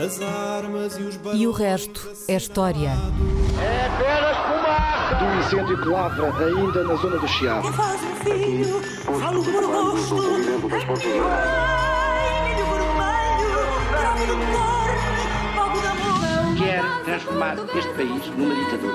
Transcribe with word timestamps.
As 0.00 0.18
armas 0.22 0.96
e 0.96 1.02
os 1.02 1.18
E 1.34 1.46
o 1.46 1.52
resto 1.52 2.10
é 2.26 2.34
história. 2.34 2.88
É 3.60 3.86
apenas 3.86 4.36
fumaça! 4.38 5.14
Do 5.16 5.38
incêndio 5.38 5.82
que 5.82 5.88
lavra 5.88 6.32
ainda 6.42 6.84
na 6.84 6.94
zona 6.94 7.18
do 7.18 7.28
Chiado. 7.28 7.70
Faz 7.74 8.00
um 8.02 8.14
filho, 8.24 8.80
falo 9.20 9.44
por 9.44 9.62
gosto. 9.66 10.14
Ai, 11.28 12.48
milho 12.48 12.64
vermelho, 12.64 13.52
bravo 13.90 14.26
do 14.26 14.36
cor, 14.56 14.90
fogo 15.54 15.78
de 15.80 15.86
amor. 15.86 16.56
Quer 16.56 16.82
transformar 17.04 17.56
este 17.76 17.92
país 17.92 18.26
numa 18.38 18.54
ditadura. 18.54 18.94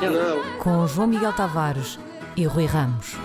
Não, 0.00 0.10
não. 0.12 0.58
Com 0.60 0.86
João 0.86 1.08
Miguel 1.08 1.32
Tavares 1.32 1.98
e 2.36 2.46
Rui 2.46 2.66
Ramos. 2.66 3.16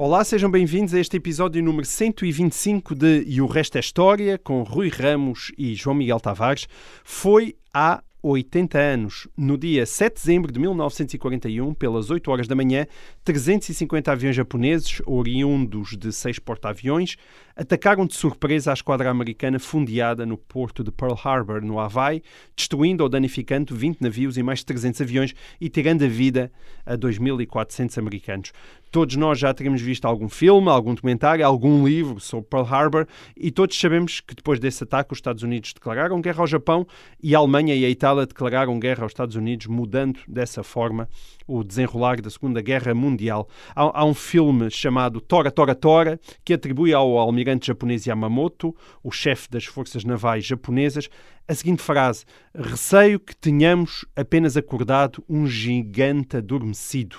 Olá, 0.00 0.22
sejam 0.22 0.48
bem-vindos 0.48 0.94
a 0.94 1.00
este 1.00 1.16
episódio 1.16 1.60
número 1.60 1.84
125 1.84 2.94
de 2.94 3.24
E 3.26 3.42
o 3.42 3.46
Resto 3.46 3.78
é 3.78 3.80
História, 3.80 4.38
com 4.38 4.62
Rui 4.62 4.90
Ramos 4.90 5.50
e 5.58 5.74
João 5.74 5.96
Miguel 5.96 6.20
Tavares. 6.20 6.68
Foi 7.02 7.56
há 7.74 8.00
80 8.22 8.78
anos, 8.78 9.28
no 9.36 9.56
dia 9.56 9.86
7 9.86 10.14
de 10.14 10.20
dezembro 10.20 10.52
de 10.52 10.58
1941, 10.58 11.72
pelas 11.74 12.10
8 12.10 12.30
horas 12.30 12.48
da 12.48 12.54
manhã, 12.54 12.86
350 13.24 14.10
aviões 14.10 14.36
japoneses, 14.36 15.00
oriundos 15.06 15.96
de 15.96 16.12
seis 16.12 16.38
porta-aviões, 16.38 17.16
atacaram 17.56 18.06
de 18.06 18.14
surpresa 18.14 18.70
a 18.70 18.74
esquadra 18.74 19.10
americana 19.10 19.58
fundeada 19.58 20.26
no 20.26 20.36
porto 20.36 20.82
de 20.82 20.90
Pearl 20.90 21.14
Harbor, 21.14 21.60
no 21.60 21.78
Havaí, 21.78 22.22
destruindo 22.56 23.04
ou 23.04 23.08
danificando 23.08 23.74
20 23.74 24.00
navios 24.00 24.36
e 24.36 24.42
mais 24.42 24.60
de 24.60 24.66
300 24.66 25.00
aviões 25.00 25.34
e 25.60 25.68
tirando 25.68 26.04
a 26.04 26.08
vida 26.08 26.50
a 26.84 26.96
2.400 26.96 27.98
americanos. 27.98 28.52
Todos 28.90 29.16
nós 29.16 29.38
já 29.38 29.52
teremos 29.52 29.82
visto 29.82 30.06
algum 30.06 30.28
filme, 30.28 30.68
algum 30.68 30.94
documentário, 30.94 31.44
algum 31.44 31.86
livro 31.86 32.18
sobre 32.20 32.46
Pearl 32.48 32.64
Harbor 32.64 33.06
e 33.36 33.50
todos 33.50 33.78
sabemos 33.78 34.20
que 34.20 34.34
depois 34.34 34.58
desse 34.58 34.84
ataque 34.84 35.12
os 35.12 35.18
Estados 35.18 35.42
Unidos 35.42 35.72
declararam 35.74 36.20
guerra 36.20 36.40
ao 36.40 36.46
Japão 36.46 36.86
e 37.22 37.34
a 37.34 37.38
Alemanha 37.38 37.74
e 37.74 37.84
a 37.84 37.90
Itália 37.90 38.26
declararam 38.26 38.78
guerra 38.78 39.02
aos 39.02 39.12
Estados 39.12 39.36
Unidos, 39.36 39.66
mudando 39.66 40.20
dessa 40.26 40.62
forma 40.62 41.08
o 41.46 41.62
desenrolar 41.62 42.20
da 42.20 42.30
Segunda 42.30 42.62
Guerra 42.62 42.94
Mundial. 42.94 43.48
Há, 43.74 44.00
há 44.00 44.04
um 44.04 44.14
filme 44.14 44.70
chamado 44.70 45.20
Tora 45.20 45.50
Tora 45.50 45.74
Tora 45.74 46.20
que 46.44 46.54
atribui 46.54 46.92
ao 46.92 47.18
almirante 47.18 47.66
japonês 47.66 48.06
Yamamoto, 48.06 48.74
o 49.02 49.10
chefe 49.10 49.50
das 49.50 49.64
forças 49.64 50.04
navais 50.04 50.44
japonesas, 50.44 51.08
a 51.46 51.54
seguinte 51.54 51.82
frase: 51.82 52.24
Receio 52.54 53.18
que 53.18 53.34
tenhamos 53.34 54.04
apenas 54.14 54.56
acordado 54.56 55.24
um 55.28 55.46
gigante 55.46 56.36
adormecido. 56.36 57.16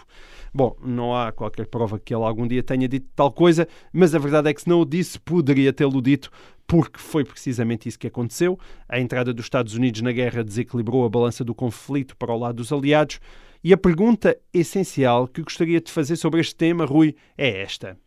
Bom, 0.53 0.75
não 0.83 1.15
há 1.15 1.31
qualquer 1.31 1.67
prova 1.67 1.99
que 1.99 2.13
ele 2.13 2.23
algum 2.23 2.47
dia 2.47 2.63
tenha 2.63 2.87
dito 2.87 3.07
tal 3.15 3.31
coisa, 3.31 3.67
mas 3.93 4.15
a 4.15 4.19
verdade 4.19 4.49
é 4.49 4.53
que 4.53 4.61
se 4.61 4.69
não 4.69 4.81
o 4.81 4.85
disse, 4.85 5.19
poderia 5.19 5.71
tê-lo 5.71 6.01
dito, 6.01 6.31
porque 6.67 6.99
foi 6.99 7.23
precisamente 7.23 7.89
isso 7.89 7.99
que 7.99 8.07
aconteceu. 8.07 8.57
A 8.87 8.99
entrada 8.99 9.33
dos 9.33 9.45
Estados 9.45 9.73
Unidos 9.73 10.01
na 10.01 10.11
guerra 10.11 10.43
desequilibrou 10.43 11.05
a 11.05 11.09
balança 11.09 11.43
do 11.43 11.55
conflito 11.55 12.15
para 12.15 12.33
o 12.33 12.37
lado 12.37 12.57
dos 12.57 12.71
aliados. 12.71 13.19
E 13.63 13.73
a 13.73 13.77
pergunta 13.77 14.37
essencial 14.53 15.27
que 15.27 15.41
gostaria 15.41 15.81
de 15.81 15.91
fazer 15.91 16.15
sobre 16.15 16.39
este 16.39 16.55
tema, 16.55 16.85
Rui, 16.85 17.15
é 17.37 17.61
esta. 17.61 17.97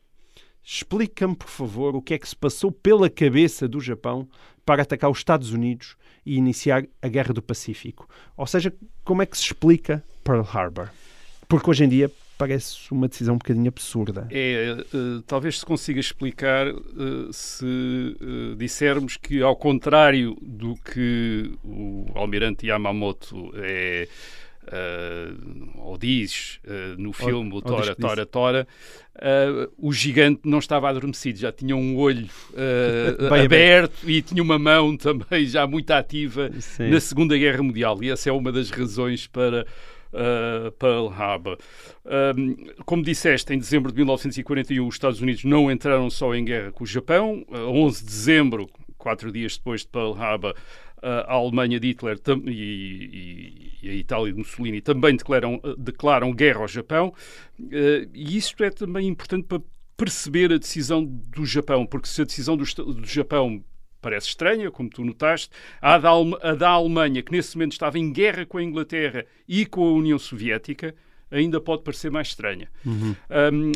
Explica-me, 0.65 1.35
por 1.35 1.49
favor, 1.49 1.97
o 1.97 2.01
que 2.01 2.15
é 2.15 2.19
que 2.19 2.29
se 2.29 2.37
passou 2.37 2.71
pela 2.71 3.11
cabeça 3.11 3.67
do 3.67 3.81
Japão 3.81 4.29
para 4.65 4.83
atacar 4.83 5.11
os 5.11 5.19
Estados 5.19 5.53
Unidos 5.53 5.97
e 6.25 6.37
iniciar 6.37 6.85
a 7.03 7.09
Guerra 7.09 7.35
do 7.35 7.43
Pacífico. 7.43 8.09
Ou 8.37 8.47
seja, 8.47 8.73
como 9.05 9.23
é 9.23 9.27
que 9.27 9.37
se 9.37 9.45
explica 9.45 10.05
Pearl 10.23 10.43
Harbor? 10.43 10.89
Porque 11.49 11.69
hoje 11.69 11.85
em 11.85 11.89
dia 11.89 12.11
parece 12.43 12.93
uma 12.93 13.07
decisão 13.07 13.37
um 13.37 13.39
bocadinho 13.39 13.69
absurda. 13.69 14.27
É, 14.29 14.77
eh, 14.77 15.23
talvez 15.29 15.61
se 15.61 15.65
consiga 15.65 16.01
explicar 16.01 16.67
eh, 16.67 16.75
se 17.31 17.65
eh, 18.21 18.57
dissermos 18.57 19.17
que, 19.17 19.41
ao 19.41 19.55
contrário 19.55 20.37
do 20.43 20.75
que 20.75 21.53
o 21.63 22.07
almirante 22.17 22.67
Yamamoto 22.67 23.53
é, 23.55 24.09
eh, 24.67 25.33
ou 25.77 25.99
diz 25.99 26.59
eh, 26.65 26.95
no 26.97 27.13
filme 27.13 27.53
ou 27.53 27.63
Tora. 27.63 27.95
Tora, 27.95 28.27
Tora, 28.27 28.69
eh, 29.21 29.69
o 29.77 29.93
gigante 29.93 30.41
não 30.45 30.59
estava 30.59 30.89
adormecido, 30.89 31.39
já 31.39 31.53
tinha 31.53 31.77
um 31.77 31.97
olho 31.97 32.29
Bem 33.31 33.45
aberto 33.45 34.09
e 34.09 34.23
tinha 34.23 34.43
uma 34.43 34.59
mão 34.59 34.97
também 34.99 35.47
já 35.47 35.67
muito 35.67 35.91
ativa 35.93 36.51
Sim. 36.61 36.91
na 36.91 37.01
Segunda 37.01 37.37
Guerra 37.37 37.63
Mundial. 37.63 38.03
E 38.03 38.11
essa 38.11 38.31
é 38.31 38.33
uma 38.33 38.51
das 38.51 38.71
razões 38.71 39.27
para 39.27 39.67
uh, 40.13 40.71
Pearl 40.73 41.09
Harbor. 41.09 41.59
Um, 42.37 42.57
como 42.85 43.03
disseste, 43.03 43.53
em 43.53 43.59
dezembro 43.59 43.91
de 43.91 43.97
1941, 43.97 44.87
os 44.87 44.95
Estados 44.95 45.21
Unidos 45.21 45.45
não 45.45 45.71
entraram 45.71 46.09
só 46.11 46.35
em 46.35 46.45
guerra 46.45 46.73
com 46.73 46.85
o 46.85 46.87
Japão. 46.87 47.45
Uh, 47.49 47.69
11 47.69 48.01
de 48.01 48.07
dezembro, 48.07 48.71
quatro 48.99 49.33
dias 49.33 49.57
depois 49.57 49.83
de 49.83 49.89
Pearl 49.89 50.13
Harbor, 50.15 50.55
uh, 50.99 51.07
a 51.27 51.33
Alemanha 51.35 51.81
de 51.81 51.89
Hitler 51.89 52.19
e, 52.47 53.71
e- 53.83 53.89
a 53.91 53.95
Itália 53.95 54.33
de 54.33 54.39
Mussolini 54.39 54.81
também 54.81 55.17
declaram, 55.17 55.61
declaram 55.77 56.33
guerra 56.33 56.61
ao 56.61 56.69
Japão. 56.69 57.13
E 57.59 58.37
isto 58.37 58.63
é 58.63 58.71
também 58.71 59.09
importante 59.09 59.45
para 59.45 59.61
perceber 59.97 60.53
a 60.53 60.57
decisão 60.59 61.05
do 61.05 61.45
Japão, 61.45 61.85
porque 61.85 62.09
se 62.09 62.23
a 62.23 62.25
decisão 62.25 62.57
do, 62.57 62.65
do 62.65 63.07
Japão 63.07 63.63
parece 64.03 64.29
estranha, 64.29 64.71
como 64.71 64.91
tu 64.91 65.05
notaste, 65.05 65.49
a 65.81 65.97
da, 65.97 66.11
a 66.43 66.55
da 66.55 66.69
Alemanha, 66.69 67.23
que 67.23 67.33
nesse 67.33 67.57
momento 67.57 67.73
estava 67.73 67.99
em 67.99 68.13
guerra 68.13 68.45
com 68.45 68.59
a 68.59 68.63
Inglaterra 68.63 69.25
e 69.49 69.65
com 69.65 69.83
a 69.85 69.93
União 69.93 70.19
Soviética, 70.19 70.95
ainda 71.31 71.61
pode 71.61 71.83
parecer 71.83 72.11
mais 72.11 72.29
estranha. 72.29 72.69
Um, 72.85 73.73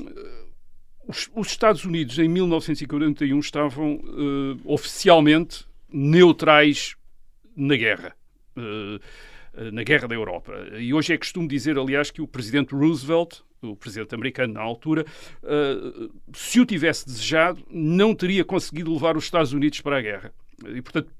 os, 1.09 1.31
os 1.34 1.47
Estados 1.48 1.84
Unidos, 1.84 2.19
em 2.19 2.28
1941, 2.28 3.38
estavam 3.38 4.00
eh, 4.04 4.60
oficialmente 4.65 5.65
neutrais 5.88 6.97
na 7.56 7.76
guerra. 7.76 8.15
eh, 8.56 9.70
na 9.72 9.82
guerra 9.82 10.06
da 10.06 10.15
Europa. 10.15 10.53
E 10.78 10.92
hoje 10.92 11.15
é 11.15 11.19
costume 11.19 11.48
dizer, 11.48 11.78
aliás, 11.78 12.10
que 12.10 12.20
o 12.20 12.28
presidente 12.28 12.75
Roosevelt, 12.75 13.41
o 13.62 13.76
presidente 13.76 14.14
americano 14.14 14.54
na 14.54 14.60
altura, 14.60 15.04
eh, 15.42 16.08
se 16.34 16.60
o 16.60 16.66
tivesse 16.66 17.06
desejado, 17.06 17.62
não 17.70 18.14
teria 18.14 18.44
conseguido 18.44 18.92
levar 18.92 19.16
os 19.16 19.24
Estados 19.24 19.52
Unidos 19.52 19.80
para 19.80 19.98
a 19.98 20.00
guerra. 20.00 20.32
E, 20.64 20.80
portanto, 20.80 21.10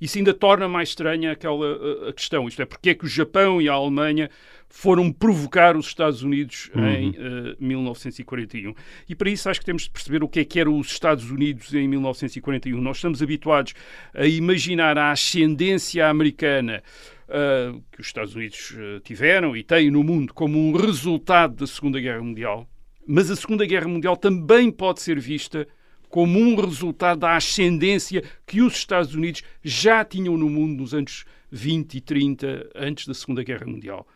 isso 0.00 0.16
ainda 0.16 0.32
torna 0.32 0.66
mais 0.66 0.90
estranha 0.90 1.32
aquela 1.32 1.66
eh, 1.66 2.08
a 2.08 2.12
questão. 2.12 2.48
Isto 2.48 2.62
é, 2.62 2.64
porque 2.64 2.90
é 2.90 2.94
que 2.94 3.04
o 3.04 3.08
Japão 3.08 3.60
e 3.60 3.68
a 3.68 3.72
Alemanha 3.72 4.30
foram 4.68 5.12
provocar 5.12 5.76
os 5.76 5.86
Estados 5.86 6.22
Unidos 6.22 6.70
em 6.74 7.14
eh, 7.16 7.56
1941. 7.58 8.74
E 9.08 9.14
para 9.14 9.30
isso 9.30 9.48
acho 9.48 9.60
que 9.60 9.66
temos 9.66 9.82
de 9.82 9.90
perceber 9.90 10.22
o 10.22 10.28
que 10.28 10.40
é 10.40 10.44
que 10.44 10.60
eram 10.60 10.78
os 10.78 10.90
Estados 10.90 11.30
Unidos 11.30 11.72
em 11.74 11.86
1941. 11.88 12.80
Nós 12.80 12.96
estamos 12.96 13.22
habituados 13.22 13.74
a 14.14 14.26
imaginar 14.26 14.96
a 14.96 15.10
ascendência 15.10 16.08
americana 16.08 16.82
uh, 17.28 17.82
que 17.92 18.00
os 18.00 18.06
Estados 18.06 18.34
Unidos 18.34 18.70
uh, 18.72 19.00
tiveram 19.00 19.56
e 19.56 19.62
têm 19.62 19.90
no 19.90 20.02
mundo 20.02 20.32
como 20.34 20.58
um 20.58 20.72
resultado 20.72 21.56
da 21.56 21.66
Segunda 21.66 22.00
Guerra 22.00 22.22
Mundial. 22.22 22.68
Mas 23.06 23.30
a 23.30 23.36
Segunda 23.36 23.64
Guerra 23.64 23.88
Mundial 23.88 24.16
também 24.16 24.70
pode 24.70 25.00
ser 25.00 25.18
vista 25.18 25.66
como 26.08 26.38
um 26.38 26.56
resultado 26.56 27.20
da 27.20 27.36
ascendência 27.36 28.22
que 28.46 28.62
os 28.62 28.74
Estados 28.74 29.14
Unidos 29.14 29.42
já 29.62 30.04
tinham 30.04 30.36
no 30.36 30.48
mundo 30.48 30.80
nos 30.80 30.94
anos 30.94 31.24
20 31.50 31.94
e 31.94 32.00
30, 32.00 32.70
antes 32.74 33.06
da 33.06 33.14
Segunda 33.14 33.42
Guerra 33.42 33.66
Mundial. 33.66 34.06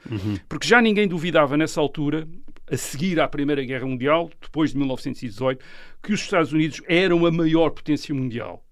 Porque 0.49 0.67
já 0.67 0.81
ninguém 0.81 1.09
duvidava 1.09 1.57
nessa 1.57 1.81
altura, 1.81 2.27
a 2.71 2.77
seguir 2.77 3.21
à 3.21 3.29
Primeira 3.29 3.63
Guerra 3.65 3.87
Mundial, 3.87 4.31
depois 4.41 4.73
de 4.73 4.79
1918, 4.79 5.65
que 6.03 6.13
os 6.13 6.21
Estados 6.21 6.53
Unidos 6.53 6.83
eram 6.87 7.25
a 7.27 7.31
maior 7.31 7.71
potência 7.71 8.15
mundial. 8.15 8.65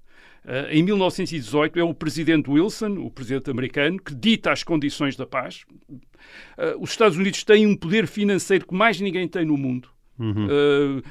Uh, 0.44 0.70
em 0.70 0.82
1918 0.82 1.78
é 1.78 1.82
o 1.82 1.92
presidente 1.92 2.50
Wilson, 2.50 2.98
o 2.98 3.10
presidente 3.10 3.50
americano, 3.50 4.00
que 4.00 4.14
dita 4.14 4.50
as 4.50 4.62
condições 4.62 5.16
da 5.16 5.26
paz. 5.26 5.64
Uh, 5.88 6.80
os 6.80 6.90
Estados 6.90 7.18
Unidos 7.18 7.44
têm 7.44 7.66
um 7.66 7.76
poder 7.76 8.06
financeiro 8.06 8.66
que 8.66 8.74
mais 8.74 9.00
ninguém 9.00 9.28
tem 9.28 9.44
no 9.44 9.56
mundo. 9.56 9.88
Uh, 10.18 11.02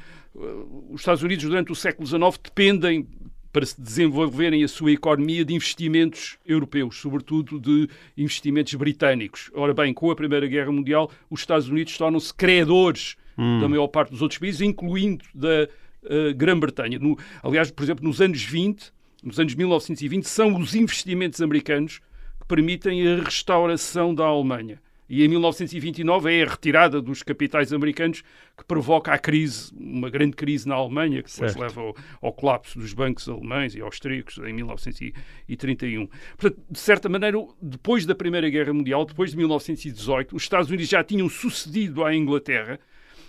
os 0.90 1.00
Estados 1.00 1.22
Unidos, 1.22 1.44
durante 1.44 1.72
o 1.72 1.74
século 1.74 2.06
XIX, 2.06 2.38
dependem 2.42 3.06
para 3.52 3.66
se 3.66 3.80
desenvolverem 3.80 4.62
a 4.62 4.68
sua 4.68 4.92
economia 4.92 5.44
de 5.44 5.54
investimentos 5.54 6.38
europeus, 6.46 6.96
sobretudo 6.98 7.58
de 7.58 7.88
investimentos 8.16 8.72
britânicos. 8.74 9.50
Ora 9.54 9.74
bem, 9.74 9.92
com 9.92 10.10
a 10.10 10.14
Primeira 10.14 10.46
Guerra 10.46 10.70
Mundial, 10.70 11.10
os 11.28 11.40
Estados 11.40 11.68
Unidos 11.68 11.96
tornam-se 11.98 12.32
credores 12.32 13.16
da 13.60 13.68
maior 13.68 13.88
parte 13.88 14.10
dos 14.10 14.20
outros 14.20 14.38
países, 14.38 14.60
incluindo 14.60 15.24
da 15.34 15.66
uh, 16.04 16.34
Grã-Bretanha. 16.36 16.98
Aliás, 17.42 17.70
por 17.70 17.82
exemplo, 17.82 18.04
nos 18.04 18.20
anos 18.20 18.42
20, 18.42 18.92
nos 19.22 19.38
anos 19.38 19.54
1920, 19.54 20.24
são 20.24 20.56
os 20.58 20.74
investimentos 20.74 21.40
americanos 21.40 22.00
que 22.40 22.46
permitem 22.46 23.06
a 23.06 23.22
restauração 23.22 24.14
da 24.14 24.24
Alemanha. 24.24 24.80
E 25.10 25.24
em 25.24 25.28
1929 25.28 26.32
é 26.32 26.44
a 26.44 26.48
retirada 26.48 27.02
dos 27.02 27.20
capitais 27.24 27.72
americanos 27.72 28.22
que 28.56 28.64
provoca 28.64 29.12
a 29.12 29.18
crise, 29.18 29.72
uma 29.76 30.08
grande 30.08 30.36
crise 30.36 30.68
na 30.68 30.76
Alemanha, 30.76 31.20
que 31.20 31.28
depois 31.28 31.52
Certo. 31.52 31.60
leva 31.60 31.80
ao, 31.80 31.96
ao 32.22 32.32
colapso 32.32 32.78
dos 32.78 32.92
bancos 32.92 33.28
alemães 33.28 33.74
e 33.74 33.80
austríacos 33.80 34.38
em 34.38 34.52
1931. 34.52 36.06
Portanto, 36.38 36.62
de 36.70 36.78
certa 36.78 37.08
maneira, 37.08 37.36
depois 37.60 38.06
da 38.06 38.14
Primeira 38.14 38.48
Guerra 38.48 38.72
Mundial, 38.72 39.04
depois 39.04 39.32
de 39.32 39.36
1918, 39.36 40.36
os 40.36 40.42
Estados 40.44 40.68
Unidos 40.68 40.88
já 40.88 41.02
tinham 41.02 41.28
sucedido 41.28 42.04
à 42.04 42.14
Inglaterra 42.14 42.78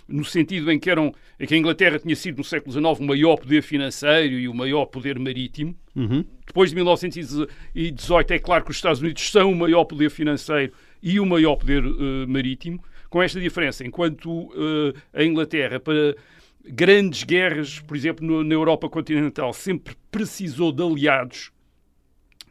no 0.08 0.24
sentido 0.24 0.70
em 0.70 0.78
que, 0.78 0.90
eram, 0.90 1.14
em 1.38 1.46
que 1.46 1.54
a 1.54 1.56
Inglaterra 1.56 1.98
tinha 1.98 2.14
sido 2.16 2.38
no 2.38 2.44
século 2.44 2.72
XIX 2.72 3.00
o 3.00 3.02
maior 3.02 3.36
poder 3.36 3.62
financeiro 3.62 4.34
e 4.34 4.48
o 4.48 4.54
maior 4.54 4.86
poder 4.86 5.18
marítimo. 5.18 5.74
Uhum. 5.94 6.24
Depois 6.46 6.70
de 6.70 6.76
1918 6.76 8.32
é 8.32 8.38
claro 8.38 8.64
que 8.64 8.70
os 8.70 8.76
Estados 8.76 9.00
Unidos 9.00 9.30
são 9.30 9.50
o 9.50 9.56
maior 9.56 9.84
poder 9.84 10.10
financeiro 10.10 10.72
e 11.02 11.18
o 11.18 11.26
maior 11.26 11.56
poder 11.56 11.84
uh, 11.84 12.28
marítimo, 12.28 12.82
com 13.08 13.22
esta 13.22 13.40
diferença, 13.40 13.84
enquanto 13.84 14.30
uh, 14.30 14.94
a 15.12 15.22
Inglaterra 15.22 15.78
para 15.78 16.16
grandes 16.64 17.24
guerras, 17.24 17.80
por 17.80 17.96
exemplo, 17.96 18.26
no, 18.26 18.44
na 18.44 18.54
Europa 18.54 18.88
continental, 18.88 19.52
sempre 19.52 19.96
precisou 20.10 20.72
de 20.72 20.82
aliados, 20.82 21.50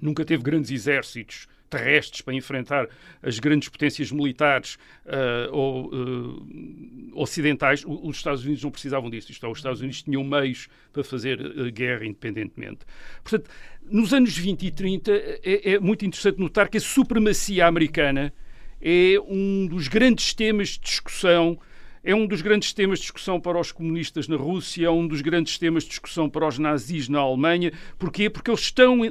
nunca 0.02 0.26
teve 0.26 0.44
grandes 0.44 0.70
exércitos 0.70 1.48
terrestres 1.72 2.22
para 2.22 2.34
enfrentar 2.34 2.88
as 3.24 3.40
grandes 3.40 3.70
potências 3.70 4.12
militares 4.12 4.76
uh, 5.06 5.52
ou 5.52 5.88
uh, 5.88 7.12
ocidentais, 7.14 7.84
os 7.86 8.18
Estados 8.18 8.44
Unidos 8.44 8.62
não 8.64 8.70
precisavam 8.70 9.10
disso. 9.10 9.32
Isto 9.32 9.46
é, 9.46 9.50
os 9.50 9.58
Estados 9.58 9.80
Unidos 9.80 10.04
tinham 10.04 10.24
meios 10.24 10.68
para 10.92 11.04
fazer 11.04 11.40
uh, 11.40 11.72
guerra 11.72 12.06
independentemente. 12.06 12.80
Portanto, 13.24 13.50
nos 13.90 14.14
anos 14.14 14.38
20 14.38 14.64
e 14.64 14.72
30 14.72 15.12
é, 15.12 15.74
é 15.74 15.80
muito 15.80 16.06
interessante 16.06 16.40
notar 16.40 16.70
que 16.70 16.78
a 16.78 16.82
supremacia 16.82 17.66
americana 17.66 18.34
é 18.82 19.16
um 19.26 19.66
dos 19.68 19.88
grandes 19.88 20.34
temas 20.34 20.70
de 20.70 20.82
discussão 20.82 21.58
é 22.04 22.16
um 22.16 22.26
dos 22.26 22.42
grandes 22.42 22.74
temas 22.74 22.98
de 22.98 23.04
discussão 23.04 23.40
para 23.40 23.60
os 23.60 23.72
comunistas 23.72 24.28
na 24.28 24.36
Rússia, 24.36 24.88
é 24.88 24.90
um 24.90 25.08
dos 25.08 25.22
grandes 25.22 25.60
temas 25.60 25.84
de 25.84 25.90
discussão 25.90 26.28
para 26.28 26.48
os 26.48 26.58
nazis 26.58 27.08
na 27.08 27.20
Alemanha. 27.20 27.72
Porquê? 28.00 28.28
Porque 28.28 28.50
eles 28.50 28.62
estão. 28.62 29.02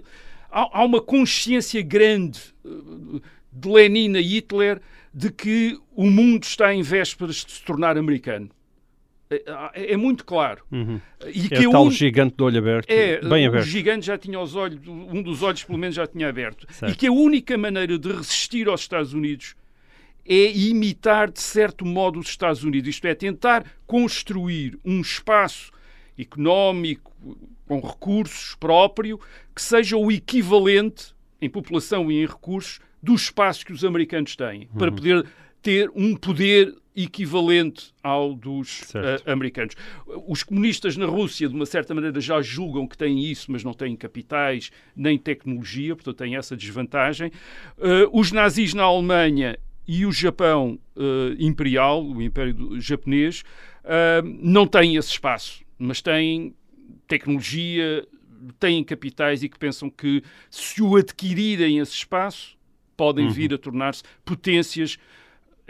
Há, 0.50 0.81
há 0.81 0.85
uma 0.85 1.00
consciência 1.00 1.82
grande 1.82 2.41
eh, 2.64 2.69
de 3.52 3.69
Lenin 3.69 4.17
e 4.17 4.23
Hitler 4.23 4.81
de 5.12 5.31
que 5.31 5.79
o 5.94 6.08
mundo 6.11 6.44
está 6.44 6.75
em 6.75 6.82
vésperas 6.82 7.44
de 7.44 7.52
se 7.52 7.62
tornar 7.62 7.97
americano. 7.97 8.50
É, 9.31 9.43
é, 9.75 9.93
é 9.93 9.97
muito 9.97 10.25
claro. 10.25 10.62
Uhum. 10.73 11.00
E 11.32 11.47
é 11.47 11.49
que 11.49 11.69
o 11.69 11.70
tal 11.70 11.87
un... 11.87 11.91
gigante 11.91 12.35
do 12.37 12.44
olho 12.44 12.58
aberto, 12.58 12.91
é, 12.91 13.20
bem 13.20 13.47
aberto. 13.47 13.64
O 13.64 13.69
gigante 13.69 14.06
já 14.06 14.19
tinha 14.19 14.41
os 14.41 14.56
olhos, 14.56 14.81
um 14.87 15.23
dos 15.23 15.43
olhos 15.43 15.62
pelo 15.62 15.79
menos 15.79 15.94
já 15.94 16.06
tinha 16.06 16.29
aberto. 16.29 16.67
Certo. 16.73 16.93
E 16.93 16.96
que 16.96 17.06
a 17.06 17.12
única 17.12 17.56
maneira 17.56 17.96
de 17.96 18.11
resistir 18.12 18.69
aos 18.69 18.81
Estados 18.81 19.12
Unidos 19.14 19.55
é 20.26 20.53
imitar, 20.53 21.31
de 21.31 21.41
certo 21.41 21.87
modo, 21.87 22.19
os 22.19 22.29
Estados 22.29 22.64
Unidos. 22.64 22.88
Isto 22.88 23.06
é, 23.06 23.14
tentar 23.14 23.64
construir 23.87 24.79
um 24.85 25.00
espaço 25.00 25.70
económico, 26.19 27.12
com 27.70 27.78
recursos 27.78 28.56
próprio, 28.56 29.20
que 29.55 29.62
seja 29.62 29.96
o 29.96 30.11
equivalente, 30.11 31.14
em 31.40 31.49
população 31.49 32.11
e 32.11 32.20
em 32.20 32.26
recursos, 32.26 32.81
do 33.00 33.14
espaço 33.14 33.64
que 33.64 33.72
os 33.72 33.84
americanos 33.84 34.34
têm, 34.34 34.62
uhum. 34.62 34.78
para 34.78 34.90
poder 34.90 35.25
ter 35.62 35.88
um 35.94 36.17
poder 36.17 36.75
equivalente 36.96 37.94
ao 38.02 38.34
dos 38.34 38.81
uh, 38.90 39.31
americanos. 39.31 39.76
Os 40.26 40.43
comunistas 40.43 40.96
na 40.96 41.06
Rússia, 41.06 41.49
de 41.49 41.55
uma 41.55 41.64
certa 41.64 41.94
maneira, 41.94 42.20
já 42.20 42.43
julgam 42.43 42.88
que 42.88 42.99
têm 42.99 43.25
isso, 43.25 43.52
mas 43.52 43.62
não 43.62 43.72
têm 43.72 43.94
capitais 43.94 44.72
nem 44.96 45.17
tecnologia, 45.17 45.94
portanto 45.94 46.17
têm 46.17 46.34
essa 46.34 46.56
desvantagem. 46.56 47.31
Uh, 47.78 48.11
os 48.12 48.32
nazis 48.32 48.75
na 48.75 48.82
Alemanha 48.82 49.56
e 49.87 50.05
o 50.05 50.11
Japão 50.11 50.76
uh, 50.96 51.37
imperial, 51.38 52.05
o 52.05 52.20
Império 52.20 52.81
japonês, 52.81 53.44
uh, 53.84 54.26
não 54.43 54.67
têm 54.67 54.96
esse 54.96 55.11
espaço, 55.11 55.62
mas 55.78 56.02
têm 56.02 56.52
tecnologia, 57.11 58.07
têm 58.59 58.85
capitais 58.85 59.43
e 59.43 59.49
que 59.49 59.59
pensam 59.59 59.91
que 59.91 60.23
se 60.49 60.81
o 60.81 60.97
adquirirem 60.97 61.79
esse 61.79 61.93
espaço, 61.93 62.57
podem 62.97 63.27
uhum. 63.27 63.33
vir 63.33 63.53
a 63.53 63.59
tornar-se 63.59 64.03
potências 64.25 64.97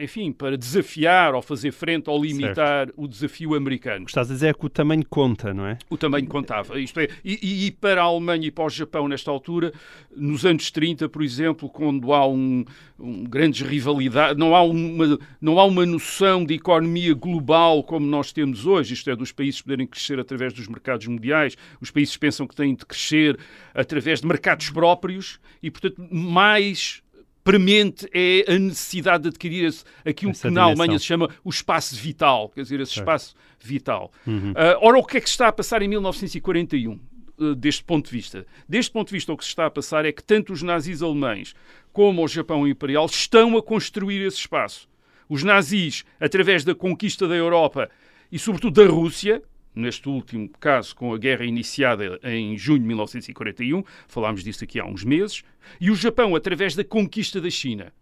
enfim, 0.01 0.33
para 0.33 0.57
desafiar 0.57 1.35
ou 1.35 1.43
fazer 1.43 1.73
frente 1.73 2.09
ou 2.09 2.23
limitar 2.23 2.87
certo. 2.87 2.95
o 2.97 3.07
desafio 3.07 3.55
americano. 3.55 4.03
O 4.03 4.05
que 4.07 4.11
estás 4.11 4.31
a 4.31 4.35
dizer 4.35 4.49
é 4.49 4.55
que 4.55 4.65
o 4.65 4.69
tamanho 4.69 5.05
conta, 5.09 5.53
não 5.53 5.67
é? 5.67 5.79
O 5.91 5.97
tamanho 5.97 6.27
contava. 6.27 6.81
Isto 6.81 7.01
é, 7.01 7.09
e, 7.25 7.67
e, 7.67 7.71
para 7.71 8.01
a 8.01 8.05
Alemanha 8.05 8.47
e 8.47 8.51
para 8.51 8.65
o 8.65 8.71
Japão, 8.71 9.07
nesta 9.07 9.31
altura, 9.31 9.73
nos 10.17 10.47
anos 10.47 10.71
30, 10.71 11.09
por 11.09 11.23
exemplo, 11.23 11.69
quando 11.69 12.13
há 12.13 12.27
um, 12.27 12.65
um 12.99 13.25
grandes 13.25 13.61
rivalidades, 13.67 14.37
não 14.37 14.57
há, 14.57 14.63
uma, 14.63 15.19
não 15.41 15.59
há 15.59 15.65
uma 15.65 15.85
noção 15.85 16.45
de 16.45 16.55
economia 16.55 17.15
global 17.15 17.83
como 17.85 18.07
nós 18.07 18.33
temos 18.33 18.67
hoje, 18.67 18.95
isto 18.95 19.11
é, 19.11 19.17
dos 19.17 19.33
países 19.33 19.61
poderem 19.61 19.87
crescer 19.87 20.19
através 20.19 20.53
dos 20.53 20.67
mercados 20.67 21.07
mundiais, 21.07 21.57
os 21.81 21.91
países 21.91 22.17
pensam 22.17 22.47
que 22.47 22.55
têm 22.55 22.75
de 22.75 22.87
crescer 22.87 23.39
através 23.75 24.21
de 24.21 24.27
mercados 24.27 24.71
próprios 24.71 25.39
e, 25.63 25.71
portanto, 25.71 26.03
mais 26.11 27.03
premente 27.43 28.09
é 28.13 28.45
a 28.53 28.59
necessidade 28.59 29.25
de 29.25 29.29
adquirir 29.31 29.65
esse, 29.65 29.85
aquilo 30.05 30.33
Essa 30.33 30.49
que 30.49 30.55
na 30.55 30.63
Alemanha 30.63 30.99
se 30.99 31.05
chama 31.05 31.29
o 31.45 31.51
espaço 31.51 31.97
vital, 31.97 32.49
quer 32.51 32.63
dizer, 32.63 32.81
esse 32.81 32.99
espaço 32.99 33.35
vital. 33.59 34.13
Uhum. 34.27 34.53
Uh, 34.53 34.79
ora, 34.81 34.99
o 34.99 35.05
que 35.05 35.17
é 35.17 35.21
que 35.21 35.29
se 35.29 35.35
está 35.35 35.49
a 35.49 35.53
passar 35.53 35.83
em 35.83 35.89
1941? 35.89 36.99
Uh, 37.39 37.55
deste 37.55 37.83
ponto 37.83 38.07
de 38.07 38.13
vista. 38.13 38.47
Deste 38.69 38.93
ponto 38.93 39.09
de 39.09 39.15
vista, 39.15 39.33
o 39.33 39.37
que 39.37 39.45
se 39.45 39.51
está 39.51 39.67
a 39.67 39.71
passar 39.71 40.05
é 40.05 40.13
que 40.13 40.23
tanto 40.23 40.53
os 40.53 40.63
nazis 40.63 41.03
alemães 41.03 41.55
como 41.93 42.23
o 42.23 42.29
Japão 42.29 42.69
Imperial 42.69 43.07
estão 43.07 43.57
a 43.57 43.63
construir 43.63 44.21
esse 44.25 44.37
espaço. 44.37 44.89
Os 45.29 45.43
nazis, 45.43 46.05
através 46.21 46.65
da 46.65 46.75
conquista 46.75 47.27
da 47.27 47.35
Europa 47.35 47.89
e, 48.31 48.39
sobretudo, 48.39 48.85
da 48.85 48.91
Rússia, 48.91 49.43
neste 49.75 50.09
último 50.09 50.49
caso 50.61 50.95
com 50.95 51.15
a 51.15 51.19
guerra 51.19 51.45
iniciada 51.45 52.19
em 52.23 52.57
junho 52.57 52.81
de 52.81 52.87
1941, 52.87 53.85
falámos 54.09 54.43
disso 54.43 54.65
aqui 54.65 54.81
há 54.81 54.85
uns 54.85 55.05
meses, 55.05 55.43
e 55.81 55.91
o 55.91 55.95
Japão 55.95 56.35
através 56.35 56.75
da 56.75 56.85
conquista 56.85 57.41
da 57.41 57.51
China. 57.51 57.93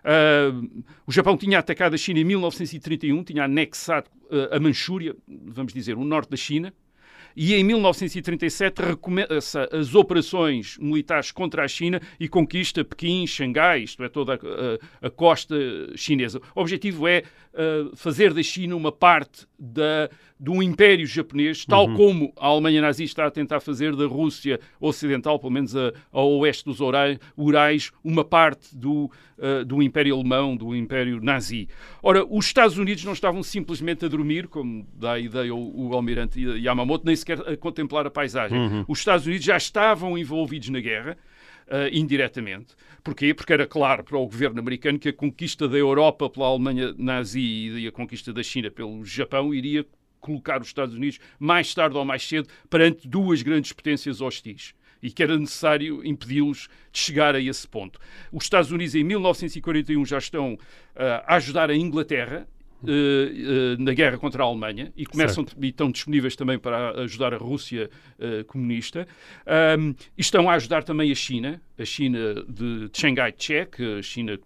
Uh, 0.00 0.82
o 1.06 1.12
Japão 1.12 1.36
tinha 1.36 1.58
atacado 1.58 1.94
a 1.94 1.98
China 1.98 2.20
em 2.20 2.24
1931, 2.24 3.22
tinha 3.22 3.44
anexado 3.44 4.08
uh, 4.30 4.54
a 4.54 4.60
Manchúria, 4.60 5.14
vamos 5.28 5.72
dizer, 5.72 5.96
o 5.96 6.04
norte 6.04 6.30
da 6.30 6.36
China, 6.36 6.72
e 7.36 7.54
em 7.54 7.62
1937 7.62 8.82
recomeça 8.82 9.68
as 9.72 9.94
operações 9.94 10.76
militares 10.78 11.30
contra 11.30 11.64
a 11.64 11.68
China 11.68 12.00
e 12.18 12.28
conquista 12.28 12.84
Pequim, 12.84 13.26
Xangai, 13.26 13.82
isto 13.82 14.02
é, 14.02 14.08
toda 14.08 14.34
a, 14.34 14.36
a, 14.36 15.06
a 15.06 15.10
costa 15.10 15.54
chinesa. 15.94 16.40
O 16.54 16.60
objetivo 16.60 17.06
é 17.06 17.22
uh, 17.54 17.96
fazer 17.96 18.34
da 18.34 18.42
China 18.42 18.76
uma 18.76 18.90
parte 18.92 19.46
da, 19.58 20.10
do 20.40 20.62
Império 20.62 21.06
Japonês, 21.06 21.66
tal 21.66 21.86
uhum. 21.86 21.94
como 21.94 22.32
a 22.38 22.46
Alemanha 22.46 22.80
nazi 22.80 23.04
está 23.04 23.26
a 23.26 23.30
tentar 23.30 23.60
fazer 23.60 23.94
da 23.94 24.06
Rússia 24.06 24.58
Ocidental, 24.80 25.38
pelo 25.38 25.52
menos 25.52 25.76
a, 25.76 25.92
a 26.10 26.22
oeste 26.22 26.64
dos 26.64 26.78
Urais, 27.36 27.92
uma 28.02 28.24
parte 28.24 28.74
do, 28.74 29.10
uh, 29.36 29.62
do 29.66 29.82
Império 29.82 30.14
Alemão, 30.14 30.56
do 30.56 30.74
Império 30.74 31.20
Nazi. 31.22 31.68
Ora, 32.02 32.24
os 32.24 32.46
Estados 32.46 32.78
Unidos 32.78 33.04
não 33.04 33.12
estavam 33.12 33.42
simplesmente 33.42 34.06
a 34.06 34.08
dormir, 34.08 34.48
como 34.48 34.86
dá 34.94 35.12
a 35.12 35.18
ideia 35.20 35.54
o, 35.54 35.88
o 35.88 35.94
almirante 35.94 36.40
Yamamoto, 36.40 37.04
nem 37.04 37.14
sequer 37.14 37.38
a 37.46 37.54
contemplar 37.54 38.06
a 38.06 38.10
paisagem. 38.10 38.58
Uhum. 38.58 38.84
Os 38.88 39.00
Estados 39.00 39.26
Unidos 39.26 39.44
já 39.44 39.58
estavam 39.58 40.16
envolvidos 40.16 40.70
na 40.70 40.80
guerra. 40.80 41.18
Uh, 41.68 41.86
indiretamente. 41.92 42.74
Porquê? 43.04 43.32
Porque 43.32 43.52
era 43.52 43.64
claro 43.64 44.02
para 44.02 44.18
o 44.18 44.26
governo 44.26 44.58
americano 44.58 44.98
que 44.98 45.10
a 45.10 45.12
conquista 45.12 45.68
da 45.68 45.78
Europa 45.78 46.28
pela 46.28 46.48
Alemanha 46.48 46.92
nazi 46.98 47.38
e 47.38 47.86
a 47.86 47.92
conquista 47.92 48.32
da 48.32 48.42
China 48.42 48.72
pelo 48.72 49.04
Japão 49.04 49.54
iria 49.54 49.86
colocar 50.20 50.60
os 50.60 50.68
Estados 50.68 50.94
Unidos 50.94 51.18
mais 51.38 51.74
tarde 51.74 51.96
ou 51.96 52.04
mais 52.04 52.26
cedo 52.26 52.48
perante 52.68 53.08
duas 53.08 53.42
grandes 53.42 53.72
potências 53.72 54.20
hostis 54.20 54.74
e 55.02 55.10
que 55.10 55.22
era 55.22 55.38
necessário 55.38 56.04
impedi-los 56.04 56.68
de 56.92 56.98
chegar 56.98 57.34
a 57.34 57.40
esse 57.40 57.66
ponto. 57.66 57.98
Os 58.32 58.44
Estados 58.44 58.70
Unidos, 58.70 58.94
em 58.94 59.04
1941, 59.04 60.04
já 60.04 60.18
estão 60.18 60.54
uh, 60.54 60.58
a 61.26 61.36
ajudar 61.36 61.70
a 61.70 61.76
Inglaterra 61.76 62.46
Uh, 62.82 63.76
uh, 63.76 63.82
na 63.82 63.92
guerra 63.92 64.16
contra 64.16 64.42
a 64.42 64.46
Alemanha 64.46 64.90
e 64.96 65.04
começam 65.04 65.44
e 65.60 65.66
estão 65.68 65.90
disponíveis 65.90 66.34
também 66.34 66.58
para 66.58 67.02
ajudar 67.02 67.34
a 67.34 67.36
Rússia 67.36 67.90
uh, 68.18 68.42
comunista. 68.46 69.06
Um, 69.78 69.90
e 70.16 70.22
estão 70.22 70.48
a 70.48 70.54
ajudar 70.54 70.82
também 70.82 71.12
a 71.12 71.14
China, 71.14 71.60
a 71.78 71.84
China 71.84 72.42
de 72.48 72.88
Chiang 72.90 73.16
Kai-shek, 73.16 73.98
a 73.98 74.00
China 74.00 74.38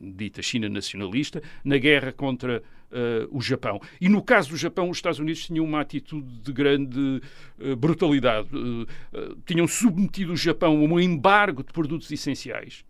dita 0.00 0.40
China 0.40 0.68
nacionalista, 0.68 1.42
na 1.64 1.78
guerra 1.78 2.12
contra 2.12 2.62
o 3.30 3.40
Japão. 3.40 3.80
E 4.00 4.08
no 4.08 4.22
caso 4.22 4.50
do 4.50 4.56
Japão, 4.56 4.90
os 4.90 4.98
Estados 4.98 5.18
Unidos 5.18 5.46
tinham 5.46 5.64
uma 5.64 5.80
atitude 5.80 6.40
de 6.40 6.52
grande 6.52 7.20
brutalidade. 7.78 8.48
tinham 9.46 9.66
submetido 9.68 10.32
o 10.32 10.36
Japão 10.36 10.76
a 10.76 10.80
um 10.80 10.98
embargo 10.98 11.62
de 11.62 11.72
produtos 11.72 12.10
essenciais. 12.10 12.84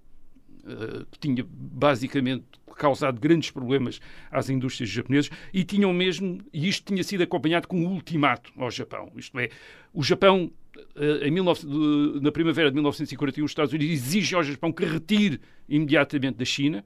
que 1.11 1.19
tinha 1.19 1.45
basicamente 1.49 2.45
causado 2.81 3.21
grandes 3.21 3.51
problemas 3.51 4.01
às 4.31 4.49
indústrias 4.49 4.89
japonesas 4.89 5.31
e 5.53 5.63
tinham 5.63 5.93
mesmo, 5.93 6.41
e 6.51 6.67
isto 6.67 6.87
tinha 6.87 7.05
sido 7.05 7.23
acompanhado 7.23 7.69
com 7.69 7.79
um 7.79 7.87
ultimato 7.87 8.51
ao 8.57 8.71
Japão. 8.71 9.13
Isto 9.17 9.39
é, 9.39 9.51
o 9.93 10.03
Japão, 10.03 10.51
eh, 10.97 11.29
em 11.29 11.31
19, 11.31 12.21
na 12.23 12.33
primavera 12.33 12.71
de 12.71 12.75
1941, 12.75 13.45
os 13.45 13.51
Estados 13.51 13.75
Unidos 13.75 13.93
exigem 13.93 14.35
ao 14.35 14.43
Japão 14.43 14.73
que 14.73 14.85
retire 14.87 15.39
imediatamente 15.69 16.39
da 16.39 16.45
China, 16.45 16.83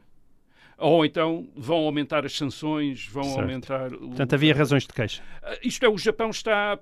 ou 0.79 1.05
então 1.05 1.49
vão 1.57 1.79
aumentar 1.79 2.25
as 2.25 2.37
sanções, 2.37 3.07
vão 3.07 3.25
certo. 3.25 3.41
aumentar. 3.41 3.93
O... 3.93 4.09
Portanto, 4.09 4.35
havia 4.35 4.55
razões 4.55 4.87
de 4.87 4.93
queixa. 4.93 5.23
Eh, 5.43 5.61
isto 5.65 5.85
é, 5.85 5.89
o 5.89 5.99
Japão 5.99 6.31
está. 6.31 6.79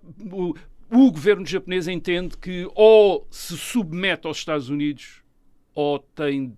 O, 0.90 1.10
governo 1.10 1.46
japonês 1.46 1.88
entende 1.88 2.36
que 2.36 2.68
ou 2.74 3.26
se 3.30 3.56
submete 3.56 4.26
aos 4.26 4.38
Estados 4.38 4.68
Unidos 4.68 5.22
ou 5.74 5.98
tem 5.98 6.56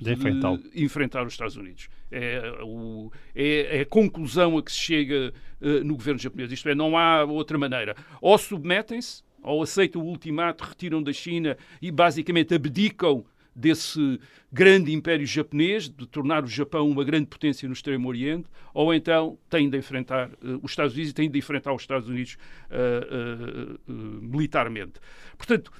de 0.00 0.12
enfrentá-lo. 0.12 0.60
enfrentar 0.74 1.26
os 1.26 1.32
Estados 1.32 1.56
Unidos. 1.56 1.88
É, 2.10 2.40
o, 2.62 3.10
é, 3.34 3.78
é 3.78 3.80
a 3.80 3.86
conclusão 3.86 4.56
a 4.56 4.62
que 4.62 4.70
se 4.70 4.78
chega 4.78 5.32
uh, 5.60 5.84
no 5.84 5.96
governo 5.96 6.20
japonês. 6.20 6.52
Isto 6.52 6.68
é, 6.68 6.74
não 6.74 6.96
há 6.96 7.24
outra 7.24 7.58
maneira. 7.58 7.96
Ou 8.20 8.38
submetem-se, 8.38 9.24
ou 9.42 9.62
aceitam 9.62 10.02
o 10.02 10.06
ultimato, 10.06 10.62
retiram 10.64 11.02
da 11.02 11.12
China 11.12 11.56
e 11.82 11.90
basicamente 11.90 12.54
abdicam 12.54 13.24
desse 13.54 14.20
grande 14.52 14.92
império 14.92 15.26
japonês, 15.26 15.88
de 15.88 16.06
tornar 16.06 16.44
o 16.44 16.46
Japão 16.46 16.88
uma 16.88 17.04
grande 17.04 17.26
potência 17.26 17.68
no 17.68 17.72
Extremo 17.72 18.08
Oriente, 18.08 18.48
ou 18.72 18.92
então 18.92 19.38
têm 19.48 19.68
de 19.70 19.78
enfrentar 19.78 20.28
uh, 20.42 20.60
os 20.62 20.72
Estados 20.72 20.94
Unidos 20.94 21.10
e 21.10 21.14
têm 21.14 21.30
de 21.30 21.38
enfrentar 21.38 21.72
os 21.72 21.82
Estados 21.82 22.08
Unidos 22.08 22.36
uh, 22.70 23.92
uh, 23.92 23.92
militarmente. 24.22 24.94
Portanto, 25.36 25.72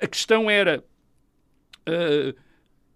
a 0.00 0.06
questão 0.06 0.48
era. 0.48 0.84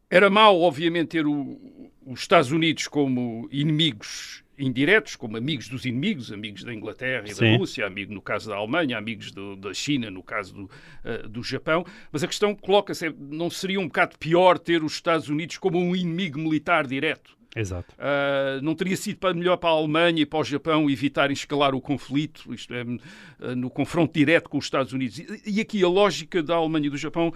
era 0.09 0.31
mau, 0.31 0.61
obviamente, 0.61 1.09
ter 1.09 1.27
o, 1.27 1.91
os 2.07 2.21
Estados 2.21 2.53
Unidos 2.53 2.87
como 2.87 3.49
inimigos 3.51 4.45
indiretos, 4.59 5.17
como 5.17 5.37
amigos 5.37 5.69
dos 5.69 5.85
inimigos, 5.85 6.33
amigos 6.33 6.65
da 6.65 6.75
Inglaterra 6.75 7.25
e 7.27 7.35
Sim. 7.35 7.53
da 7.53 7.59
Rússia, 7.59 7.87
amigo 7.87 8.13
no 8.13 8.21
caso 8.21 8.49
da 8.49 8.57
Alemanha, 8.57 8.99
amigos 8.99 9.31
do, 9.31 9.57
da 9.57 9.73
China 9.73 10.11
no 10.11 10.23
caso 10.23 10.55
do, 10.55 10.65
uh, 10.65 11.29
do 11.29 11.43
Japão. 11.43 11.85
Mas 12.11 12.23
a 12.25 12.27
questão 12.27 12.55
coloca-se, 12.55 13.15
não 13.19 13.49
seria 13.51 13.81
um 13.81 13.87
bocado 13.87 14.19
pior 14.19 14.59
ter 14.59 14.83
os 14.83 14.95
Estados 14.95 15.29
Unidos 15.29 15.59
como 15.59 15.79
um 15.79 15.95
inimigo 15.95 16.39
militar 16.39 16.87
direto? 16.87 17.39
Exato. 17.57 17.95
Uh, 17.95 18.63
não 18.63 18.75
teria 18.75 18.97
sido 18.97 19.35
melhor 19.35 19.57
para 19.57 19.71
a 19.71 19.73
Alemanha 19.73 20.23
e 20.23 20.27
para 20.27 20.39
o 20.39 20.45
Japão 20.45 20.89
evitarem 20.91 21.33
escalar 21.33 21.75
o 21.75 21.81
conflito, 21.81 22.53
isto 22.53 22.75
é, 22.75 22.83
uh, 22.83 23.57
no 23.57 23.71
confronto 23.71 24.13
direto 24.13 24.51
com 24.51 24.59
os 24.59 24.67
Estados 24.67 24.93
Unidos. 24.93 25.19
E, 25.19 25.43
e 25.47 25.61
aqui 25.61 25.83
a 25.83 25.89
lógica 25.89 26.43
da 26.43 26.57
Alemanha 26.57 26.87
e 26.87 26.91
do 26.91 26.99
Japão 26.99 27.33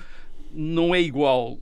não 0.53 0.95
é 0.95 1.01
igual. 1.01 1.59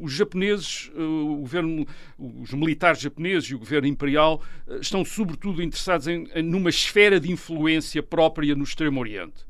Os 0.00 0.12
japoneses, 0.12 0.90
o 0.94 1.36
governo, 1.38 1.86
os 2.18 2.52
militares 2.52 3.00
japoneses 3.00 3.50
e 3.50 3.54
o 3.54 3.58
governo 3.58 3.88
imperial 3.88 4.42
eh, 4.66 4.78
estão 4.80 5.04
sobretudo 5.04 5.62
interessados 5.62 6.06
em 6.06 6.26
numa 6.42 6.70
esfera 6.70 7.18
de 7.18 7.30
influência 7.30 8.02
própria 8.02 8.54
no 8.54 8.64
Extremo 8.64 9.00
Oriente. 9.00 9.46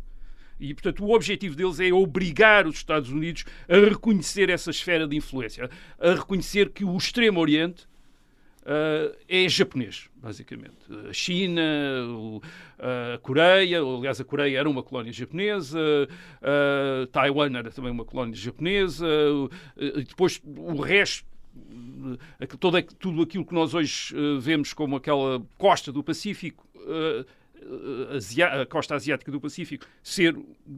E, 0.61 0.75
portanto, 0.75 1.05
o 1.05 1.15
objetivo 1.15 1.55
deles 1.55 1.79
é 1.79 1.93
obrigar 1.93 2.67
os 2.67 2.77
Estados 2.77 3.11
Unidos 3.11 3.45
a 3.69 3.77
reconhecer 3.77 4.51
essa 4.51 4.71
esfera 4.71 5.07
de 5.07 5.17
influência, 5.17 5.71
a 5.99 6.15
reconhecer 6.15 6.71
que 6.71 6.85
o 6.85 6.97
Extremo 6.97 7.39
Oriente 7.41 7.87
uh, 8.69 9.17
é 9.29 9.49
japonês, 9.49 10.09
basicamente. 10.17 10.77
A 11.09 11.13
China, 11.13 11.63
a 12.79 13.19
Coreia, 13.19 13.81
aliás, 13.81 14.21
a 14.21 14.25
Coreia 14.25 14.59
era 14.59 14.69
uma 14.69 14.83
colónia 14.83 15.13
japonesa, 15.13 15.79
uh, 15.81 17.07
Taiwan 17.07 17.57
era 17.57 17.71
também 17.71 17.91
uma 17.91 18.05
colónia 18.05 18.35
japonesa, 18.35 19.07
e 19.77 20.05
depois 20.05 20.41
o 20.45 20.81
resto 20.81 21.27
todo, 22.61 22.81
tudo 22.99 23.23
aquilo 23.23 23.45
que 23.45 23.55
nós 23.55 23.75
hoje 23.75 24.15
vemos 24.41 24.73
como 24.73 24.97
aquela 24.97 25.43
costa 25.57 25.91
do 25.91 26.05
Pacífico 26.05 26.67
a 28.61 28.67
costa 28.67 28.95
asiática 28.95 29.31
do 29.31 29.41
Pacífico 29.41 29.87
ser 30.03 30.37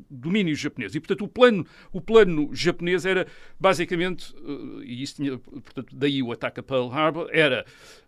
domínio 0.08 0.54
japonês. 0.54 0.94
E, 0.94 1.00
portanto, 1.00 1.24
o 1.24 1.28
plano, 1.28 1.66
o 1.92 2.00
plano 2.00 2.50
japonês 2.52 3.06
era, 3.06 3.26
basicamente, 3.58 4.34
uh, 4.36 4.82
e 4.82 5.02
isso 5.02 5.16
tinha, 5.16 5.38
portanto, 5.38 5.94
daí 5.94 6.22
o 6.22 6.32
ataque 6.32 6.60
a 6.60 6.62
Pearl 6.62 6.90
Harbor, 6.90 7.28
era 7.32 7.64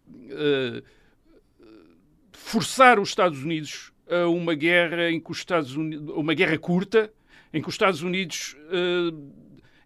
uh, 0.08 0.82
forçar 2.32 2.98
os 2.98 3.10
Estados 3.10 3.42
Unidos 3.42 3.92
a 4.08 4.26
uma 4.28 4.54
guerra 4.54 5.10
em 5.10 5.20
que 5.20 5.30
os 5.30 5.38
Estados 5.38 5.74
Unidos, 5.76 6.14
uma 6.14 6.34
guerra 6.34 6.58
curta, 6.58 7.12
em 7.52 7.62
que 7.62 7.68
os 7.68 7.74
Estados 7.74 8.02
Unidos 8.02 8.56
uh, 8.68 9.32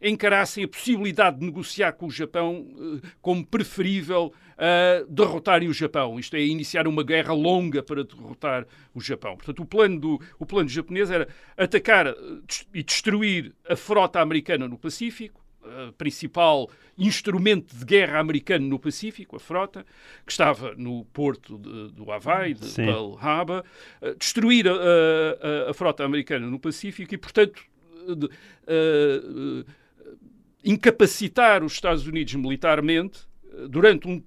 encarassem 0.00 0.64
a 0.64 0.68
possibilidade 0.68 1.38
de 1.38 1.46
negociar 1.46 1.92
com 1.92 2.06
o 2.06 2.10
Japão 2.10 2.66
uh, 2.76 3.00
como 3.20 3.44
preferível 3.44 4.32
a 4.58 5.04
derrotarem 5.08 5.68
o 5.68 5.72
Japão. 5.72 6.18
Isto 6.18 6.36
é, 6.36 6.40
iniciar 6.40 6.88
uma 6.88 7.02
guerra 7.02 7.32
longa 7.32 7.82
para 7.82 8.04
derrotar 8.04 8.66
o 8.94 9.00
Japão. 9.00 9.36
Portanto, 9.36 9.62
o 9.62 9.66
plano, 9.66 10.00
do, 10.00 10.20
o 10.38 10.46
plano 10.46 10.68
japonês 10.68 11.10
era 11.10 11.28
atacar 11.56 12.14
e 12.72 12.82
destruir 12.82 13.54
a 13.68 13.76
frota 13.76 14.20
americana 14.20 14.66
no 14.66 14.78
Pacífico, 14.78 15.44
principal 15.98 16.70
instrumento 16.96 17.76
de 17.76 17.84
guerra 17.84 18.18
americano 18.18 18.66
no 18.66 18.78
Pacífico, 18.78 19.36
a 19.36 19.40
frota, 19.40 19.84
que 20.24 20.32
estava 20.32 20.74
no 20.76 21.04
porto 21.06 21.58
de, 21.58 21.92
do 21.92 22.10
Havaí, 22.10 22.54
de 22.54 22.66
Sim. 22.66 22.86
Pearl 22.86 23.16
Harbor, 23.20 23.64
destruir 24.18 24.68
a, 24.68 24.72
a, 24.72 25.70
a, 25.70 25.74
frota 25.74 26.04
americana 26.04 26.46
no 26.46 26.58
Pacífico 26.58 27.14
e, 27.14 27.18
portanto, 27.18 27.62
de, 28.06 28.26
uh, 28.26 29.66
incapacitar 30.64 31.62
os 31.62 31.74
Estados 31.74 32.06
Unidos 32.06 32.34
militarmente 32.34 33.26
durante 33.68 34.08
um, 34.08 34.22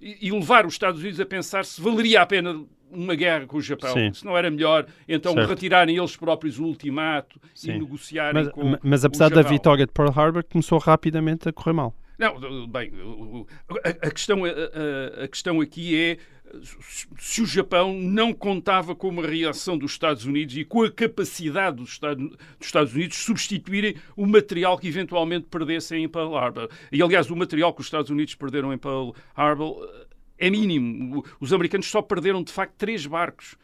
e 0.00 0.30
levar 0.30 0.66
os 0.66 0.74
Estados 0.74 1.00
Unidos 1.00 1.20
a 1.20 1.26
pensar 1.26 1.64
se 1.64 1.80
valeria 1.80 2.22
a 2.22 2.26
pena 2.26 2.64
uma 2.90 3.14
guerra 3.14 3.46
com 3.46 3.56
o 3.56 3.60
Japão. 3.60 3.92
Sim. 3.92 4.12
Se 4.12 4.24
não 4.24 4.36
era 4.36 4.50
melhor, 4.50 4.86
então 5.08 5.32
certo. 5.32 5.48
retirarem 5.48 5.96
eles 5.96 6.16
próprios 6.16 6.58
o 6.58 6.64
ultimato 6.64 7.40
Sim. 7.54 7.72
e 7.72 7.78
negociarem 7.78 8.44
mas, 8.44 8.52
com 8.52 8.76
Mas 8.82 9.04
apesar 9.04 9.30
da 9.30 9.42
vitória 9.42 9.84
de 9.84 9.92
Pearl 9.92 10.10
Harbor, 10.10 10.44
começou 10.44 10.78
rapidamente 10.78 11.48
a 11.48 11.52
correr 11.52 11.72
mal. 11.72 11.94
Não, 12.18 12.66
bem, 12.66 12.92
a, 14.02 14.10
questão, 14.10 14.44
a, 14.44 15.24
a, 15.24 15.28
questão 15.28 15.60
aqui 15.60 15.96
é 15.96 16.18
se 17.18 17.42
o 17.42 17.46
Japão 17.46 17.94
não 17.94 18.32
contava 18.32 18.94
com 18.94 19.08
uma 19.08 19.26
reação 19.26 19.76
dos 19.76 19.92
Estados 19.92 20.24
Unidos 20.24 20.56
e 20.56 20.64
com 20.64 20.82
a 20.82 20.90
capacidade 20.90 21.76
dos 21.76 21.90
Estados, 21.90 22.28
dos 22.28 22.38
Estados 22.66 22.94
Unidos 22.94 23.16
substituírem 23.16 23.96
o 24.16 24.26
material 24.26 24.78
que 24.78 24.88
eventualmente 24.88 25.46
perdessem 25.50 26.04
em 26.04 26.08
Pearl 26.08 26.36
Harbor. 26.36 26.68
E, 26.92 27.02
aliás, 27.02 27.30
o 27.30 27.36
material 27.36 27.72
que 27.72 27.80
os 27.80 27.86
Estados 27.86 28.10
Unidos 28.10 28.34
perderam 28.34 28.72
em 28.72 28.78
Pearl 28.78 29.10
Harbor 29.34 29.88
é 30.38 30.50
mínimo. 30.50 31.24
Os 31.40 31.52
americanos 31.52 31.86
só 31.86 32.02
perderam, 32.02 32.42
de 32.42 32.52
facto, 32.52 32.74
três 32.76 33.06
barcos. 33.06 33.56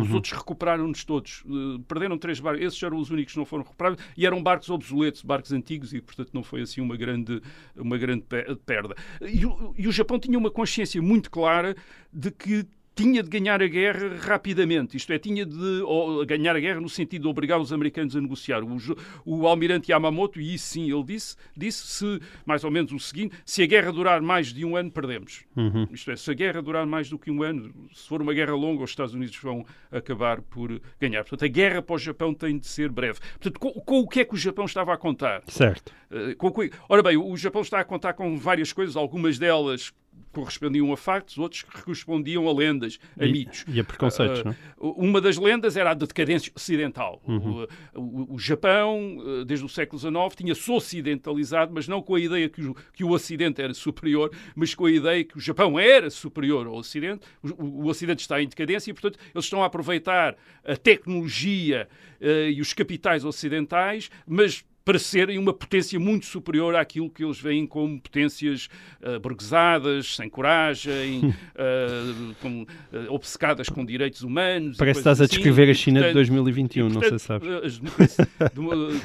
Os 0.00 0.08
uhum. 0.08 0.14
outros 0.14 0.32
recuperaram-nos 0.32 1.04
todos. 1.04 1.42
Uh, 1.44 1.80
perderam 1.80 2.16
três 2.16 2.40
barcos. 2.40 2.64
Esses 2.64 2.82
eram 2.82 2.98
os 2.98 3.10
únicos 3.10 3.32
que 3.32 3.38
não 3.38 3.46
foram 3.46 3.64
recuperados 3.64 4.02
e 4.16 4.26
eram 4.26 4.42
barcos 4.42 4.70
obsoletos, 4.70 5.22
barcos 5.22 5.52
antigos 5.52 5.92
e, 5.92 6.00
portanto, 6.00 6.30
não 6.32 6.42
foi 6.42 6.62
assim 6.62 6.80
uma 6.80 6.96
grande, 6.96 7.42
uma 7.76 7.98
grande 7.98 8.24
perda. 8.64 8.94
E 9.22 9.48
e 9.76 9.86
o 9.86 9.92
Japão 9.92 10.18
tinha 10.18 10.38
uma 10.38 10.50
consciência 10.50 11.00
muito 11.00 11.30
clara 11.30 11.76
de 12.12 12.30
que 12.30 12.66
tinha 12.98 13.22
de 13.22 13.30
ganhar 13.30 13.62
a 13.62 13.66
guerra 13.68 14.16
rapidamente, 14.16 14.96
isto 14.96 15.12
é, 15.12 15.18
tinha 15.20 15.46
de 15.46 15.82
ou, 15.82 16.26
ganhar 16.26 16.56
a 16.56 16.58
guerra 16.58 16.80
no 16.80 16.88
sentido 16.88 17.22
de 17.22 17.28
obrigar 17.28 17.60
os 17.60 17.72
americanos 17.72 18.16
a 18.16 18.20
negociar. 18.20 18.60
O, 18.64 18.76
o 19.24 19.46
almirante 19.46 19.92
Yamamoto, 19.92 20.40
e 20.40 20.54
isso 20.54 20.66
sim 20.66 20.90
ele 20.90 21.04
disse, 21.04 21.36
disse 21.56 21.86
se, 21.86 22.20
mais 22.44 22.64
ou 22.64 22.72
menos 22.72 22.90
o 22.90 22.98
seguinte, 22.98 23.36
se 23.46 23.62
a 23.62 23.66
guerra 23.66 23.92
durar 23.92 24.20
mais 24.20 24.52
de 24.52 24.64
um 24.64 24.74
ano, 24.74 24.90
perdemos. 24.90 25.44
Uhum. 25.56 25.86
Isto 25.92 26.10
é, 26.10 26.16
se 26.16 26.28
a 26.28 26.34
guerra 26.34 26.60
durar 26.60 26.84
mais 26.86 27.08
do 27.08 27.16
que 27.16 27.30
um 27.30 27.44
ano, 27.44 27.72
se 27.94 28.08
for 28.08 28.20
uma 28.20 28.34
guerra 28.34 28.54
longa, 28.54 28.82
os 28.82 28.90
Estados 28.90 29.14
Unidos 29.14 29.36
vão 29.40 29.64
acabar 29.92 30.42
por 30.42 30.80
ganhar. 31.00 31.22
Portanto, 31.22 31.44
a 31.44 31.48
guerra 31.48 31.80
para 31.80 31.94
o 31.94 31.98
Japão 31.98 32.34
tem 32.34 32.58
de 32.58 32.66
ser 32.66 32.90
breve. 32.90 33.20
Portanto, 33.38 33.60
com, 33.60 33.72
com 33.74 34.00
o 34.00 34.08
que 34.08 34.20
é 34.20 34.24
que 34.24 34.34
o 34.34 34.36
Japão 34.36 34.64
estava 34.64 34.92
a 34.92 34.96
contar? 34.96 35.44
Certo. 35.46 35.92
Uh, 36.10 36.34
com, 36.36 36.52
ora 36.88 37.02
bem, 37.02 37.16
o 37.16 37.36
Japão 37.36 37.62
está 37.62 37.78
a 37.78 37.84
contar 37.84 38.14
com 38.14 38.36
várias 38.36 38.72
coisas, 38.72 38.96
algumas 38.96 39.38
delas 39.38 39.92
correspondiam 40.32 40.92
a 40.92 40.96
factos, 40.96 41.38
outros 41.38 41.62
correspondiam 41.62 42.48
a 42.48 42.52
lendas, 42.52 42.98
a 43.18 43.24
e, 43.24 43.32
mitos. 43.32 43.64
E 43.68 43.80
a 43.80 43.84
preconceitos, 43.84 44.40
uh, 44.40 44.44
não? 44.44 44.90
Uma 44.92 45.20
das 45.20 45.36
lendas 45.36 45.76
era 45.76 45.90
a 45.90 45.94
da 45.94 46.06
decadência 46.06 46.52
ocidental. 46.54 47.20
Uhum. 47.26 47.66
O, 47.94 48.00
o, 48.00 48.34
o, 48.34 48.38
Japão, 48.38 49.18
desde 49.46 49.64
o 49.64 49.68
século 49.68 49.98
XIX, 49.98 50.36
tinha-se 50.36 50.70
ocidentalizado, 50.70 51.72
mas 51.72 51.88
não 51.88 52.02
com 52.02 52.14
a 52.14 52.20
ideia 52.20 52.48
que 52.48 52.62
o, 52.62 52.74
que 52.92 53.04
o 53.04 53.10
Ocidente 53.10 53.60
era 53.60 53.74
superior, 53.74 54.30
mas 54.54 54.74
com 54.74 54.86
a 54.86 54.90
ideia 54.90 55.24
que 55.24 55.36
o 55.36 55.40
Japão 55.40 55.78
era 55.78 56.10
superior 56.10 56.66
ao 56.66 56.74
Ocidente. 56.74 57.26
O, 57.42 57.84
o 57.84 57.86
Ocidente 57.86 58.20
está 58.20 58.40
em 58.42 58.48
decadência 58.48 58.90
e, 58.90 58.94
portanto, 58.94 59.18
eles 59.34 59.44
estão 59.44 59.62
a 59.62 59.66
aproveitar 59.66 60.36
a 60.64 60.76
tecnologia 60.76 61.88
uh, 62.20 62.50
e 62.50 62.60
os 62.60 62.72
capitais 62.72 63.24
ocidentais, 63.24 64.10
mas 64.26 64.64
para 64.88 64.98
serem 64.98 65.36
uma 65.36 65.52
potência 65.52 66.00
muito 66.00 66.24
superior 66.24 66.74
àquilo 66.74 67.10
que 67.10 67.22
eles 67.22 67.38
veem 67.38 67.66
como 67.66 68.00
potências 68.00 68.70
uh, 69.02 69.20
burguesadas, 69.20 70.16
sem 70.16 70.30
coragem, 70.30 71.26
uh, 71.26 72.34
com, 72.40 72.62
uh, 72.62 72.66
obcecadas 73.12 73.68
com 73.68 73.84
direitos 73.84 74.22
humanos. 74.22 74.78
Parece 74.78 74.94
que 74.94 75.00
estás 75.00 75.20
assim. 75.20 75.30
a 75.30 75.36
descrever 75.36 75.70
a 75.70 75.74
China 75.74 76.00
portanto, 76.00 76.14
de 76.14 76.30
2021, 76.30 76.90
portanto, 76.90 77.02
não 77.02 77.08
sei 77.10 77.18
se 77.18 77.26
sabes. 77.26 77.78
Democracia, 77.78 78.28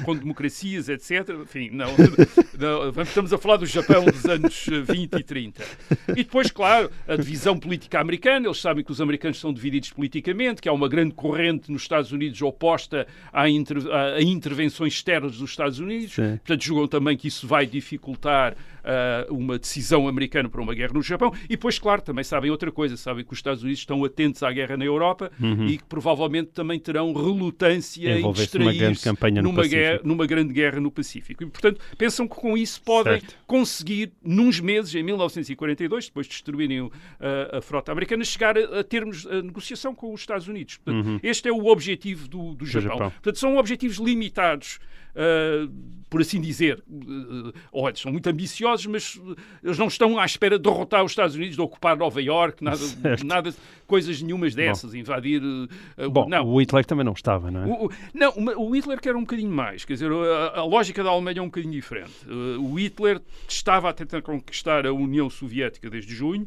com 0.06 0.16
democracias, 0.16 0.88
etc. 0.88 1.28
Enfim, 1.42 1.68
não, 1.70 1.90
não, 2.58 3.02
estamos 3.02 3.34
a 3.34 3.36
falar 3.36 3.58
do 3.58 3.66
Japão 3.66 4.06
dos 4.06 4.24
anos 4.24 4.66
20 4.86 5.16
e 5.16 5.22
30. 5.22 5.64
E 6.12 6.14
depois, 6.14 6.50
claro, 6.50 6.90
a 7.06 7.14
divisão 7.14 7.58
política 7.58 8.00
americana, 8.00 8.46
eles 8.46 8.58
sabem 8.58 8.82
que 8.82 8.90
os 8.90 9.02
americanos 9.02 9.38
são 9.38 9.52
divididos 9.52 9.90
politicamente, 9.90 10.62
que 10.62 10.68
há 10.70 10.72
uma 10.72 10.88
grande 10.88 11.12
corrente 11.12 11.70
nos 11.70 11.82
Estados 11.82 12.10
Unidos 12.10 12.40
oposta 12.40 13.06
a, 13.30 13.50
inter, 13.50 13.76
a 13.92 14.22
intervenções 14.22 14.94
externas 14.94 15.36
dos 15.36 15.50
Estados 15.50 15.73
Estados 15.74 15.78
Unidos. 15.78 16.14
Sim. 16.14 16.36
Portanto, 16.38 16.64
julgam 16.64 16.88
também 16.88 17.16
que 17.16 17.28
isso 17.28 17.46
vai 17.46 17.66
dificultar 17.66 18.56
ah, 18.84 19.26
uma 19.30 19.58
decisão 19.58 20.06
americana 20.06 20.48
para 20.48 20.60
uma 20.60 20.74
guerra 20.74 20.92
no 20.92 21.02
Japão. 21.02 21.32
E 21.44 21.48
depois, 21.48 21.78
claro, 21.78 22.02
também 22.02 22.22
sabem 22.24 22.50
outra 22.50 22.70
coisa, 22.70 22.96
sabem 22.96 23.24
que 23.24 23.32
os 23.32 23.38
Estados 23.38 23.62
Unidos 23.62 23.80
estão 23.80 24.04
atentos 24.04 24.42
à 24.42 24.52
guerra 24.52 24.76
na 24.76 24.84
Europa 24.84 25.30
e 25.68 25.78
que 25.78 25.84
provavelmente 25.84 26.50
também 26.50 26.78
terão 26.78 27.12
relutância 27.12 28.18
em 28.18 28.24
Uhum. 28.24 28.32
Distrair-se 28.32 29.08
numa, 29.42 29.66
guerra, 29.66 30.00
numa 30.04 30.26
grande 30.26 30.52
guerra 30.52 30.80
no 30.80 30.90
Pacífico. 30.90 31.42
E, 31.42 31.46
portanto, 31.46 31.80
pensam 31.96 32.26
que 32.26 32.34
com 32.34 32.56
isso 32.56 32.80
podem 32.82 33.20
Certo. 33.20 33.36
conseguir, 33.46 34.12
nos 34.22 34.60
meses, 34.60 34.94
em 34.94 35.02
1942, 35.02 36.06
depois 36.06 36.26
de 36.26 36.32
destruírem 36.32 36.80
uh, 36.82 36.90
a 37.52 37.60
frota 37.60 37.92
americana, 37.92 38.24
chegar 38.24 38.56
a, 38.58 38.80
a 38.80 38.84
termos 38.84 39.26
a 39.26 39.42
negociação 39.42 39.94
com 39.94 40.12
os 40.12 40.20
Estados 40.20 40.48
Unidos. 40.48 40.76
Portanto, 40.78 41.20
Este 41.22 41.48
é 41.48 41.52
o 41.52 41.66
objetivo 41.66 42.28
do, 42.28 42.54
do 42.54 42.66
Japão. 42.66 42.90
Uhum. 42.90 42.98
Japão. 42.98 43.10
Portanto, 43.10 43.38
são 43.38 43.56
objetivos 43.56 43.96
limitados. 43.98 44.78
Uh, 45.14 45.94
por 46.10 46.20
assim 46.20 46.40
dizer, 46.40 46.80
uh, 46.88 47.52
olha, 47.72 47.96
são 47.96 48.12
muito 48.12 48.28
ambiciosos, 48.28 48.86
mas 48.86 49.20
eles 49.64 49.76
não 49.78 49.88
estão 49.88 50.16
à 50.18 50.24
espera 50.24 50.56
de 50.58 50.62
derrotar 50.62 51.04
os 51.04 51.10
Estados 51.10 51.34
Unidos, 51.34 51.56
de 51.56 51.60
ocupar 51.60 51.96
Nova 51.96 52.22
Iorque, 52.22 52.62
nada, 52.62 52.76
Certo. 53.02 53.26
nada 53.26 53.54
coisas 53.86 54.22
nenhumas 54.22 54.54
dessas, 54.54 54.94
invadir. 54.94 55.42
uh, 55.42 56.10
Bom, 56.10 56.28
não, 56.28 56.46
o 56.46 56.60
Hitler 56.60 56.84
também 56.84 57.04
não 57.04 57.12
estava, 57.14 57.50
não 57.50 57.62
é? 57.62 57.66
o, 57.66 57.86
o- 57.86 57.90
não, 58.14 58.32
o 58.58 58.70
Hitler 58.76 59.00
quer 59.00 59.16
um 59.16 59.20
bocadinho 59.22 59.50
mais. 59.50 59.84
Quer 59.84 59.94
dizer, 59.94 60.10
a, 60.12 60.60
a 60.60 60.64
lógica 60.64 61.02
da 61.02 61.10
Alemanha 61.10 61.38
é 61.40 61.42
um 61.42 61.46
bocadinho 61.46 61.72
diferente. 61.72 62.12
O 62.60 62.74
Hitler 62.74 63.20
estava 63.48 63.90
a 63.90 63.92
tentar 63.92 64.22
conquistar 64.22 64.86
a 64.86 64.92
União 64.92 65.28
Soviética 65.28 65.90
desde 65.90 66.14
junho. 66.14 66.44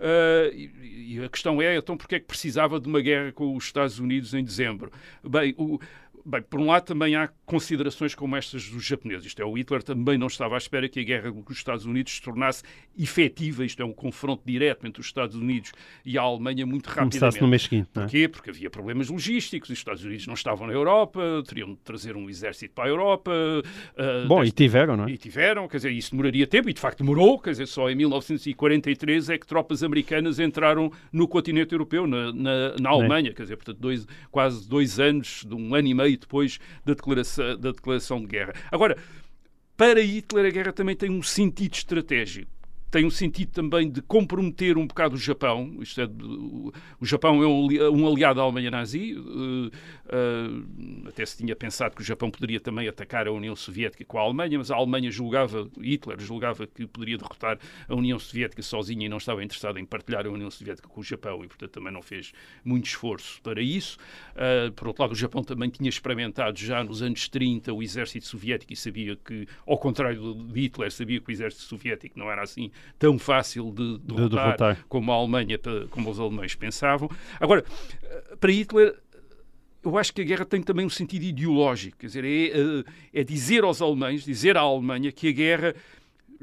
uh, 0.00 0.54
e, 0.54 1.16
e 1.18 1.24
a 1.24 1.28
questão 1.28 1.60
é, 1.60 1.76
então, 1.76 1.96
porque 1.96 2.14
é 2.16 2.20
que 2.20 2.26
precisava 2.26 2.80
de 2.80 2.88
uma 2.88 3.00
guerra 3.00 3.32
com 3.32 3.56
os 3.56 3.64
Estados 3.64 3.98
Unidos 3.98 4.32
em 4.34 4.42
dezembro? 4.44 4.90
Bem, 5.22 5.54
o- 5.58 5.78
Bem, 6.24 6.42
por 6.42 6.60
um 6.60 6.66
lado 6.66 6.84
também 6.84 7.16
há 7.16 7.28
considerações 7.44 8.14
como 8.14 8.36
estas 8.36 8.68
dos 8.68 8.84
japoneses. 8.84 9.26
Isto 9.26 9.42
é, 9.42 9.44
o 9.44 9.56
Hitler 9.56 9.82
também 9.82 10.16
não 10.16 10.26
estava 10.26 10.54
à 10.54 10.58
espera 10.58 10.88
que 10.88 11.00
a 11.00 11.02
guerra 11.02 11.32
com 11.32 11.44
os 11.52 11.56
Estados 11.56 11.84
Unidos 11.84 12.14
se 12.14 12.22
tornasse 12.22 12.62
efetiva. 12.98 13.64
Isto 13.64 13.82
é 13.82 13.84
um 13.84 13.92
confronto 13.92 14.42
direto 14.44 14.86
entre 14.86 15.00
os 15.00 15.06
Estados 15.06 15.36
Unidos 15.36 15.72
e 16.04 16.16
a 16.16 16.22
Alemanha 16.22 16.64
muito 16.64 16.86
rapidamente. 16.86 17.18
Começasse 17.18 17.40
no 17.40 17.48
mês 17.48 17.62
seguinte, 17.62 17.88
não 17.94 18.02
é? 18.02 18.06
Porquê? 18.06 18.28
Porque 18.28 18.50
havia 18.50 18.70
problemas 18.70 19.08
logísticos, 19.08 19.70
os 19.70 19.78
Estados 19.78 20.04
Unidos 20.04 20.26
não 20.26 20.34
estavam 20.34 20.66
na 20.66 20.72
Europa, 20.72 21.20
teriam 21.46 21.74
de 21.74 21.80
trazer 21.80 22.16
um 22.16 22.30
exército 22.30 22.74
para 22.74 22.84
a 22.84 22.88
Europa. 22.88 23.32
ah, 23.96 24.24
Bom, 24.26 24.44
e 24.44 24.50
tiveram, 24.50 24.96
não 24.96 25.06
é? 25.06 25.10
e 25.10 25.18
tiveram, 25.18 25.66
quer 25.68 25.78
dizer, 25.78 25.92
isso 25.92 26.12
demoraria 26.12 26.46
tempo, 26.46 26.70
e 26.70 26.72
de 26.72 26.80
facto 26.80 26.98
demorou, 26.98 27.38
quer 27.38 27.50
dizer, 27.50 27.66
só 27.66 27.90
em 27.90 27.94
1943 27.94 29.30
é 29.30 29.38
que 29.38 29.46
tropas 29.46 29.82
americanas 29.82 30.38
entraram 30.38 30.90
no 31.12 31.26
continente 31.26 31.72
europeu, 31.72 32.06
na, 32.06 32.32
na, 32.32 32.76
na 32.80 32.90
Alemanha, 32.90 33.32
quer 33.32 33.42
dizer, 33.42 33.56
portanto, 33.56 33.78
dois, 33.78 34.06
quase 34.30 34.68
dois 34.68 34.98
anos, 35.00 35.44
de 35.46 35.54
um 35.54 35.74
ano 35.74 35.88
e 35.88 35.94
meio 35.94 36.11
depois 36.16 36.58
da 36.84 36.94
declaração, 36.94 37.58
da 37.58 37.72
declaração 37.72 38.20
de 38.20 38.26
guerra. 38.26 38.54
Agora, 38.70 38.96
para 39.76 40.00
Hitler 40.00 40.46
a 40.46 40.50
guerra 40.50 40.72
também 40.72 40.96
tem 40.96 41.10
um 41.10 41.22
sentido 41.22 41.74
estratégico. 41.74 42.50
Tem 42.92 43.06
um 43.06 43.10
sentido 43.10 43.50
também 43.52 43.90
de 43.90 44.02
comprometer 44.02 44.76
um 44.76 44.86
bocado 44.86 45.14
o 45.14 45.18
Japão. 45.18 45.78
Isto 45.80 46.02
é, 46.02 46.04
o 47.00 47.06
Japão 47.06 47.42
é 47.42 47.46
um, 47.46 47.66
um 47.90 48.06
aliado 48.06 48.34
da 48.34 48.42
Alemanha 48.42 48.70
nazi. 48.70 49.16
eh, 49.16 49.76
eh, 50.10 51.08
até 51.08 51.24
se 51.24 51.38
tinha 51.38 51.56
pensado 51.56 51.96
que 51.96 52.02
o 52.02 52.04
Japão 52.04 52.30
poderia 52.30 52.60
também 52.60 52.86
atacar 52.86 53.26
a 53.26 53.32
União 53.32 53.56
Soviética 53.56 54.04
com 54.04 54.18
a 54.18 54.20
Alemanha, 54.20 54.58
mas 54.58 54.70
a 54.70 54.76
Alemanha 54.76 55.10
julgava, 55.10 55.70
Hitler 55.80 56.20
julgava 56.20 56.66
que 56.66 56.86
poderia 56.86 57.16
derrotar 57.16 57.58
a 57.88 57.94
União 57.94 58.18
Soviética 58.18 58.60
sozinha 58.60 59.06
e 59.06 59.08
não 59.08 59.16
estava 59.16 59.42
interessado 59.42 59.78
em 59.78 59.86
partilhar 59.86 60.26
a 60.26 60.30
União 60.30 60.50
Soviética 60.50 60.86
com 60.86 61.00
o 61.00 61.02
Japão 61.02 61.42
e, 61.42 61.48
portanto, 61.48 61.70
também 61.70 61.94
não 61.94 62.02
fez 62.02 62.34
muito 62.62 62.84
esforço 62.84 63.40
para 63.40 63.62
isso. 63.62 63.96
Eh, 64.36 64.70
por 64.76 64.88
outro 64.88 65.02
lado, 65.02 65.12
o 65.12 65.16
Japão 65.16 65.42
também 65.42 65.70
tinha 65.70 65.88
experimentado 65.88 66.58
já 66.58 66.84
nos 66.84 67.00
anos 67.00 67.26
30 67.26 67.72
o 67.72 67.82
exército 67.82 68.26
soviético 68.26 68.70
e 68.74 68.76
sabia 68.76 69.16
que, 69.16 69.48
ao 69.66 69.78
contrário 69.78 70.34
de 70.34 70.60
Hitler, 70.60 70.92
sabia 70.92 71.18
que 71.20 71.30
o 71.30 71.32
exército 71.32 71.62
soviético 71.62 72.18
não 72.18 72.30
era 72.30 72.42
assim 72.42 72.70
tão 72.98 73.18
fácil 73.18 73.72
de 73.72 73.98
derrotar, 73.98 74.44
derrotar. 74.44 74.84
como 74.88 75.10
a 75.12 75.14
Alemanha, 75.14 75.58
como 75.90 76.10
os 76.10 76.20
alemães 76.20 76.54
pensavam. 76.54 77.10
Agora, 77.40 77.64
eh, 78.02 78.36
para 78.38 78.52
Hitler, 78.52 78.94
eu 79.84 79.98
acho 79.98 80.12
que 80.12 80.22
a 80.22 80.24
guerra 80.24 80.44
tem 80.44 80.62
também 80.62 80.86
um 80.86 80.90
sentido 80.90 81.24
ideológico, 81.24 81.98
quer 81.98 82.06
dizer, 82.06 82.24
é, 82.24 82.46
eh, 82.48 82.84
é 83.12 83.24
dizer 83.24 83.64
aos 83.64 83.82
alemães, 83.82 84.24
dizer 84.24 84.56
à 84.56 84.60
Alemanha 84.60 85.10
que 85.10 85.28
a 85.28 85.32
guerra 85.32 85.74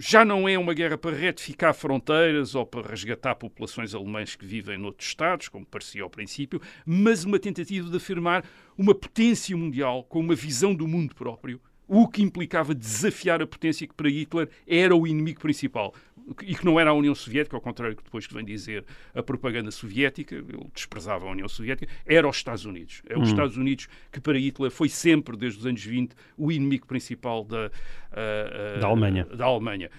já 0.02 0.24
não 0.24 0.48
é 0.48 0.58
uma 0.58 0.74
guerra 0.74 0.98
para 0.98 1.16
retificar 1.16 1.74
fronteiras 1.74 2.56
ou 2.56 2.66
para 2.66 2.88
resgatar 2.88 3.36
populações 3.36 3.94
alemãs 3.94 4.34
que 4.34 4.46
vivem 4.46 4.78
noutros 4.78 5.10
Estados, 5.10 5.50
como 5.50 5.66
parecia 5.66 6.04
ao 6.04 6.10
princípio, 6.10 6.62
mas 6.86 7.26
uma 7.26 7.38
tentativa 7.38 7.90
de 7.90 7.98
afirmar 7.98 8.46
uma 8.78 8.96
potência 8.96 9.56
mundial 9.58 10.04
com 10.06 10.22
uma 10.22 10.36
visão 10.36 10.74
do 10.74 10.88
mundo 10.88 11.14
próprio, 11.14 11.60
o 11.86 12.08
que 12.08 12.22
implicava 12.22 12.74
desafiar 12.74 13.42
a 13.42 13.48
potência 13.48 13.86
que 13.86 13.94
para 13.94 14.10
Hitler 14.10 14.48
era 14.66 14.96
o 14.96 15.06
inimigo 15.06 15.42
principal 15.42 15.94
e 16.44 16.56
que 16.56 16.66
não 16.66 16.80
era 16.80 16.90
a 16.90 16.94
União 16.94 17.16
Soviética, 17.16 17.56
ao 17.56 17.62
contrário 17.62 17.96
que 17.96 18.04
depois 18.04 18.28
que 18.28 18.34
vem 18.34 18.46
dizer 18.46 18.86
a 19.14 19.24
propaganda 19.24 19.72
soviética, 19.72 20.36
ele 20.36 20.68
desprezava 20.74 21.26
a 21.26 21.32
União 21.32 21.48
Soviética, 21.48 21.92
era 22.06 22.28
os 22.28 22.38
Estados 22.38 22.66
Unidos. 22.66 23.02
É 23.08 23.18
os 23.18 23.30
Estados 23.30 23.58
Unidos 23.58 23.88
que 24.12 24.20
para 24.20 24.38
Hitler 24.38 24.72
foi 24.72 24.90
sempre, 24.90 25.36
desde 25.38 25.60
os 25.60 25.66
anos 25.66 25.84
20, 25.84 26.14
o 26.38 26.52
inimigo 26.52 26.86
principal 26.86 27.44
da, 27.44 27.72
ah, 28.12 28.76
ah, 28.76 28.80
Da 28.80 28.88
Alemanha. 28.88 29.26
da 29.26 29.46
Alemanha. 29.46 29.90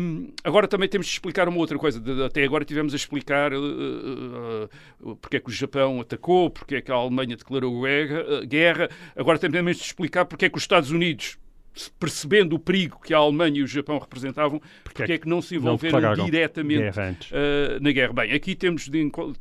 Hum, 0.00 0.32
agora 0.42 0.66
também 0.66 0.88
temos 0.88 1.06
de 1.06 1.12
explicar 1.12 1.48
uma 1.48 1.58
outra 1.58 1.78
coisa. 1.78 2.02
Até 2.24 2.44
agora 2.44 2.64
tivemos 2.64 2.94
a 2.94 2.96
explicar 2.96 3.52
uh, 3.52 3.58
uh, 3.58 5.10
uh, 5.10 5.16
porque 5.16 5.36
é 5.36 5.40
que 5.40 5.50
o 5.50 5.52
Japão 5.52 6.00
atacou, 6.00 6.48
porque 6.48 6.76
é 6.76 6.80
que 6.80 6.90
a 6.90 6.94
Alemanha 6.94 7.36
declarou 7.36 7.82
guerra. 8.46 8.88
uh. 8.88 9.20
Agora 9.20 9.38
temos 9.38 9.76
de 9.76 9.82
explicar 9.82 10.24
porque 10.24 10.46
é 10.46 10.48
que 10.48 10.56
os 10.56 10.62
Estados 10.62 10.90
Unidos, 10.90 11.38
percebendo 11.98 12.54
o 12.54 12.58
perigo 12.58 12.98
que 13.04 13.12
a 13.12 13.18
Alemanha 13.18 13.58
e 13.58 13.62
o 13.62 13.66
Japão 13.66 13.98
representavam, 13.98 14.60
porque, 14.82 15.02
é 15.12 15.18
que 15.18 15.28
não 15.28 15.42
se 15.42 15.56
envolveram 15.56 15.98
diretamente 16.30 16.80
uh, 17.32 17.82
na 17.82 17.92
guerra. 17.92 18.12
Bem, 18.12 18.32
aqui 18.32 18.54
temos 18.54 18.88
de, 18.88 19.10
con- 19.10 19.32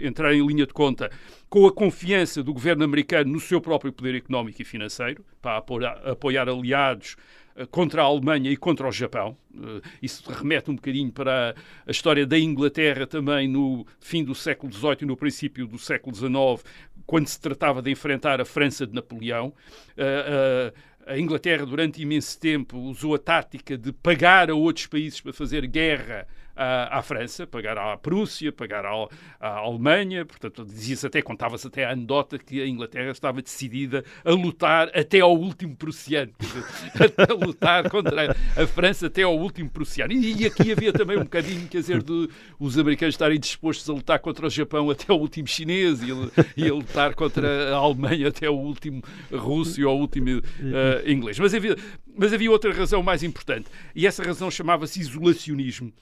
entrar 0.00 0.32
em 0.34 0.46
linha 0.46 0.66
de 0.66 0.72
conta 0.72 1.10
com 1.48 1.66
a 1.66 1.72
confiança 1.72 2.42
do 2.42 2.52
governo 2.52 2.84
americano 2.84 3.32
no 3.32 3.40
seu 3.40 3.60
próprio 3.60 3.92
poder 3.92 4.14
económico 4.14 4.62
e 4.62 4.64
financeiro, 4.64 5.24
para 5.42 5.56
apoiar, 5.56 6.48
aliados 6.48 7.16
uh, 7.56 7.66
contra 7.66 8.02
a 8.02 8.04
Alemanha 8.04 8.50
e 8.50 8.56
contra 8.56 8.86
o 8.86 8.92
Japão. 8.92 9.36
Isso 10.00 10.30
remete 10.30 10.70
um 10.70 10.76
bocadinho 10.76 11.10
para 11.10 11.54
a 11.86 11.90
história 11.90 12.24
da 12.24 12.38
Inglaterra 12.38 13.06
também 13.06 13.48
no 13.48 13.84
fim 13.98 14.22
do 14.22 14.34
século 14.34 14.72
XVIII 14.72 14.98
e 15.02 15.06
no 15.06 15.16
princípio 15.16 15.66
do 15.66 15.76
século 15.76 16.14
XIX, 16.14 16.64
quando 17.04 17.26
se 17.26 17.40
tratava 17.40 17.82
de 17.82 17.90
enfrentar 17.90 18.40
a 18.40 18.44
França 18.44 18.86
de 18.86 18.94
Napoleão. 18.94 19.52
A 21.10 21.18
Inglaterra, 21.18 21.66
durante 21.66 22.00
imenso 22.00 22.38
tempo, 22.38 22.78
usou 22.78 23.16
a 23.16 23.18
tática 23.18 23.76
de 23.76 23.92
pagar 23.92 24.48
a 24.48 24.54
outros 24.54 24.86
países 24.86 25.20
para 25.20 25.32
fazer 25.32 25.66
guerra 25.66 26.24
à, 26.60 27.02
França, 27.02 27.46
pagar 27.46 27.78
à 27.78 27.96
Prússia, 27.96 28.52
pagar 28.52 28.84
à, 28.84 29.08
Alemanha. 29.40 30.26
Portanto, 30.26 30.64
dizia-se 30.64 31.06
até, 31.06 31.22
contava-se 31.22 31.66
até 31.66 31.84
a 31.84 31.92
anedota 31.92 32.38
que 32.38 32.60
a 32.60 32.66
Inglaterra 32.66 33.10
estava 33.10 33.40
decidida 33.40 34.04
a 34.24 34.30
lutar 34.30 34.90
até 34.94 35.20
ao 35.20 35.34
último 35.34 35.74
prussiano. 35.74 36.32
A 37.30 37.32
lutar 37.32 37.88
contra 37.88 38.36
a, 38.56 38.66
França 38.66 39.06
até 39.06 39.22
ao 39.22 39.36
último 39.36 39.70
prussiano. 39.70 40.12
E, 40.12 40.42
e 40.42 40.46
aqui 40.46 40.72
havia 40.72 40.92
também 40.92 41.16
um 41.16 41.22
bocadinho, 41.22 41.66
quer 41.68 41.78
dizer, 41.78 42.02
de 42.02 42.28
os 42.58 42.78
americanos 42.78 43.14
estarem 43.14 43.38
dispostos 43.38 43.88
a 43.88 43.92
lutar 43.92 44.18
contra 44.18 44.46
o 44.46 44.50
Japão 44.50 44.90
até 44.90 45.06
ao 45.08 45.18
último 45.18 45.46
chinês 45.46 46.00
e, 46.02 46.08
e 46.56 46.68
a 46.68 46.74
lutar 46.74 47.14
contra 47.14 47.74
a 47.74 47.76
Alemanha 47.76 48.28
até 48.28 48.46
ao 48.46 48.58
último 48.58 49.02
russo 49.32 49.80
e 49.80 49.84
ao 49.84 49.96
último 49.96 50.28
eh, 50.28 51.10
inglês. 51.10 51.38
Mas 51.38 51.54
havia, 51.54 51.76
mas 52.16 52.32
havia 52.32 52.50
outra 52.50 52.72
razão 52.72 53.02
mais 53.02 53.22
importante. 53.22 53.66
E 53.94 54.06
essa 54.06 54.22
razão 54.22 54.50
chamava-se 54.50 55.00
isolacionismo. 55.00 55.92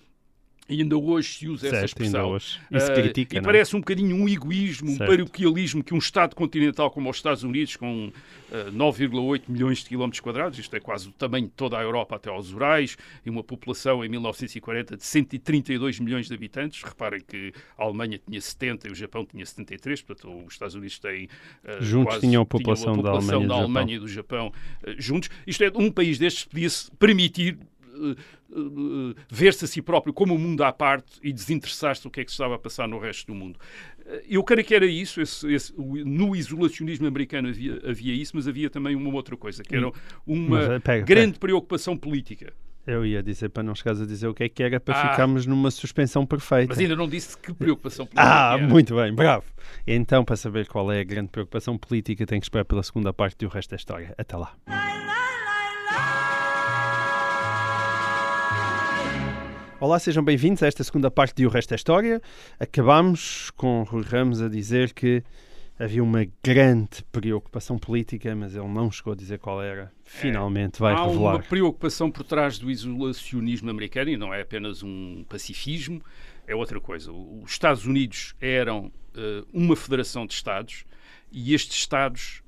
E 0.69 0.83
ainda 0.83 0.99
hoje 0.99 1.29
se 1.39 1.49
usa 1.49 1.67
essa 1.69 1.77
Certo, 1.81 2.03
ainda 2.03 2.09
expressão. 2.09 2.31
hoje. 2.31 2.61
E 2.71 2.79
se 2.81 2.91
Eh, 2.93 2.95
critica, 3.03 3.37
e 3.37 3.41
não 3.41 3.49
é? 3.49 3.53
parece 3.53 3.75
um 3.75 3.79
bocadinho 3.81 4.15
um 4.17 4.29
egoísmo, 4.29 4.91
um 4.91 4.97
Certo. 4.97 5.09
paroquialismo 5.11 5.83
que 5.83 5.95
um 5.95 5.99
Estado 5.99 6.37
continental 6.37 6.91
como 6.91 7.09
os 7.09 7.17
Estados 7.17 7.43
Unidos, 7.43 7.77
com 7.77 8.13
eh, 8.53 8.71
9,8 8.71 9.45
milhões 9.49 9.79
de 9.79 9.87
quilómetros 9.87 10.21
quadrados, 10.21 10.59
isto 10.59 10.75
é 10.77 10.81
quase 10.81 11.09
o 11.09 11.13
tamanho 11.13 11.47
de 11.47 11.53
toda 11.53 11.79
a 11.79 11.83
Europa 11.83 12.17
até 12.17 12.29
aos 12.29 12.53
Urais, 12.53 12.97
e 13.25 13.31
uma 13.31 13.43
população 13.43 14.05
em 14.05 14.09
1940 14.11 14.97
de 14.97 15.05
132 15.05 15.99
milhões 16.01 16.29
de 16.29 16.35
habitantes. 16.35 16.83
Reparem 16.83 17.21
que 17.27 17.53
a 17.79 17.85
Alemanha 17.85 18.19
tinha 18.27 18.41
70 18.41 18.89
e 18.89 18.91
o 18.93 18.95
Japão 18.95 19.25
tinha 19.25 19.45
73, 19.47 20.03
portanto 20.03 20.45
os 20.47 20.53
Estados 20.53 20.75
Unidos 20.75 20.99
têm 20.99 21.29
eh, 21.65 21.79
Juntos 21.81 22.15
quase- 22.15 22.21
tinham 22.27 22.43
a 22.43 22.47
população 22.47 22.93
da 22.97 23.11
população 23.11 23.37
Alemanha 23.41 23.45
e 23.45 23.47
do 23.47 23.49
da 23.49 23.55
Japão. 23.55 23.65
Alemanha 23.65 23.97
e 23.97 23.99
do 23.99 24.09
Japão 24.09 24.53
juntos. 24.99 25.31
Isto 25.47 25.65
é, 25.65 25.73
um 25.75 25.91
país 25.91 26.19
destes 26.19 26.45
podia-se 26.45 26.91
permitir 26.99 27.59
ver-se 29.31 29.65
a 29.65 29.69
si 29.69 29.83
próprio 29.83 30.13
como 30.13 30.35
um 30.35 30.39
mundo 30.39 30.63
à 30.65 30.73
parte 30.73 31.19
e 31.23 31.33
desinteressar-se 31.33 32.03
do 32.03 32.11
que 32.11 32.21
é 32.21 32.25
que 32.25 32.31
se 32.31 32.35
estava 32.35 32.55
a 32.55 32.59
passar 32.59 32.89
no 32.89 32.99
resto 32.99 33.27
do 33.27 33.35
mundo. 33.35 33.59
Eh, 34.07 34.25
Eu 34.31 34.43
creio 34.43 34.67
que 34.67 34.75
era 34.75 34.87
isso, 34.87 35.21
esse- 35.21 35.47
esse- 35.53 35.73
o- 35.77 35.97
no 36.05 36.35
isolacionismo 36.35 37.07
americano 37.07 37.49
havia, 37.49 37.79
havia 37.89 38.15
isso, 38.15 38.33
mas 38.35 38.49
havia 38.49 38.71
também 38.71 38.95
uma 38.97 39.13
outra 39.15 39.37
coisa, 39.37 39.63
que 39.63 39.77
era 39.77 39.91
uma 40.27 40.59
Mas, 40.59 40.71
eh, 40.71 40.79
pega, 40.79 41.05
grande 41.05 41.39
preocupação 41.39 41.97
política. 41.97 42.53
Eu 42.87 43.05
ia 43.05 43.23
dizer 43.23 43.51
para 43.51 43.63
não 43.63 43.75
chegares 43.75 44.01
a 44.01 44.07
dizer 44.07 44.27
o 44.29 44.33
que 44.35 44.45
é 44.45 44.49
que 44.49 44.63
era 44.63 44.81
para 44.81 44.99
Ah. 44.99 45.11
ficarmos 45.11 45.45
numa 45.45 45.71
suspensão 45.71 46.25
perfeita. 46.25 46.69
Mas 46.71 46.79
ainda 46.79 46.97
não 46.97 47.07
disse 47.07 47.37
que 47.37 47.53
preocupação 47.53 48.07
política 48.09 48.23
Ah, 48.51 48.55
era. 48.57 48.67
muito 48.67 48.95
bem, 48.97 49.13
bravo. 49.15 49.45
Então, 49.87 50.25
para 50.25 50.37
saber 50.37 50.67
qual 50.67 50.91
é 50.91 51.01
a 51.01 51.05
grande 51.05 51.29
preocupação 51.29 51.77
política, 51.77 52.25
tem 52.25 52.41
que 52.41 52.47
esperar 52.47 52.65
pela 52.65 52.83
segunda 52.83 53.13
parte 53.13 53.43
e 53.43 53.47
o 53.47 53.51
resto 53.51 53.71
da 53.71 53.77
história. 53.77 54.15
Até 54.17 54.37
lá. 54.39 54.55
Olá, 59.81 59.99
sejam 59.99 60.25
bem-vindos 60.25 60.63
a 60.63 60.67
esta 60.67 60.83
segunda 60.83 61.11
parte 61.11 61.37
de 61.37 61.47
O 61.47 61.49
Resto 61.51 61.71
da 61.71 61.77
História. 61.77 62.21
Acabámos 62.59 63.51
com 63.53 63.81
o 63.81 63.85
Rui 63.85 64.03
Ramos 64.03 64.43
a 64.43 64.49
dizer 64.49 64.93
que 64.93 65.23
havia 65.79 66.03
uma 66.03 66.27
grande 66.43 67.05
preocupação 67.13 67.79
política, 67.79 68.35
mas 68.35 68.57
ele 68.57 68.67
não 68.67 68.91
chegou 68.91 69.13
a 69.13 69.17
dizer 69.17 69.39
qual 69.39 69.63
era. 69.63 69.93
Finalmente 70.03 70.81
vai 70.81 70.95
Há 70.95 71.05
uma 71.05 71.11
revelar. 71.33 71.49
preocupação 71.49 72.11
por 72.11 72.25
trás 72.25 72.59
do 72.59 72.69
isolacionismo 72.69 73.71
americano 73.71 74.11
e 74.11 74.17
não 74.17 74.35
é 74.35 74.41
apenas 74.43 74.83
um 74.83 75.25
pacifismo, 75.29 76.03
é 76.47 76.57
outra 76.57 76.81
coisa. 76.81 77.13
Os 77.13 77.53
Estados 77.53 77.87
Unidos 77.87 78.35
eram 78.41 78.91
eh, 79.15 79.45
uma 79.53 79.77
federação 79.77 80.27
de 80.27 80.35
Estados 80.35 80.85
e 81.31 81.55
estes 81.55 81.77
Estados 81.79 82.43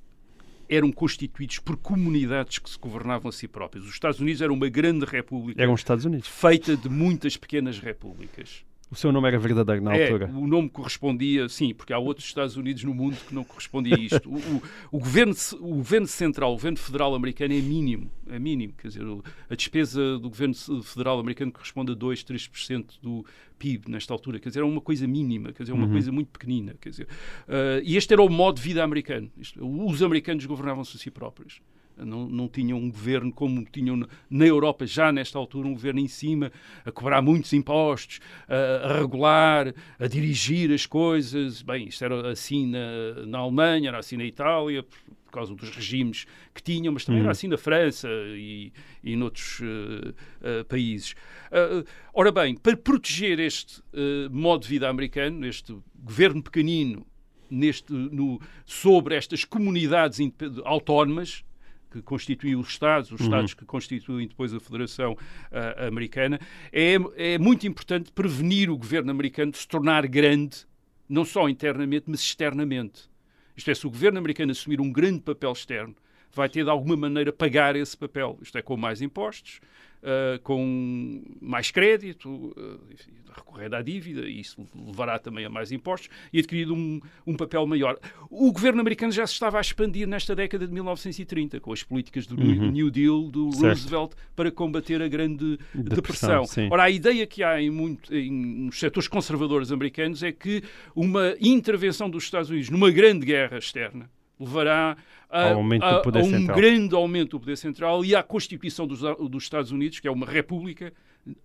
eram 0.71 0.93
constituídos 0.93 1.59
por 1.59 1.77
comunidades 1.77 2.59
que 2.59 2.71
se 2.71 2.79
governavam 2.79 3.29
a 3.29 3.33
si 3.33 3.49
próprios. 3.49 3.85
Os 3.85 3.93
Estados 3.93 4.21
Unidos 4.21 4.41
eram 4.41 4.55
uma 4.55 4.69
grande 4.69 5.05
república 5.05 5.61
Eram 5.61 5.75
os 5.75 5.81
Estados 5.81 6.05
Unidos. 6.05 6.29
feita 6.29 6.77
de 6.77 6.89
muitas 6.89 7.37
pequenas 7.37 7.81
repúblicas. 7.81 8.65
O 8.91 8.97
seu 8.97 9.13
nome 9.13 9.29
era 9.29 9.39
verdadeiro 9.39 9.81
na 9.81 9.95
É, 9.95 10.03
altura. 10.05 10.27
o 10.35 10.49
nome 10.49 10.69
correspondia, 10.69 11.49
sim, 11.49 11.73
porque 11.73 11.93
há 11.93 11.99
outros 11.99 12.27
Estados 12.27 12.57
Unidos 12.57 12.83
no 12.83 12.93
mundo 12.93 13.17
que 13.29 13.33
não 13.33 13.45
correspondia 13.45 13.95
a 13.95 13.99
isto. 14.01 14.29
O, 14.29 14.37
o- 14.37 14.63
o 14.91 14.99
governo, 14.99 15.33
o 15.61 15.75
governo 15.77 16.07
central, 16.09 16.51
o 16.51 16.57
governo 16.57 16.77
federal 16.77 17.15
americano 17.15 17.55
é 17.55 17.61
mínimo, 17.61 18.11
é 18.29 18.37
mínimo, 18.39 18.73
quer 18.77 18.89
dizer, 18.89 19.03
a 19.49 19.55
despesa 19.55 20.19
do 20.19 20.29
governo 20.29 20.55
federal 20.83 21.21
americano 21.21 21.53
corresponde 21.53 21.93
a 21.93 21.95
2, 21.95 22.25
3% 22.25 22.99
do 23.01 23.25
PIB 23.61 23.89
nesta 23.89 24.13
altura, 24.13 24.41
quer 24.41 24.49
dizer, 24.49 24.61
é 24.63 24.65
uma 24.65 24.81
coisa 24.81 25.07
mínima, 25.07 25.53
quer 25.53 25.63
dizer, 25.63 25.73
é 25.73 25.75
uma 25.77 25.89
coisa 25.89 26.11
muito 26.11 26.29
pequenina, 26.29 26.75
quer 26.81 26.89
dizer. 26.91 27.07
ah, 27.47 27.81
e 27.85 27.97
este 27.97 28.13
era 28.13 28.23
o 28.23 28.29
modo 28.29 28.57
de 28.57 28.63
vida 28.63 28.83
americano. 28.83 29.31
Isto- 29.39 29.65
os 29.65 30.03
americanos 30.03 30.45
governavam-se 30.47 30.97
a 30.97 31.01
si 31.01 31.11
próprios. 31.13 31.61
Não, 32.05 32.29
não 32.29 32.49
tinham 32.49 32.79
um 32.79 32.91
governo 32.91 33.33
como 33.33 33.65
tinham 33.65 33.97
na- 34.29 34.47
Europa, 34.47 34.87
já 34.87 35.13
nesta 35.13 35.39
altura, 35.39 35.69
um 35.69 35.73
governo 35.73 36.01
em 36.01 36.09
cima, 36.09 36.51
a 36.85 36.91
cobrar 36.91 37.23
muitos 37.23 37.53
impostos, 37.53 38.21
a, 38.49 38.89
a 38.89 39.01
regular, 39.01 39.73
a 39.99 40.07
dirigir 40.07 40.73
as 40.73 40.87
coisas. 40.87 41.63
Bem, 41.63 41.89
isto 41.89 42.05
era 42.05 42.31
assim 42.31 42.67
na, 42.67 43.27
na 43.27 43.39
Alemanha, 43.39 43.89
era 43.89 43.99
assim 43.99 44.17
na 44.17 44.25
Itália, 44.25 44.83
por, 44.83 44.99
causa 45.31 45.55
dos 45.55 45.71
regimes 45.71 46.27
que 46.53 46.61
tinham, 46.61 46.93
mas 46.93 47.05
também 47.05 47.21
era 47.21 47.31
assim 47.31 47.47
na 47.47 47.57
França 47.57 48.09
e, 48.37 48.73
e 49.03 49.15
noutros 49.15 49.61
eh, 49.63 50.13
eh, 50.43 50.65
países. 50.65 51.15
Ah, 51.53 51.85
ora 52.13 52.33
bem, 52.33 52.57
para 52.57 52.77
proteger 52.77 53.39
este 53.39 53.81
modo 54.29 54.63
de 54.63 54.69
vida 54.69 54.89
americano, 54.89 55.47
este 55.47 55.73
governo 56.03 56.43
pequenino 56.43 57.07
neste, 57.51 57.93
no, 57.93 58.41
sobre 58.65 59.17
estas 59.17 59.45
comunidades 59.45 60.19
autónomas, 60.65 61.45
que 61.91 62.01
constituem 62.01 62.57
os 62.57 62.69
Estados, 62.69 63.11
os 63.11 63.21
Estados 63.21 63.53
que 63.53 63.65
constituem 63.65 64.27
depois 64.27 64.55
a 64.55 64.61
Federação 64.61 65.17
ah, 65.51 65.87
Americana, 65.89 66.41
é, 66.73 66.97
é 67.17 67.39
muito 67.39 67.67
importante 67.67 68.13
prevenir 68.13 68.71
o 68.71 68.79
governo 68.79 69.11
americano 69.11 69.53
de 69.53 69.59
se 69.59 69.67
tornar 69.67 70.07
grande, 70.07 70.67
não 71.09 71.25
só 71.25 71.49
internamente, 71.49 72.05
mas 72.07 72.21
externamente. 72.21 73.11
Isto 73.57 73.71
é, 73.71 73.75
se 73.75 73.87
o 73.87 73.91
governo 73.91 74.19
americano 74.19 74.53
assumir 74.53 74.81
um 74.81 74.91
grande 74.93 75.21
papel 75.21 75.53
externo, 75.53 75.95
vai 76.33 76.49
ter 76.49 76.65
de 76.65 76.71
alguma 76.71 76.97
maneira 76.97 77.33
pagar 77.33 77.75
esse 77.75 77.97
papel. 77.97 78.39
Isto 78.41 78.57
é, 78.59 78.63
com 78.63 78.77
mais 78.77 79.03
impostos, 79.03 79.61
ah, 80.03 80.39
com 80.43 81.23
mais 81.41 81.71
crédito, 81.71 82.55
ah, 82.57 82.79
enfim, 82.93 83.13
recorrer 83.35 83.75
à 83.75 83.83
dívida, 83.83 84.23
e 84.23 84.41
isso 84.41 84.67
levará 84.75 85.19
também 85.19 85.45
a 85.45 85.51
mais 85.51 85.71
impostos, 85.73 86.09
e 86.33 86.39
adquirido 86.39 86.75
um, 86.75 87.01
um 87.27 87.37
papel 87.37 87.67
maior. 87.67 87.99
O 88.31 88.51
governo 88.53 88.81
americano 88.81 89.13
já 89.13 89.27
se 89.27 89.35
estava 89.35 89.59
a 89.59 89.61
expandir 89.61 90.09
nesta 90.09 90.35
década 90.35 90.67
de 90.67 90.73
1930, 90.73 91.61
com 91.61 91.73
as 91.73 91.83
políticas 91.83 92.27
do 92.27 92.37
New 92.37 92.91
Deal 92.91 93.31
do 93.31 93.53
Certo. 93.53 93.67
Roosevelt 93.67 94.13
para 94.35 94.51
combater 94.51 95.03
a 95.03 95.09
grande 95.09 95.59
Depressão, 95.75 96.43
depressão. 96.43 96.69
Ora, 96.71 96.85
a 96.85 96.91
ideia 96.91 97.27
que 97.27 97.43
há 97.43 97.61
em, 97.61 97.71
muito, 97.71 98.15
em 98.15 98.31
nos 98.31 98.79
setores 98.79 99.09
conservadores 99.09 99.71
americanos 99.71 100.23
é 100.23 100.33
que 100.33 100.63
uma 100.95 101.35
intervenção 101.41 102.09
dos 102.09 102.25
Estados 102.25 102.51
Unidos 102.51 102.71
numa 102.71 102.91
grande 102.91 103.27
guerra 103.27 103.59
externa 103.59 104.11
levará 104.41 104.97
a, 105.29 105.53
a- 105.85 106.03
a 106.21 106.23
um 106.25 106.31
grande 106.57 106.95
aumento 106.95 107.31
do 107.33 107.41
poder 107.41 107.57
central 107.57 108.05
e 108.05 108.17
à 108.17 108.23
constituição 108.23 108.87
dos, 108.87 109.01
dos 109.01 109.43
Estados 109.45 109.71
Unidos, 109.71 110.01
que 110.01 110.09
é 110.09 110.11
uma 110.11 110.27
república, 110.27 110.93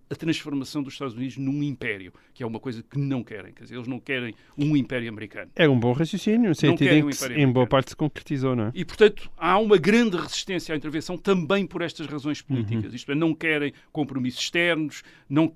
a 0.08 0.14
transformação 0.14 0.82
dos 0.82 0.94
Estados 0.94 1.14
Unidos 1.14 1.36
num 1.36 1.62
império, 1.62 2.10
que 2.32 2.42
é 2.42 2.46
uma 2.46 2.58
coisa 2.58 2.82
que 2.82 2.98
não 2.98 3.22
querem. 3.22 3.52
Quer 3.52 3.64
dizer, 3.64 3.74
eles 3.76 3.86
não 3.86 4.00
querem 4.00 4.34
um 4.56 4.74
império 4.74 5.06
americano. 5.08 5.50
Era 5.54 5.70
um 5.70 5.78
bom 5.78 5.92
raciocínio, 5.92 6.48
no 6.48 6.54
sentido 6.54 6.88
em 6.94 7.02
que 7.10 7.40
em 7.42 7.52
boa 7.52 7.66
parte 7.66 7.90
se 7.90 7.96
concretizou, 7.96 8.56
não 8.56 8.64
é? 8.68 8.72
E, 8.74 8.84
portanto, 8.86 9.30
há 9.36 9.58
uma 9.58 9.76
grande 9.76 10.16
resistência 10.16 10.74
à 10.74 10.76
intervenção 10.78 11.18
também 11.18 11.66
por 11.66 11.82
estas 11.82 12.06
razões 12.06 12.40
políticas. 12.40 12.94
Isto 12.94 13.12
é, 13.12 13.14
não 13.14 13.34
querem 13.34 13.72
compromissos 13.92 14.40
externos, 14.40 15.02
não, 15.28 15.52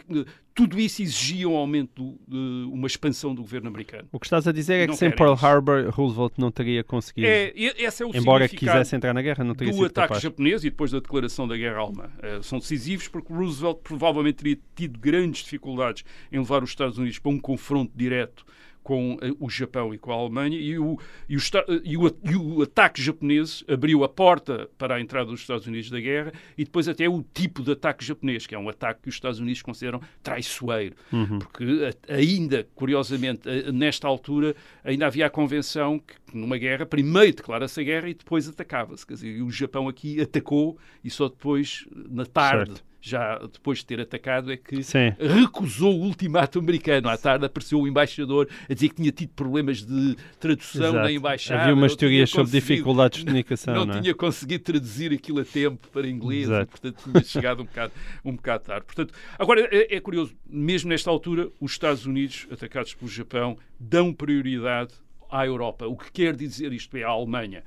tudo 0.60 0.78
isso 0.78 1.00
exigia 1.02 1.48
um 1.48 1.56
aumento, 1.56 1.90
do- 2.02 2.18
de 2.28 2.70
uma 2.72 2.86
expansão 2.86 3.34
do 3.34 3.40
governo 3.42 3.68
americano. 3.68 4.06
O 4.12 4.20
que 4.20 4.26
estás 4.26 4.46
a 4.46 4.52
dizer 4.52 4.74
é 4.74 4.86
que 4.86 4.96
sem 4.96 5.10
Pearl. 5.10 5.32
Harbor, 5.34 5.88
Roosevelt 5.90 6.32
não 6.36 6.50
teria 6.50 6.84
conseguido, 6.84 7.26
É, 7.26 7.52
esse 7.56 8.02
é 8.02 8.06
o 8.06 8.14
embora 8.14 8.46
quisesse 8.48 8.94
entrar 8.94 9.14
na 9.14 9.22
guerra, 9.22 9.42
não 9.42 9.54
teria 9.54 9.72
do 9.72 9.84
ataque 9.84 10.08
capaz. 10.08 10.22
japonês 10.22 10.62
e 10.62 10.70
depois 10.70 10.90
da 10.90 10.98
declaração 11.00 11.48
da 11.48 11.56
guerra 11.56 11.78
alemã. 11.78 12.10
Eh, 12.22 12.40
são 12.42 12.58
decisivos 12.58 13.08
porque 13.08 13.32
Roosevelt 13.32 13.78
provavelmente 13.82 14.36
teria 14.36 14.58
tido 14.76 14.98
grandes 14.98 15.42
dificuldades 15.42 16.04
em 16.30 16.38
levar 16.38 16.62
os 16.62 16.70
Estados 16.70 16.98
Unidos 16.98 17.18
para 17.18 17.32
um 17.32 17.38
confronto 17.38 17.92
direto 17.96 18.44
com 18.82 19.18
eh, 19.20 19.30
o 19.38 19.48
Japão 19.50 19.92
e 19.94 19.98
com 19.98 20.10
a 20.12 20.14
Alemanha 20.14 20.58
e 20.58 20.78
o, 20.78 20.98
e, 21.28 21.36
o, 21.36 21.38
esta- 21.38 21.64
e 21.84 21.96
o 21.96 22.06
e 22.24 22.34
o 22.36 22.62
ataque 22.62 23.02
japonês 23.02 23.62
abriu 23.68 24.02
a 24.04 24.08
porta 24.08 24.68
para 24.78 24.94
a 24.96 25.00
entrada 25.00 25.30
dos 25.30 25.40
Estados 25.40 25.66
Unidos 25.66 25.90
da 25.90 26.00
guerra 26.00 26.32
e 26.56 26.64
depois 26.64 26.88
até 26.88 27.08
o 27.08 27.22
tipo 27.34 27.62
de 27.62 27.72
ataque 27.72 28.04
japonês, 28.04 28.46
que 28.46 28.54
é 28.54 28.58
um 28.58 28.68
ataque 28.68 29.02
que 29.02 29.08
os 29.08 29.14
Estados 29.14 29.38
Unidos 29.38 29.62
consideram 29.62 30.00
traiçoeiro. 30.22 30.96
Porque 31.38 31.64
a- 32.08 32.14
ainda, 32.14 32.66
curiosamente, 32.74 33.48
nesta 33.72 34.06
altura, 34.08 34.54
ainda 34.84 35.06
havia 35.06 35.26
a 35.26 35.30
convenção 35.30 35.98
que 35.98 36.14
numa 36.36 36.56
guerra, 36.56 36.86
primeiro 36.86 37.36
declara-se 37.36 37.80
a 37.80 37.82
guerra 37.82 38.08
e 38.08 38.14
depois 38.14 38.48
atacava-se. 38.48 39.06
Quer 39.06 39.14
dizer, 39.14 39.36
e 39.36 39.42
o 39.42 39.50
Japão 39.50 39.88
aqui 39.88 40.20
atacou 40.20 40.78
e 41.04 41.10
só 41.10 41.28
depois, 41.28 41.86
na 42.10 42.24
tarde, 42.24 42.72
Certo. 42.74 42.89
Já 43.00 43.38
depois 43.38 43.78
de 43.78 43.86
ter 43.86 44.00
atacado, 44.00 44.52
é 44.52 44.56
que 44.56 44.82
Sim. 44.82 45.12
recusou 45.18 45.98
o 45.98 46.02
ultimato 46.04 46.58
americano. 46.58 47.08
À 47.08 47.16
tarde 47.16 47.46
apareceu 47.46 47.80
o 47.80 47.88
embaixador 47.88 48.48
a 48.68 48.74
dizer 48.74 48.90
que 48.90 48.96
tinha 48.96 49.10
tido 49.12 49.30
problemas 49.30 49.84
de 49.84 50.16
tradução 50.38 50.88
Exato. 50.90 51.04
na 51.04 51.12
embaixada. 51.12 51.62
Havia 51.62 51.74
umas 51.74 51.92
não 51.92 51.98
teorias 51.98 52.30
sobre 52.30 52.52
dificuldades 52.52 53.20
de 53.20 53.24
comunicação, 53.24 53.74
Não, 53.74 53.86
não 53.86 53.94
é? 53.94 54.00
tinha 54.00 54.14
conseguido 54.14 54.64
traduzir 54.64 55.12
aquilo 55.12 55.40
a 55.40 55.44
tempo 55.44 55.88
para 55.88 56.06
inglês, 56.06 56.48
e, 56.48 56.66
portanto 56.66 57.02
tinha 57.04 57.24
chegado 57.24 57.62
um 57.62 57.64
bocado, 57.64 57.92
um 58.24 58.36
bocado 58.36 58.64
tarde. 58.64 58.86
Portanto, 58.86 59.14
agora 59.38 59.68
é, 59.70 59.96
é 59.96 60.00
curioso, 60.00 60.34
mesmo 60.46 60.90
nesta 60.90 61.10
altura, 61.10 61.48
os 61.60 61.72
Estados 61.72 62.04
Unidos, 62.06 62.46
atacados 62.50 62.94
pelo 62.94 63.10
Japão, 63.10 63.56
dão 63.78 64.12
prioridade 64.12 64.92
à 65.30 65.46
Europa. 65.46 65.86
O 65.86 65.96
que 65.96 66.10
quer 66.10 66.34
dizer 66.34 66.72
isto 66.72 66.96
é 66.96 67.04
a 67.04 67.08
Alemanha. 67.08 67.62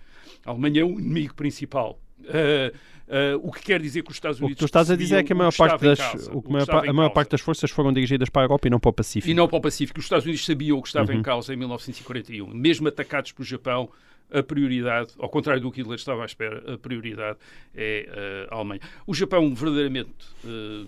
A 0.46 0.52
Alemanha 0.52 0.82
é 0.82 0.84
o 0.84 1.00
inimigo 1.00 1.34
principal. 1.34 2.00
Ah, 2.30 3.38
o 3.44 3.52
que 3.52 3.62
quer 3.62 3.82
dizer 3.82 4.02
que 4.02 4.10
os 4.12 4.16
Estados 4.18 4.38
O 4.38 4.40
que 4.40 4.46
Unidos 4.46 4.60
tu 4.60 4.66
estás 4.66 4.90
a 4.90 4.96
dizer 4.96 5.18
é 5.18 5.24
que 5.24 5.34
a 5.34 5.36
maior 5.36 5.54
parte 5.54 5.82
das, 5.82 6.00
o 6.00 6.30
que 6.32 6.38
o 6.38 6.42
que 6.42 6.52
maior 6.52 6.64
estava 6.64 6.80
pa- 6.82 6.88
em 6.88 6.90
a 6.90 6.94
maior 6.94 7.10
parte 7.10 7.32
das 7.32 7.42
forças 7.42 7.70
foram 7.70 7.92
dirigidas 7.92 8.30
para 8.30 8.44
a 8.44 8.46
Europa 8.46 8.68
e 8.68 8.70
não 8.72 8.80
para 8.80 8.90
o 8.90 8.94
Pacífico. 8.94 9.30
E 9.30 9.34
não 9.34 9.48
para 9.48 9.58
o 9.58 9.62
Pacífico. 9.62 10.00
Os 10.00 10.06
Estados 10.06 10.26
Unidos 10.26 10.46
sabiam 10.46 10.78
o 10.78 10.82
que 10.82 10.88
estava 10.88 11.12
Uhum. 11.12 11.20
em 11.20 11.22
causa 11.22 11.54
em 11.54 11.58
1941. 11.58 12.48
Mesmo 12.48 12.88
atacados 12.88 13.34
pelo 13.34 13.46
Japão, 13.46 13.90
a 14.32 14.42
prioridade, 14.42 15.12
ao 15.20 15.30
contrário 15.30 15.62
do 15.62 15.70
que 15.72 15.82
Hitler 15.82 15.98
estava 15.98 16.24
à 16.24 16.26
espera, 16.26 16.74
a 16.74 16.78
prioridade 16.78 17.38
é 17.76 18.08
eh, 18.10 18.48
a 18.50 18.56
Alemanha. 18.56 18.82
O 19.06 19.14
Japão 19.14 19.54
verdadeiramente 19.54 20.10
eh, 20.46 20.86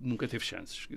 nunca 0.00 0.26
teve 0.26 0.44
chances. 0.44 0.88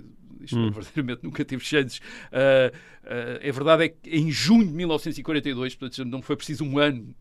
Isto 0.41 0.57
Hum. 0.57 0.67
é, 0.67 0.71
verdadeiramente 0.71 1.19
nunca 1.23 1.43
teve 1.45 1.63
chances. 1.63 1.99
Ah, 2.31 2.71
ah, 3.03 3.39
é 3.41 3.51
verdade 3.51 3.83
é 3.83 3.89
que 3.89 4.09
em 4.09 4.31
junho 4.31 4.65
de 4.65 4.73
1942, 4.73 5.75
portanto 5.75 6.05
não 6.05 6.21
foi 6.21 6.35
preciso 6.37 6.63
um 6.63 6.79
ano, 6.79 7.13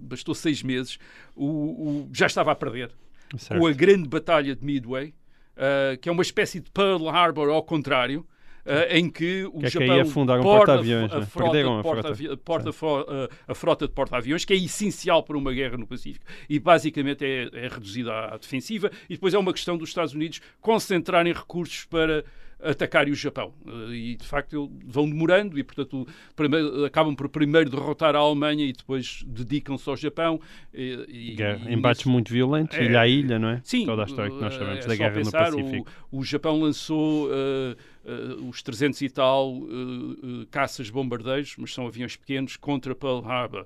bastou 0.00 0.34
seis 0.34 0.62
meses, 0.62 0.98
o- 1.34 1.46
o- 1.46 2.10
já 2.12 2.26
estava 2.26 2.52
a 2.52 2.54
perder 2.54 2.90
Certo. 3.36 3.60
com 3.60 3.66
a 3.66 3.72
grande 3.72 4.08
batalha 4.08 4.54
de 4.54 4.64
Midway, 4.64 5.12
ah, 5.56 5.96
que 6.00 6.08
é 6.08 6.12
uma 6.12 6.22
espécie 6.22 6.60
de 6.60 6.70
Pearl 6.70 7.08
Harbor 7.08 7.48
ao 7.50 7.62
contrário, 7.62 8.26
ah, 8.64 8.96
em 8.96 9.08
que 9.10 9.44
o 9.46 9.58
Que 9.60 9.66
é 9.66 9.70
que 9.70 9.78
Japão 9.80 9.94
aí 9.94 10.00
afundaram 10.00 10.42
porta 10.42 10.66
porta-aviões, 10.66 11.12
a, 11.12 11.20
né? 11.20 11.26
frota 11.26 11.58
a 11.58 11.82
porta 11.82 12.14
frota. 12.14 12.36
porta 12.72 13.34
a 13.48 13.54
frota 13.54 13.86
de 13.88 13.92
porta-aviões, 13.94 14.44
que 14.44 14.52
é 14.52 14.56
essencial 14.56 15.22
para 15.22 15.36
uma 15.38 15.52
guerra 15.52 15.76
no 15.76 15.86
Pacífico, 15.86 16.24
e 16.48 16.58
basicamente 16.58 17.24
é, 17.24 17.48
é 17.52 17.68
reduzida 17.68 18.12
à 18.12 18.36
defensiva, 18.36 18.90
e 19.08 19.14
depois 19.14 19.32
é 19.34 19.38
uma 19.38 19.52
questão 19.52 19.76
dos 19.76 19.88
Estados 19.88 20.14
Unidos 20.14 20.40
concentrarem 20.60 21.32
recursos 21.32 21.84
para 21.86 22.24
atacarem 22.62 23.12
o 23.12 23.16
Japão. 23.16 23.52
Uh, 23.64 23.92
e, 23.92 24.16
de 24.16 24.26
facto, 24.26 24.70
vão 24.84 25.08
demorando 25.08 25.58
e, 25.58 25.62
portanto, 25.62 26.06
primeiro, 26.34 26.84
acabam 26.84 27.14
por 27.14 27.28
primeiro 27.28 27.70
derrotar 27.70 28.16
a 28.16 28.18
Alemanha 28.18 28.64
e 28.64 28.72
depois 28.72 29.22
dedicam-se 29.26 29.88
ao 29.88 29.96
Japão. 29.96 30.40
E, 30.74 31.36
e, 31.36 31.72
Embates 31.72 32.04
muito 32.04 32.32
violentos, 32.32 32.76
é, 32.76 32.84
ilha 32.84 33.00
a 33.00 33.08
ilha, 33.08 33.38
não 33.38 33.50
é? 33.50 33.60
Sim. 33.62 33.86
Toda 33.86 34.02
a 34.02 34.06
história 34.06 34.30
que 34.30 34.40
nós 34.40 34.54
sabemos 34.54 34.84
é 34.84 34.88
da 34.88 34.96
guerra 34.96 35.14
pensar, 35.14 35.50
no 35.50 35.58
Pacífico. 35.58 35.90
O, 36.10 36.18
o 36.18 36.24
Japão 36.24 36.60
lançou 36.60 37.28
uh, 37.28 37.76
uh, 38.04 38.48
os 38.48 38.62
300 38.62 39.00
e 39.02 39.10
tal 39.10 39.56
uh, 39.56 40.46
caças 40.50 40.90
bombardeiros, 40.90 41.54
mas 41.58 41.72
são 41.72 41.86
aviões 41.86 42.16
pequenos, 42.16 42.56
contra 42.56 42.94
Pearl 42.94 43.24
Harbor. 43.24 43.64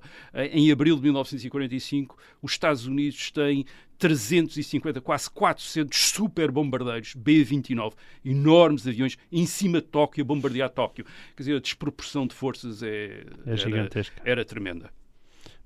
em 0.51 0.71
abril 0.71 0.95
de 0.95 1.03
1945, 1.03 2.17
os 2.41 2.51
Estados 2.51 2.85
Unidos 2.85 3.31
têm 3.31 3.65
350, 4.03 4.99
quase 4.99 5.29
400 5.29 5.97
super 5.97 6.51
bombardeiros 6.51 7.15
B-29, 7.15 7.93
enormes 8.25 8.85
aviões 8.85 9.17
em 9.31 9.45
cima 9.45 9.79
de 9.79 9.87
Tóquio, 9.87 10.23
a 10.23 10.25
bombardear 10.25 10.69
Tóquio. 10.69 11.05
Quer 11.37 11.43
dizer, 11.43 11.55
a 11.55 11.59
desproporção 11.61 12.27
de 12.27 12.35
forças 12.35 12.83
é, 12.83 12.87
é 12.87 13.25
era, 13.45 13.55
gigantesca. 13.55 14.21
Era 14.25 14.43
tremenda. 14.43 14.91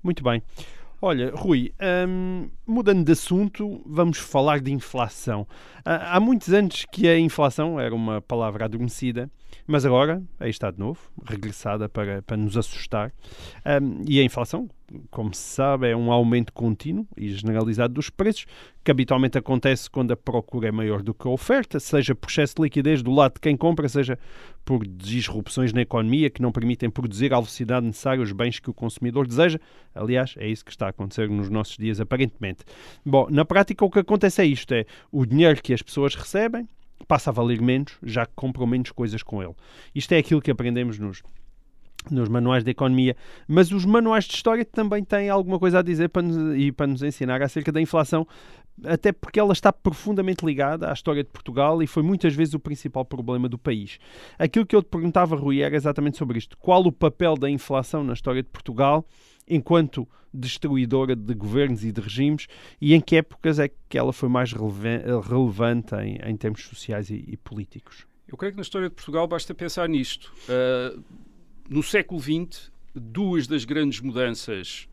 Muito 0.00 0.22
bem. 0.22 0.40
Olha, 1.02 1.32
Rui, 1.34 1.72
hum, 2.08 2.48
mudando 2.64 3.04
de 3.04 3.10
assunto, 3.10 3.82
vamos 3.84 4.18
falar 4.18 4.60
de 4.60 4.72
inflação. 4.72 5.46
Há 5.84 6.20
muitos 6.20 6.52
anos 6.52 6.86
que 6.92 7.08
a 7.08 7.18
inflação 7.18 7.78
era 7.78 7.94
uma 7.94 8.20
palavra 8.20 8.66
adormecida, 8.66 9.28
mas 9.66 9.84
agora 9.84 10.22
aí 10.38 10.50
está 10.50 10.70
de 10.70 10.78
novo, 10.78 11.00
regressada 11.24 11.88
para, 11.88 12.22
para 12.22 12.36
nos 12.36 12.56
assustar. 12.56 13.12
Um, 13.64 14.04
e 14.08 14.20
a 14.20 14.24
inflação, 14.24 14.68
como 15.10 15.34
se 15.34 15.42
sabe, 15.42 15.88
é 15.88 15.96
um 15.96 16.10
aumento 16.10 16.52
contínuo 16.52 17.06
e 17.16 17.28
generalizado 17.28 17.94
dos 17.94 18.10
preços, 18.10 18.46
que 18.82 18.90
habitualmente 18.90 19.36
acontece 19.36 19.90
quando 19.90 20.12
a 20.12 20.16
procura 20.16 20.68
é 20.68 20.72
maior 20.72 21.02
do 21.02 21.12
que 21.12 21.26
a 21.28 21.30
oferta, 21.30 21.78
seja 21.78 22.14
por 22.14 22.30
excesso 22.30 22.56
de 22.56 22.62
liquidez 22.62 23.02
do 23.02 23.10
lado 23.10 23.34
de 23.34 23.40
quem 23.40 23.56
compra, 23.56 23.88
seja 23.88 24.18
por 24.64 24.86
disrupções 24.86 25.72
na 25.72 25.82
economia 25.82 26.30
que 26.30 26.42
não 26.42 26.52
permitem 26.52 26.90
produzir 26.90 27.32
à 27.32 27.36
velocidade 27.36 27.86
necessária 27.86 28.22
os 28.22 28.32
bens 28.32 28.58
que 28.58 28.70
o 28.70 28.74
consumidor 28.74 29.26
deseja. 29.26 29.58
Aliás, 29.94 30.34
é 30.38 30.48
isso 30.48 30.64
que 30.64 30.70
está 30.70 30.86
a 30.86 30.90
acontecer 30.90 31.28
nos 31.28 31.50
nossos 31.50 31.76
dias, 31.76 32.00
aparentemente. 32.00 32.64
Bom, 33.04 33.28
na 33.30 33.44
prática, 33.44 33.84
o 33.84 33.90
que 33.90 33.98
acontece 33.98 34.42
é 34.42 34.46
isto: 34.46 34.72
é 34.72 34.84
o 35.12 35.26
dinheiro 35.26 35.62
que 35.62 35.74
as 35.74 35.82
pessoas 35.82 36.14
recebem 36.14 36.66
passa 37.06 37.30
a 37.30 37.32
valer 37.32 37.60
menos, 37.60 37.96
já 38.02 38.26
que 38.26 38.32
compram 38.34 38.66
menos 38.66 38.90
coisas 38.90 39.22
com 39.22 39.42
ele. 39.42 39.54
Isto 39.94 40.12
é 40.12 40.18
aquilo 40.18 40.42
que 40.42 40.50
aprendemos 40.50 40.98
nos, 40.98 41.22
nos 42.10 42.28
manuais 42.28 42.64
de 42.64 42.70
economia, 42.70 43.16
mas 43.46 43.70
os 43.72 43.84
manuais 43.84 44.24
de 44.24 44.34
história 44.34 44.64
também 44.64 45.04
têm 45.04 45.28
alguma 45.28 45.58
coisa 45.58 45.80
a 45.80 45.82
dizer 45.82 46.08
para 46.08 46.22
nos, 46.22 46.56
e 46.56 46.72
para 46.72 46.86
nos 46.86 47.02
ensinar 47.02 47.42
acerca 47.42 47.70
da 47.70 47.80
inflação, 47.80 48.26
até 48.84 49.12
porque 49.12 49.40
ela 49.40 49.52
está 49.52 49.72
profundamente 49.72 50.44
ligada 50.44 50.88
à 50.88 50.92
história 50.92 51.22
de 51.22 51.30
Portugal 51.30 51.82
e 51.82 51.86
foi 51.86 52.02
muitas 52.02 52.34
vezes 52.34 52.54
o 52.54 52.60
principal 52.60 53.04
problema 53.04 53.48
do 53.48 53.58
país. 53.58 53.98
Aquilo 54.38 54.64
que 54.64 54.76
eu 54.76 54.82
te 54.82 54.88
perguntava, 54.88 55.36
Rui, 55.36 55.60
era 55.60 55.74
exatamente 55.74 56.16
sobre 56.16 56.38
isto. 56.38 56.56
Qual 56.58 56.82
o 56.86 56.92
papel 56.92 57.36
da 57.36 57.50
inflação 57.50 58.04
na 58.04 58.12
história 58.12 58.42
de 58.42 58.48
Portugal 58.48 59.04
enquanto 59.48 60.08
destruidora 60.32 61.16
de 61.16 61.34
governos 61.34 61.84
e 61.84 61.90
de 61.90 62.00
regimes 62.00 62.46
e 62.80 62.94
em 62.94 63.00
que 63.00 63.16
épocas 63.16 63.58
é 63.58 63.70
que 63.88 63.98
ela 63.98 64.12
foi 64.12 64.28
mais 64.28 64.52
relevante 64.52 65.94
em, 65.96 66.18
em 66.22 66.36
termos 66.36 66.62
sociais 66.64 67.10
e, 67.10 67.24
e, 67.26 67.36
políticos? 67.36 68.06
Eu 68.26 68.36
creio 68.36 68.52
que 68.52 68.58
na 68.58 68.62
história 68.62 68.88
de 68.90 68.94
Portugal 68.94 69.26
basta 69.26 69.54
pensar 69.54 69.88
nisto. 69.88 70.30
Uh, 70.44 71.02
no 71.68 71.82
século 71.82 72.20
XX, 72.20 72.70
duas 72.94 73.46
das 73.46 73.64
grandes 73.64 74.00
mudanças 74.00 74.88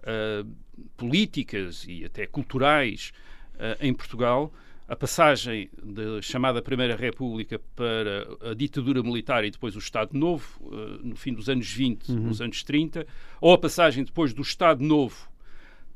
uh, 0.00 0.48
políticas 0.96 1.84
e 1.88 2.04
até 2.04 2.26
culturais 2.26 3.12
uh, 3.56 3.84
em 3.84 3.92
Portugal 3.92 4.52
a 4.86 4.96
passagem 4.96 5.70
da 5.80 6.20
chamada 6.20 6.60
Primeira 6.60 6.96
República 6.96 7.60
para 7.76 8.26
a 8.50 8.54
ditadura 8.54 9.00
militar 9.04 9.44
e 9.44 9.50
depois 9.50 9.76
o 9.76 9.78
Estado 9.78 10.18
Novo, 10.18 10.44
uh, 10.62 11.06
no 11.06 11.14
fim 11.14 11.32
dos 11.32 11.48
anos 11.48 11.70
20, 11.70 12.10
uhum. 12.10 12.18
nos 12.20 12.40
anos 12.40 12.64
30, 12.64 13.06
ou 13.40 13.52
a 13.52 13.58
passagem 13.58 14.02
depois 14.02 14.32
do 14.32 14.42
Estado 14.42 14.82
Novo 14.82 15.30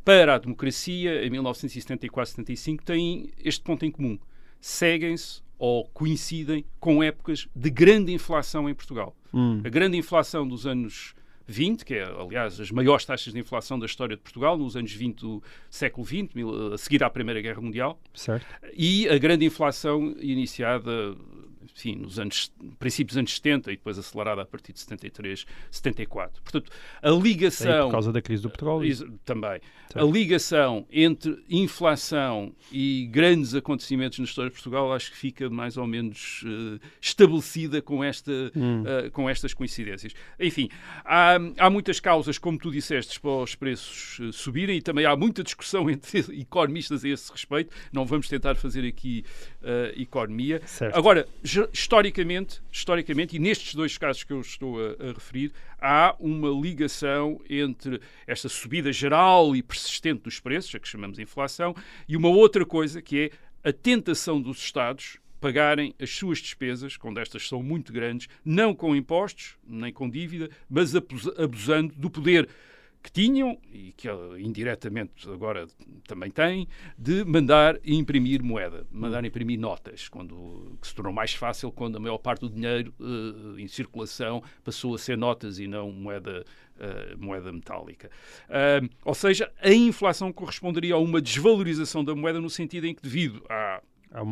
para 0.04 0.34
a 0.34 0.38
democracia, 0.38 1.24
em 1.26 1.30
1974-75, 1.30 2.82
têm 2.82 3.30
este 3.42 3.62
ponto 3.62 3.84
em 3.84 3.90
comum. 3.90 4.18
Seguem-se 4.60 5.42
ou 5.64 5.86
coincidem 5.94 6.62
com 6.78 7.02
épocas 7.02 7.48
de 7.56 7.70
grande 7.70 8.12
inflação 8.12 8.68
em 8.68 8.74
Portugal. 8.74 9.16
Uhum. 9.32 9.62
A 9.64 9.68
grande 9.70 9.96
inflação 9.96 10.46
dos 10.46 10.66
anos 10.66 11.14
20, 11.46 11.86
que 11.86 11.94
é, 11.94 12.04
aliás, 12.04 12.60
as 12.60 12.70
maiores 12.70 13.06
taxas 13.06 13.32
de 13.32 13.38
inflação 13.38 13.78
da 13.78 13.86
história 13.86 14.14
de 14.14 14.20
Portugal, 14.20 14.58
nos 14.58 14.76
anos 14.76 14.92
20 14.92 15.20
do 15.20 15.42
século 15.70 16.06
XX, 16.06 16.28
a 16.74 16.76
seguir 16.76 17.02
à 17.02 17.08
Primeira 17.08 17.40
Guerra 17.40 17.62
Mundial. 17.62 17.98
Certo. 18.12 18.44
E 18.76 19.08
a 19.08 19.16
grande 19.16 19.46
inflação 19.46 20.14
iniciada 20.20 21.16
enfim, 21.74 21.96
nos 21.96 22.18
anos, 22.18 22.52
princípios 22.78 23.14
dos 23.14 23.18
anos 23.18 23.34
70 23.34 23.72
e 23.72 23.76
depois 23.76 23.98
acelerada 23.98 24.42
a 24.42 24.46
partir 24.46 24.72
de 24.72 24.80
73, 24.80 25.46
74. 25.70 26.42
Portanto, 26.42 26.70
a 27.02 27.10
ligação... 27.10 27.86
por 27.86 27.92
causa 27.92 28.12
da 28.12 28.22
crise 28.22 28.42
do 28.42 28.50
petróleo. 28.50 29.18
Também. 29.24 29.60
Certo. 29.90 30.06
A 30.06 30.10
ligação 30.10 30.86
entre 30.90 31.42
inflação 31.48 32.52
e 32.72 33.08
grandes 33.10 33.54
acontecimentos 33.54 34.18
na 34.18 34.24
história 34.24 34.50
de 34.50 34.54
Portugal 34.54 34.92
acho 34.92 35.10
que 35.10 35.16
fica 35.16 35.48
mais 35.50 35.76
ou 35.76 35.86
menos 35.86 36.42
uh, 36.42 36.80
estabelecida 37.00 37.80
com, 37.80 38.02
esta, 38.02 38.32
hum. 38.54 38.82
uh, 38.82 39.10
com 39.10 39.28
estas 39.28 39.54
coincidências. 39.54 40.12
Enfim, 40.38 40.68
há, 41.04 41.36
há 41.58 41.70
muitas 41.70 42.00
causas, 42.00 42.38
como 42.38 42.58
tu 42.58 42.70
disseste, 42.70 43.20
para 43.20 43.30
os 43.30 43.54
preços 43.54 44.18
uh, 44.18 44.32
subirem 44.32 44.78
e 44.78 44.82
também 44.82 45.04
há 45.04 45.14
muita 45.16 45.42
discussão 45.42 45.88
entre 45.90 46.20
economistas 46.40 47.04
a 47.04 47.08
esse 47.08 47.30
respeito. 47.30 47.74
Não 47.92 48.04
vamos 48.04 48.28
tentar 48.28 48.54
fazer 48.54 48.86
aqui 48.86 49.24
economia. 49.96 50.60
Certo. 50.66 50.96
Agora, 50.96 51.26
historicamente, 51.72 52.62
historicamente, 52.70 53.36
e 53.36 53.38
nestes 53.38 53.74
dois 53.74 53.98
casos 53.98 54.24
que 54.24 54.32
eu 54.32 54.40
estou 54.40 54.78
a, 54.78 55.10
a, 55.10 55.12
referir, 55.12 55.52
há 55.80 56.14
uma 56.18 56.48
ligação 56.48 57.40
entre 57.48 58.00
esta 58.26 58.48
subida 58.48 58.92
geral 58.92 59.54
e 59.54 59.62
persistente 59.62 60.22
dos 60.22 60.40
preços, 60.40 60.74
a 60.74 60.78
que 60.78 60.88
chamamos 60.88 61.16
de 61.16 61.22
inflação, 61.22 61.74
e 62.08 62.16
uma 62.16 62.28
outra 62.28 62.64
coisa 62.64 63.00
que 63.00 63.30
é 63.64 63.68
a 63.68 63.72
tentação 63.72 64.40
dos 64.40 64.58
Estados 64.58 65.18
pagarem 65.40 65.94
as 66.00 66.08
suas 66.08 66.38
despesas, 66.38 66.96
quando 66.96 67.20
estas 67.20 67.46
são 67.46 67.62
muito 67.62 67.92
grandes, 67.92 68.28
não 68.42 68.74
com 68.74 68.96
impostos, 68.96 69.56
nem 69.66 69.92
com 69.92 70.08
dívida, 70.08 70.48
mas 70.70 70.94
abusando 70.94 71.92
do 71.96 72.08
poder 72.08 72.48
que 73.04 73.12
tinham, 73.12 73.58
e 73.70 73.92
que 73.92 74.08
indiretamente 74.38 75.28
agora 75.28 75.66
também 76.08 76.30
têm, 76.30 76.66
de 76.96 77.22
mandar 77.22 77.78
imprimir 77.84 78.42
moeda, 78.42 78.86
mandar 78.90 79.22
imprimir 79.26 79.60
notas, 79.60 80.08
quando, 80.08 80.78
que 80.80 80.88
se 80.88 80.94
tornou 80.94 81.12
mais 81.12 81.34
fácil 81.34 81.70
quando 81.70 81.96
a 81.96 82.00
maior 82.00 82.16
parte 82.16 82.40
do 82.40 82.48
dinheiro 82.48 82.94
uh, 82.98 83.60
em 83.60 83.68
circulação 83.68 84.42
passou 84.64 84.94
a 84.94 84.98
ser 84.98 85.18
notas 85.18 85.58
e 85.58 85.66
não 85.66 85.92
moeda, 85.92 86.46
uh, 86.78 87.22
moeda 87.22 87.52
metálica. 87.52 88.10
Uh, 88.48 88.88
ou 89.04 89.14
seja, 89.14 89.52
a 89.60 89.70
inflação 89.70 90.32
corresponderia 90.32 90.94
a 90.94 90.98
uma 90.98 91.20
desvalorização 91.20 92.02
da 92.02 92.14
moeda 92.14 92.40
no 92.40 92.48
sentido 92.48 92.86
em 92.86 92.94
que, 92.94 93.02
devido 93.02 93.44
à 93.50 93.82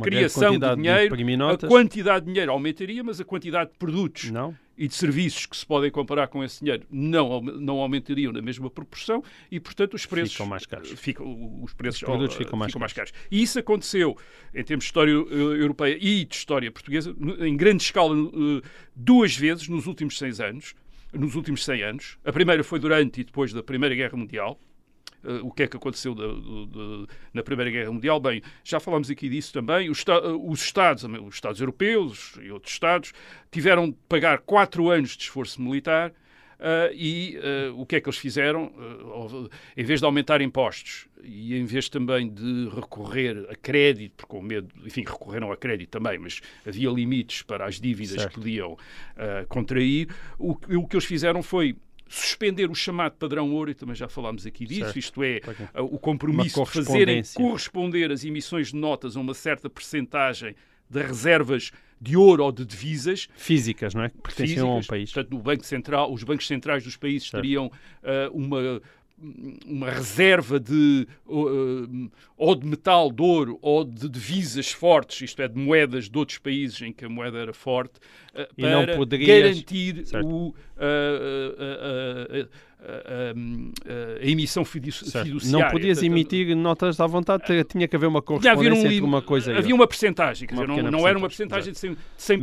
criação 0.02 0.58
de 0.58 0.76
dinheiro, 0.76 1.16
de 1.16 1.42
a 1.42 1.68
quantidade 1.68 2.26
de 2.26 2.32
dinheiro 2.32 2.52
aumentaria, 2.52 3.02
mas 3.02 3.20
a 3.20 3.24
quantidade 3.24 3.72
de 3.72 3.78
produtos 3.78 4.30
não. 4.30 4.56
e 4.78 4.86
de 4.86 4.94
serviços 4.94 5.46
que 5.46 5.56
se 5.56 5.66
podem 5.66 5.90
comparar 5.90 6.28
com 6.28 6.44
esse 6.44 6.60
dinheiro 6.60 6.84
não, 6.90 7.40
não 7.40 7.78
aumentariam 7.78 8.32
na 8.32 8.40
mesma 8.40 8.70
proporção 8.70 9.24
e, 9.50 9.58
portanto, 9.58 9.94
os 9.94 10.06
preços 10.06 10.32
ficam 10.32 10.46
mais 10.46 10.66
caros. 10.66 10.90
Ficam, 10.90 11.62
os 11.62 11.74
preços 11.74 12.00
os 12.00 12.06
produtos 12.06 12.36
ficam, 12.36 12.58
mais, 12.58 12.70
ficam 12.70 12.80
mais 12.80 12.92
caros. 12.92 13.12
E 13.30 13.42
isso 13.42 13.58
aconteceu 13.58 14.16
em 14.54 14.62
termos 14.62 14.84
de 14.84 14.88
história 14.88 15.10
europeia 15.10 15.98
e 16.00 16.24
de 16.24 16.34
história 16.34 16.70
portuguesa 16.70 17.14
em 17.40 17.56
grande 17.56 17.82
escala 17.82 18.14
eh, 18.14 18.66
duas 18.94 19.36
vezes 19.36 19.68
nos 19.68 19.86
últimos 19.86 20.16
seis 20.16 20.40
anos. 20.40 20.74
Nos 21.12 21.34
últimos 21.34 21.62
100 21.62 21.82
anos. 21.82 22.18
A 22.24 22.32
primeira 22.32 22.64
foi 22.64 22.78
durante 22.78 23.20
e 23.20 23.24
depois 23.24 23.52
da 23.52 23.62
Primeira 23.62 23.94
Guerra 23.94 24.16
Mundial, 24.16 24.58
o 25.42 25.50
que 25.50 25.62
é 25.62 25.66
que 25.66 25.76
aconteceu 25.76 26.14
de, 26.14 27.06
na 27.32 27.42
Primeira 27.42 27.70
Guerra 27.70 27.92
Mundial. 27.92 28.18
Bem, 28.20 28.42
já 28.64 28.80
falamos 28.80 29.10
aqui 29.10 29.28
disso 29.28 29.52
também. 29.52 29.88
Os, 29.88 30.02
uh, 30.02 30.50
os, 30.50 30.62
Estados, 30.62 31.04
os 31.04 31.34
Estados 31.34 31.60
europeus 31.60 32.34
e 32.42 32.50
outros 32.50 32.72
Estados, 32.72 33.12
tiveram 33.50 33.90
de 33.90 33.96
pagar 34.08 34.38
quatro 34.38 34.90
anos 34.90 35.16
de 35.16 35.22
esforço 35.24 35.60
militar. 35.60 36.12
Uh, 36.60 36.94
e 36.94 37.36
o 37.74 37.84
que 37.84 37.96
é 37.96 38.00
que 38.00 38.08
eles 38.08 38.18
fizeram? 38.18 38.72
em 39.76 39.82
vez 39.82 39.98
de 39.98 40.06
aumentar 40.06 40.40
impostos 40.40 41.08
e 41.24 41.56
em 41.56 41.64
vez 41.64 41.88
também 41.88 42.32
de 42.32 42.68
recorrer 42.68 43.46
a 43.50 43.56
crédito, 43.56 44.12
porque 44.16 44.30
com 44.30 44.40
medo, 44.40 44.68
enfim, 44.84 45.00
recorreram 45.00 45.50
a 45.50 45.56
crédito 45.56 45.90
também, 45.90 46.18
mas 46.18 46.40
havia 46.64 46.88
limites 46.88 47.42
para 47.42 47.66
as 47.66 47.80
dívidas 47.80 48.22
certo. 48.22 48.34
que 48.34 48.34
podiam 48.36 48.76
contrair, 49.48 50.08
o, 50.38 50.52
o 50.52 50.86
que 50.86 50.94
eles 50.94 51.04
fizeram 51.04 51.42
foi 51.42 51.76
suspender 52.12 52.70
o 52.70 52.74
chamado 52.74 53.14
padrão 53.14 53.50
ouro, 53.52 53.70
e 53.70 53.74
também 53.74 53.94
já 53.94 54.08
falámos 54.08 54.44
aqui 54.44 54.66
disso, 54.66 54.80
certo. 54.80 54.98
isto 54.98 55.22
é, 55.22 55.40
o 55.78 55.98
compromisso 55.98 56.62
de 56.62 56.70
fazerem 56.70 57.22
corresponder 57.34 58.12
as 58.12 58.22
emissões 58.22 58.68
de 58.68 58.76
notas 58.76 59.16
a 59.16 59.20
uma 59.20 59.32
certa 59.32 59.70
percentagem 59.70 60.54
de 60.90 61.02
reservas 61.02 61.70
de 61.98 62.16
ouro 62.16 62.44
ou 62.44 62.52
de 62.52 62.66
divisas 62.66 63.28
físicas, 63.34 63.94
não 63.94 64.02
é? 64.02 64.10
Que 64.10 64.18
pertenciam 64.18 64.70
a 64.70 64.76
um 64.76 64.82
país. 64.82 65.10
Portanto, 65.12 65.32
no 65.32 65.42
Banco 65.42 65.64
Central, 65.64 66.12
os 66.12 66.22
bancos 66.22 66.46
centrais 66.46 66.84
dos 66.84 66.96
países 66.96 67.30
certo. 67.30 67.42
teriam 67.42 67.66
uh, 67.66 67.70
uma 68.34 68.82
uma 69.66 69.90
reserva 69.90 70.58
de 70.58 71.06
uh, 71.26 72.10
ou 72.36 72.54
de 72.54 72.66
metal, 72.66 73.10
de 73.10 73.22
ouro, 73.22 73.58
ou 73.62 73.84
de 73.84 74.08
divisas 74.08 74.72
fortes, 74.72 75.22
isto 75.22 75.40
é, 75.40 75.48
de 75.48 75.56
moedas 75.56 76.08
de 76.08 76.18
outros 76.18 76.38
países 76.38 76.80
em 76.82 76.92
que 76.92 77.04
a 77.04 77.08
moeda 77.08 77.38
era 77.38 77.52
forte, 77.52 78.00
uh, 78.34 78.54
para 78.60 78.96
poderias... 78.96 79.42
garantir 79.42 80.06
Certo. 80.06 80.26
o, 80.26 80.48
uh, 80.48 80.54
uh, 82.82 84.20
a 84.20 84.26
emissão 84.26 84.64
fidu- 84.64 84.92
Certo. 84.92 85.26
fiduciária. 85.26 85.64
Não 85.64 85.70
podias 85.70 86.02
emitir 86.02 86.54
notas 86.56 87.00
à 87.00 87.06
vontade, 87.06 87.44
tinha 87.64 87.86
que 87.88 87.96
haver 87.96 88.06
uma 88.06 88.20
correspondência 88.22 88.88
um 88.88 88.92
entre 88.92 89.00
uma 89.00 89.22
coisa 89.22 89.52
e 89.52 89.56
havia 89.56 89.74
uma 89.74 89.86
percentagem, 89.86 90.48
quer 90.48 90.54
Uma 90.54 90.66
dizer, 90.66 90.82
não, 90.82 90.90
não 90.90 91.08
era 91.08 91.16
uma 91.18 91.28
percentagem, 91.28 91.72
de 91.72 91.78
100%, 91.78 91.96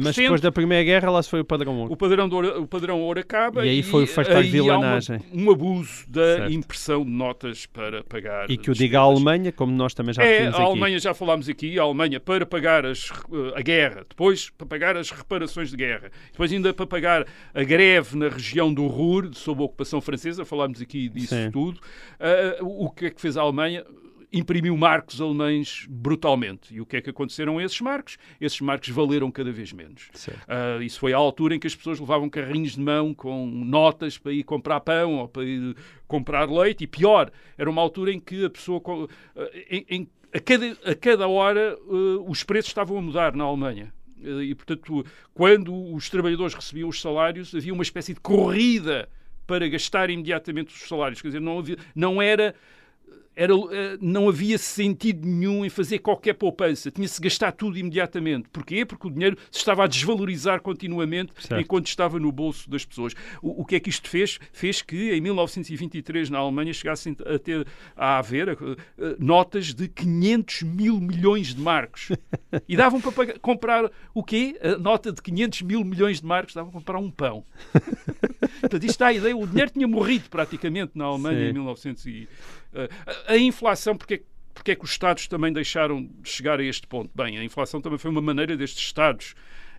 Mas 0.04 0.15
depois 0.15 0.41
da 0.41 0.52
Primeira 0.52 0.84
Guerra 0.84 1.10
lá 1.12 1.21
se 1.21 1.30
foi 1.30 1.39
o 1.41 1.45
padrão 1.45 1.78
ouro. 1.78 1.93
o 1.93 1.97
padrão, 1.97 2.30
ouro, 2.32 2.62
o 2.62 2.67
padrão 2.67 3.02
ouro 3.02 3.19
acaba 3.19 3.65
E 3.65 3.69
aí 3.69 3.84
foi 3.84 4.06
o 4.06 4.08
uma- 4.08 4.41
vilanagem. 4.41 5.19
um 5.34 5.52
abuso 5.52 6.06
da 6.10 6.21
Certo. 6.38 6.54
impressão 6.54 7.04
de 7.04 7.12
notas 7.12 7.65
para 7.65 8.04
pagar 8.04 8.49
E 8.49 8.58
que 8.58 8.71
o 8.71 8.73
diga 8.73 8.99
a. 8.99 9.04
Alemanha, 9.10 9.52
como 9.52 9.71
nós 9.71 9.93
também 9.93 10.13
já 10.13 10.23
É, 10.23 10.28
referimos 10.28 10.56
a 10.56 10.58
aqui. 10.60 10.67
Alemanha, 10.69 10.99
já 10.99 11.13
falámos 11.13 11.49
aqui, 11.49 11.80
a 11.80 11.84
Alemanha 11.84 12.19
para 12.19 12.45
pagar 12.45 12.86
as, 12.86 13.10
eh, 13.10 13.54
a 13.60 13.62
guerra, 13.62 14.06
depois 14.08 14.49
para 14.52 14.67
pagar 14.67 14.95
as 14.97 15.10
reparações 15.10 15.71
de 15.71 15.78
guerra, 15.78 16.12
depois 16.32 16.52
ainda 16.54 16.73
para 16.73 16.86
pagar 16.86 17.25
a 17.54 17.63
greve 17.63 18.15
na 18.17 18.30
região 18.30 18.73
do 18.73 18.86
Ruhr, 18.88 19.30
sob 19.34 19.62
a 19.62 19.65
ocupação 19.65 19.99
francesa, 19.99 20.29
falámos 20.38 20.82
aqui 20.82 21.10
disso 21.10 21.36
Sim. 21.36 21.52
tudo. 21.52 21.80
Ah, 22.20 22.58
o 22.62 22.89
que 22.89 23.06
é 23.08 23.10
que 23.10 23.20
fez 23.22 23.38
a 23.38 23.42
Alemanha? 23.42 23.86
Imprimiu 24.32 24.78
marcos 24.78 25.20
alemães 25.20 25.88
brutalmente. 25.89 26.72
E 26.76 26.80
o 26.80 26.86
que 26.86 26.98
é 26.98 27.02
que 27.02 27.10
aconteceram 27.10 27.58
a 27.58 27.63
esses 27.63 27.82
marcos? 27.82 28.18
Esses 28.39 28.62
marcos 28.62 28.89
valeram 28.89 29.32
cada 29.32 29.52
vez 29.52 29.74
menos. 29.74 30.08
Ah, 30.48 30.78
isso 30.84 31.00
foi 31.00 31.13
a 31.13 31.18
altura 31.18 31.56
em 31.56 31.60
que 31.60 31.65
as 31.65 31.74
pessoas 31.76 32.00
levavam 32.00 32.30
carrinhos 32.30 32.74
de 32.74 32.80
mão 32.82 33.12
com 33.12 33.48
notas 33.48 34.20
para 34.20 34.32
ir 34.32 34.44
comprar 34.44 34.82
pão 34.82 35.15
ou 35.15 35.28
para 35.28 35.44
ir 35.44 35.76
comprar 36.08 36.48
leite. 36.48 36.84
E 36.84 36.88
pior, 36.88 37.32
era 37.58 37.68
uma 37.68 37.82
altura 37.82 38.12
em 38.13 38.20
que 38.20 38.46
a 38.46 38.50
pessoa. 38.52 38.80
ah, 39.36 39.50
em- 39.70 39.86
em- 39.89 40.10
a, 40.32 40.39
cada, 40.39 40.78
a 40.86 40.94
cada 40.94 41.28
hora 41.28 41.76
ah, 41.76 42.24
os 42.28 42.44
preços 42.44 42.70
estavam 42.70 43.00
a 43.00 43.02
mudar 43.02 43.36
na 43.36 43.46
Alemanha. 43.46 43.92
E, 44.22 44.54
portanto, 44.54 45.04
quando 45.34 45.74
os 45.96 46.08
trabalhadores 46.10 46.54
recebiam 46.54 46.89
os 46.89 47.00
salários, 47.02 47.56
havia 47.56 47.74
uma 47.74 47.82
espécie 47.84 48.13
de 48.13 48.20
corrida 48.20 49.10
para 49.50 49.68
gastar 49.68 50.12
imediatamente 50.12 50.72
os 50.76 50.88
salários. 50.88 51.24
Quer 51.24 51.30
dizer, 51.30 51.42
não, 51.42 51.58
havia, 51.58 51.76
não 51.96 52.22
era 52.22 52.54
era, 53.41 53.54
eh, 53.54 53.97
não 54.02 54.28
havia 54.28 54.58
sentido 54.58 55.25
nenhum 55.25 55.63
em 55.63 55.69
fazer 55.69 55.99
qualquer 55.99 56.34
poupança. 56.34 56.91
Tinha-se 56.91 57.21
gastar 57.21 57.54
tudo 57.54 57.78
imediatamente. 57.78 58.49
Porquê? 58.49 58.84
Porque 58.86 59.08
o 59.08 59.10
dinheiro 59.10 59.38
se 59.49 59.60
estava 59.60 59.86
a 59.86 59.88
desvalorizar 59.88 60.60
continuamente 60.62 61.32
Certo. 61.39 61.62
enquanto 61.62 61.88
estava 61.88 62.19
no 62.19 62.34
bolso 62.34 62.69
das 62.69 62.84
pessoas. 62.84 63.13
O, 63.41 63.62
o 63.62 63.65
que 63.65 63.75
é 63.78 63.80
que 63.80 63.89
isto 63.89 64.10
fez? 64.10 64.39
Fez 64.52 64.82
que 64.82 65.13
em 65.13 65.21
1923 65.21 66.30
na 66.30 66.39
Alemanha 66.39 66.73
chegassem 66.73 67.15
a 67.25 67.39
ter 67.39 67.65
a 67.95 68.17
haver 68.17 68.49
eh, 68.49 69.15
notas 69.17 69.73
de 69.73 69.88
500 69.88 70.63
mil 70.63 70.99
milhões 70.99 71.56
de 71.56 71.62
marcos. 71.62 72.10
E 72.67 72.75
davam 72.75 72.99
para 72.99 73.12
pagar- 73.13 73.39
comprar 73.39 73.89
o 74.13 74.21
quê? 74.21 74.60
A 74.62 74.78
nota 74.78 75.13
de 75.13 75.21
500 75.21 75.62
mil 75.62 75.84
milhões 75.86 76.19
de 76.19 76.25
marcos 76.28 76.54
davam 76.54 76.71
para 76.71 76.80
comprar 76.82 76.99
um 76.99 77.10
pão. 77.10 77.45
Portanto, 78.60 78.84
isto 78.84 78.99
dá 78.99 79.08
a 79.08 79.13
ideia. 79.13 79.36
O 79.36 79.47
dinheiro 79.47 79.71
tinha 79.71 79.88
morrido 79.88 80.30
praticamente 80.30 80.91
na 80.95 81.06
Alemanha 81.06 81.39
Sim. 81.45 81.49
em 81.49 81.54
1900 81.54 82.06
e, 82.06 82.28
eh, 82.69 82.69
a, 82.74 83.34
a 83.34 83.38
inflação, 83.38 83.96
porque, 83.96 84.24
porque 84.54 84.72
é 84.72 84.76
que 84.76 84.84
os 84.84 84.92
Estados 84.92 85.28
também 85.28 85.52
deixaram 85.52 86.04
de 86.04 86.30
chegar 86.30 86.60
a 86.60 86.64
este 86.64 86.88
ponto? 86.88 87.12
Bem, 87.16 87.38
a 87.38 87.44
inflação 87.44 87.82
também 87.82 87.98
foi 87.98 88.12
uma 88.12 88.22
maneira 88.22 88.56
destes 88.56 88.84
Estados 88.84 89.36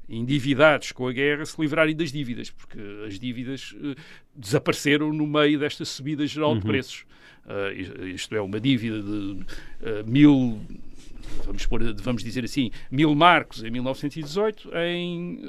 endividados 0.09 0.90
com 0.90 1.07
a 1.07 1.12
guerra 1.12 1.46
se 1.46 1.61
livrarem 1.61 1.94
das 1.94 2.11
dívidas, 2.11 2.50
porque 2.50 2.79
as 3.07 3.18
dívidas 3.18 3.74
eh, 3.81 3.94
desapareceram 4.35 5.12
no 5.12 5.24
meio 5.24 5.59
desta 5.59 5.85
subida 5.85 6.26
geral 6.26 6.57
de 6.57 6.62
preços. 6.62 7.05
Eh, 7.46 8.09
isto 8.14 8.35
é, 8.35 8.40
uma 8.40 8.61
dívida 8.61 9.00
de 9.00 9.46
eh, 9.83 10.03
mil 10.05 10.61
vamos, 11.44 11.66
pôr, 11.66 11.94
vamos 11.94 12.22
dizer 12.22 12.44
assim, 12.44 12.70
mil 12.90 13.14
marcos 13.14 13.62
em 13.62 13.70
1918, 13.70 14.70
em, 14.76 15.40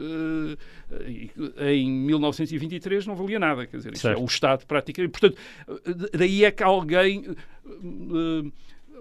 eh, 1.59 1.73
em 1.73 1.91
1923 1.91 3.05
não 3.05 3.15
valia 3.15 3.39
nada. 3.39 3.65
Quer 3.65 3.77
dizer, 3.77 4.11
é 4.11 4.17
o 4.17 4.25
Estado 4.25 4.65
praticamente. 4.65 5.11
Portanto, 5.11 5.37
eh, 5.67 6.17
daí 6.17 6.45
é 6.45 6.51
que 6.51 6.63
alguém. 6.63 7.25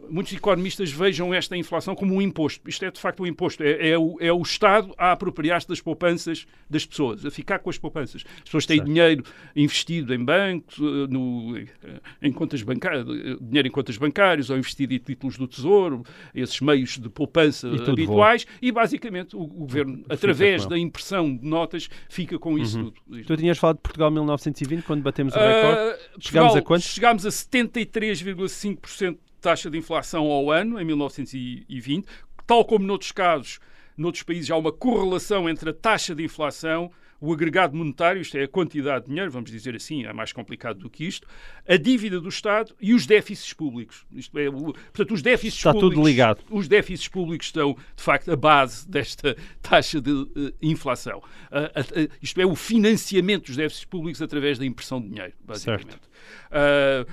Eh, 0.03 0.07
eh, 0.07 0.11
Muitos 0.11 0.33
economistas 0.33 0.91
vejam 0.91 1.33
esta 1.33 1.57
inflação 1.57 1.95
como 1.95 2.15
um 2.15 2.23
imposto. 2.23 2.69
Isto 2.69 2.85
é, 2.85 2.91
de 2.91 3.01
facto, 3.01 3.23
um 3.23 3.27
imposto. 3.27 3.63
É, 3.63 3.91
é 3.91 3.99
o, 3.99 4.17
é 4.21 4.33
o 4.33 4.43
Estado 4.43 4.95
a 4.97 5.13
apropriar-se 5.13 5.69
das 5.69 5.81
poupanças 5.81 6.47
das 6.69 6.87
pessoas, 6.87 7.27
a 7.27 7.31
ficar 7.31 7.59
com 7.59 7.71
as 7.71 7.79
poupanças. 7.79 8.25
As 8.37 8.43
pessoas 8.45 8.67
têm 8.67 8.83
dinheiro 8.83 9.25
investido 9.57 10.15
em 10.15 10.25
bancos, 10.25 10.79
eh, 10.79 11.07
no, 11.09 11.57
eh, 11.57 11.67
em 12.23 12.33
contas 12.33 12.63
bancárias, 12.63 13.05
dinheiro 13.41 13.69
em 13.69 13.71
contas 13.71 13.97
bancárias 13.97 14.51
ou 14.51 14.57
investido 14.57 14.95
em 14.95 14.99
títulos 14.99 15.37
do 15.37 15.49
Tesouro, 15.49 16.03
esses 16.35 16.61
meios 16.61 16.99
de 16.99 17.09
poupança 17.09 17.69
E 17.69 17.91
habituais, 17.91 18.47
e 18.63 18.71
basicamente 18.71 19.37
o, 19.37 19.43
o 19.43 19.47
governo, 19.47 20.05
através 20.09 20.65
com 20.65 20.71
da 20.71 20.79
impressão 20.79 21.37
de 21.37 21.47
notas, 21.47 21.89
fica 22.09 22.39
com 22.39 22.59
isso 22.59 22.93
tudo. 23.07 23.25
Tu 23.25 23.37
tinhas 23.37 23.59
falado 23.59 23.77
de 23.77 23.83
Portugal 23.83 24.11
1920, 24.11 24.83
quando 24.85 25.03
batemos 25.03 25.35
o 25.35 25.39
Ah, 25.39 25.41
recorde. 25.41 25.99
Portugal, 26.13 26.21
Chegámos 26.21 26.57
a 26.57 26.63
quanto? 26.63 26.83
Chegámos 26.83 27.27
a 27.27 27.31
73,5% 27.31 29.13
de 29.13 29.30
taxa 29.41 29.71
de 29.71 29.79
inflação 29.79 30.27
ao 30.27 30.51
ano, 30.51 30.81
em 30.81 30.85
1920. 30.85 32.07
Tal 32.47 32.65
como 32.65 32.85
noutros 32.87 33.13
casos, 33.13 33.61
noutros 33.97 34.23
países, 34.23 34.51
há 34.51 34.57
uma 34.57 34.73
correlação 34.73 35.49
entre 35.49 35.71
a 35.71 35.73
taxa 35.75 36.15
de 36.15 36.25
inflação, 36.25 36.91
o 37.23 37.33
agregado 37.35 37.77
monetário, 37.77 38.23
isto 38.23 38.35
é 38.39 38.45
a 38.45 38.49
quantidade 38.49 39.05
de 39.05 39.11
dinheiro, 39.11 39.31
vamos 39.31 39.51
dizer 39.51 39.77
assim, 39.77 40.07
é 40.07 40.13
mais 40.13 40.33
complicado 40.33 40.79
do 40.79 40.89
que 40.89 41.05
isto, 41.05 41.29
a 41.69 41.77
dívida 41.77 42.19
do 42.19 42.31
Estado 42.31 42.75
e 42.81 42.95
os 42.95 43.07
déficits 43.07 43.53
públicos. 43.53 44.07
Isto 44.11 44.39
é, 44.39 44.49
o- 44.49 44.73
portanto, 44.73 45.13
os 45.13 45.21
déficits 45.21 45.59
Está 45.59 45.73
tudo 45.75 45.83
públicos, 45.83 46.07
ligado. 46.09 46.41
Os 46.51 46.67
déficits 46.67 47.09
públicos 47.09 47.49
estão, 47.49 47.77
de 47.95 48.03
facto, 48.03 48.33
a 48.33 48.37
base 48.37 48.89
desta 48.89 49.37
taxa 49.61 50.01
de 50.01 50.11
eh, 50.35 50.53
inflação. 50.63 51.23
Ah, 51.53 51.71
ah, 51.77 52.09
isto 52.23 52.41
é, 52.41 52.47
o 52.47 52.57
financiamento 52.57 53.47
dos 53.49 53.57
déficits 53.57 53.85
públicos 53.85 54.23
através 54.23 54.59
da 54.59 54.65
impressão 54.65 54.99
de 54.99 55.11
dinheiro, 55.11 55.35
basicamente. 55.45 55.99
Ah, 56.51 57.05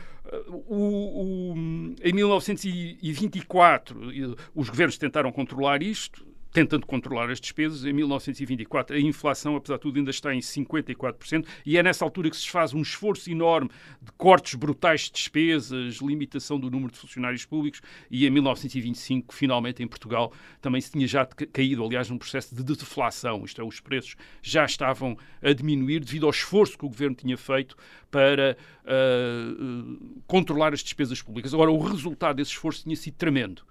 o- 0.68 1.54
o- 1.54 1.96
em 2.04 2.14
1924, 2.14 4.12
eh, 4.12 4.36
os 4.54 4.70
governos 4.70 4.98
tentaram 4.98 5.32
controlar 5.32 5.82
isto, 5.82 6.27
tentando 6.58 6.88
controlar 6.88 7.30
as 7.30 7.40
despesas. 7.40 7.86
Em 7.86 7.94
1924, 7.94 8.96
a 8.96 9.00
inflação, 9.00 9.56
apesar 9.56 9.76
de 9.76 9.82
tudo, 9.82 10.00
ainda 10.00 10.10
está 10.10 10.34
em 10.34 10.40
54%, 10.40 11.46
e 11.64 11.78
é 11.78 11.84
nessa 11.84 12.04
altura 12.04 12.32
que 12.32 12.36
se 12.36 12.50
faz 12.50 12.74
um 12.74 12.82
esforço 12.82 13.30
enorme 13.30 13.70
de 14.02 14.12
cortes 14.14 14.56
brutais 14.56 15.02
de 15.02 15.12
despesas, 15.12 15.98
limitação 15.98 16.60
do 16.60 16.72
número 16.72 16.92
de 16.92 16.98
funcionários 16.98 17.46
públicos, 17.46 17.80
e 18.10 18.26
em 18.26 18.32
1925, 18.32 19.36
finalmente, 19.36 19.84
em 19.84 19.88
Portugal, 19.88 20.34
também 20.60 20.82
se 20.82 20.92
tinha 20.92 21.08
já 21.08 21.28
ca- 21.28 21.46
caído, 21.46 21.86
aliás, 21.86 22.10
num 22.10 22.18
processo 22.18 22.56
de 22.56 22.64
deflação, 22.64 23.46
isto 23.46 23.62
é, 23.62 23.64
os 23.64 23.80
preços 23.80 24.16
já 24.42 24.66
estavam 24.66 25.16
a 25.44 25.54
diminuir 25.54 26.00
devido 26.00 26.26
ao 26.26 26.32
esforço 26.32 26.76
que 26.76 26.86
o 26.86 26.90
governo 26.90 27.16
tinha 27.16 27.38
feito 27.38 27.78
para 28.10 28.58
ah, 28.84 30.18
controlar 30.26 30.74
as 30.74 30.82
despesas 30.82 31.22
públicas. 31.22 31.54
Agora, 31.54 31.70
o 31.70 31.78
resultado 31.78 32.38
desse 32.38 32.50
esforço 32.52 32.82
tinha 32.82 32.96
sido 32.96 33.14
tremendo. 33.14 33.62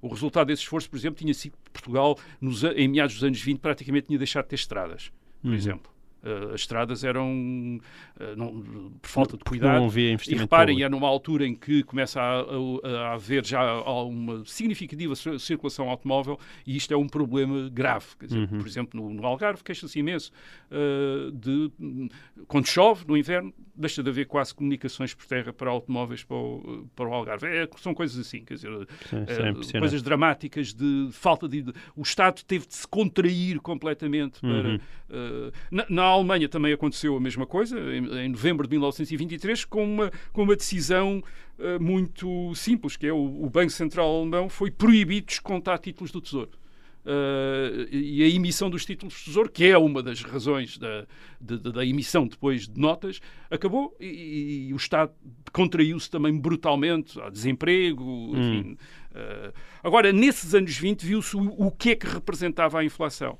O 0.00 0.08
resultado 0.08 0.48
desse 0.48 0.62
esforço, 0.62 0.88
por 0.90 0.96
exemplo, 0.96 1.18
tinha 1.18 1.32
sido 1.34 1.56
que 1.64 1.70
Portugal, 1.70 2.18
nos 2.40 2.62
em 2.64 2.88
meados 2.88 3.14
dos 3.14 3.24
anos 3.24 3.40
20, 3.40 3.58
praticamente 3.60 4.06
tinha 4.08 4.18
deixado 4.18 4.44
de 4.44 4.50
ter 4.50 4.56
estradas, 4.56 5.10
por 5.42 5.52
exemplo. 5.54 5.95
Uh, 6.26 6.54
as 6.54 6.62
estradas 6.62 7.04
eram 7.04 7.78
uh, 8.20 8.36
não- 8.36 8.90
por 9.00 9.08
falta 9.08 9.36
de 9.36 9.44
cuidado. 9.44 9.78
não 9.78 9.86
havia 9.86 10.10
e 10.10 10.12
investimento 10.14 10.42
reparem, 10.42 10.74
público. 10.76 10.86
é 10.86 10.88
numa 10.88 11.06
altura 11.08 11.46
em 11.46 11.54
que 11.54 11.82
começa 11.84 12.20
a, 12.20 12.40
a- 12.40 12.98
a 13.10 13.12
haver 13.14 13.44
já 13.44 13.80
uma 14.02 14.44
significativa 14.44 15.14
cir- 15.14 15.38
circulação 15.38 15.88
automóvel 15.88 16.38
e 16.66 16.76
isto 16.76 16.92
é 16.92 16.96
um 16.96 17.06
problema 17.06 17.68
grave. 17.70 18.06
Dizer, 18.22 18.36
Uhum. 18.38 18.58
Por 18.58 18.66
exemplo, 18.66 19.00
no, 19.00 19.14
no 19.14 19.26
Algarve 19.26 19.62
queixa-se 19.62 19.98
imenso 19.98 20.32
uh, 20.70 21.30
de 21.32 21.70
quando 22.48 22.66
chove 22.66 23.04
no 23.06 23.16
inverno 23.16 23.52
deixa 23.74 24.02
de 24.02 24.08
haver 24.08 24.26
quase 24.26 24.54
comunicações 24.54 25.12
por 25.14 25.26
terra 25.26 25.52
para 25.52 25.70
automóveis 25.70 26.24
para 26.24 26.36
o, 26.36 26.88
para 26.96 27.06
o 27.08 27.12
Algarve. 27.12 27.46
É, 27.46 27.68
são 27.76 27.92
coisas 27.94 28.18
assim, 28.18 28.42
quer 28.44 28.54
dizer, 28.54 28.70
Sim, 29.08 29.24
é 29.28 29.78
coisas 29.78 30.02
dramáticas 30.02 30.72
de 30.72 31.08
falta 31.12 31.46
de. 31.46 31.62
O 31.94 32.02
Estado 32.02 32.42
teve 32.44 32.66
de 32.66 32.74
se 32.74 32.88
contrair 32.88 33.60
completamente 33.60 34.40
para. 34.40 34.68
Uhum. 34.68 35.50
na, 35.70 35.86
na 35.90 36.02
Alemanha 36.16 36.48
também 36.48 36.72
aconteceu 36.72 37.16
a 37.16 37.20
mesma 37.20 37.46
coisa, 37.46 37.78
em, 37.78 38.26
em 38.26 38.28
novembro 38.28 38.66
de 38.66 38.72
1923, 38.72 39.64
com 39.64 39.84
uma, 39.84 40.10
com 40.32 40.42
uma 40.42 40.56
decisão 40.56 41.22
eh, 41.58 41.78
muito 41.78 42.54
simples, 42.54 42.96
que 42.96 43.06
é 43.06 43.12
o, 43.12 43.44
o 43.44 43.48
Banco 43.48 43.70
Central 43.70 44.08
Alemão 44.20 44.48
foi 44.48 44.70
proibido 44.70 45.26
de 45.26 45.32
descontar 45.34 45.78
títulos 45.78 46.10
do 46.10 46.20
Tesouro. 46.20 46.50
Uh, 47.08 47.86
e 47.94 48.24
a 48.24 48.28
emissão 48.28 48.68
dos 48.68 48.84
títulos 48.84 49.14
de 49.14 49.26
tesouro, 49.26 49.48
que 49.48 49.64
é 49.64 49.78
uma 49.78 50.02
das 50.02 50.22
razões 50.24 50.76
da, 50.76 51.06
de- 51.40 51.56
de- 51.56 51.72
da 51.72 51.86
emissão 51.86 52.26
depois 52.26 52.66
de 52.66 52.80
notas, 52.80 53.20
acabou 53.48 53.96
e, 54.00 54.66
e 54.70 54.72
o 54.72 54.76
Estado 54.76 55.12
contraiu-se 55.52 56.10
também 56.10 56.36
brutalmente, 56.36 57.20
há 57.20 57.30
desemprego, 57.30 58.32
enfim. 58.34 58.76
Uh, 59.12 59.52
agora, 59.84 60.12
nesses 60.12 60.52
anos 60.52 60.76
20, 60.76 61.06
viu-se 61.06 61.36
o, 61.36 61.66
o 61.66 61.70
que 61.70 61.90
é 61.90 61.94
que 61.94 62.08
representava 62.08 62.80
a 62.80 62.84
inflação. 62.84 63.38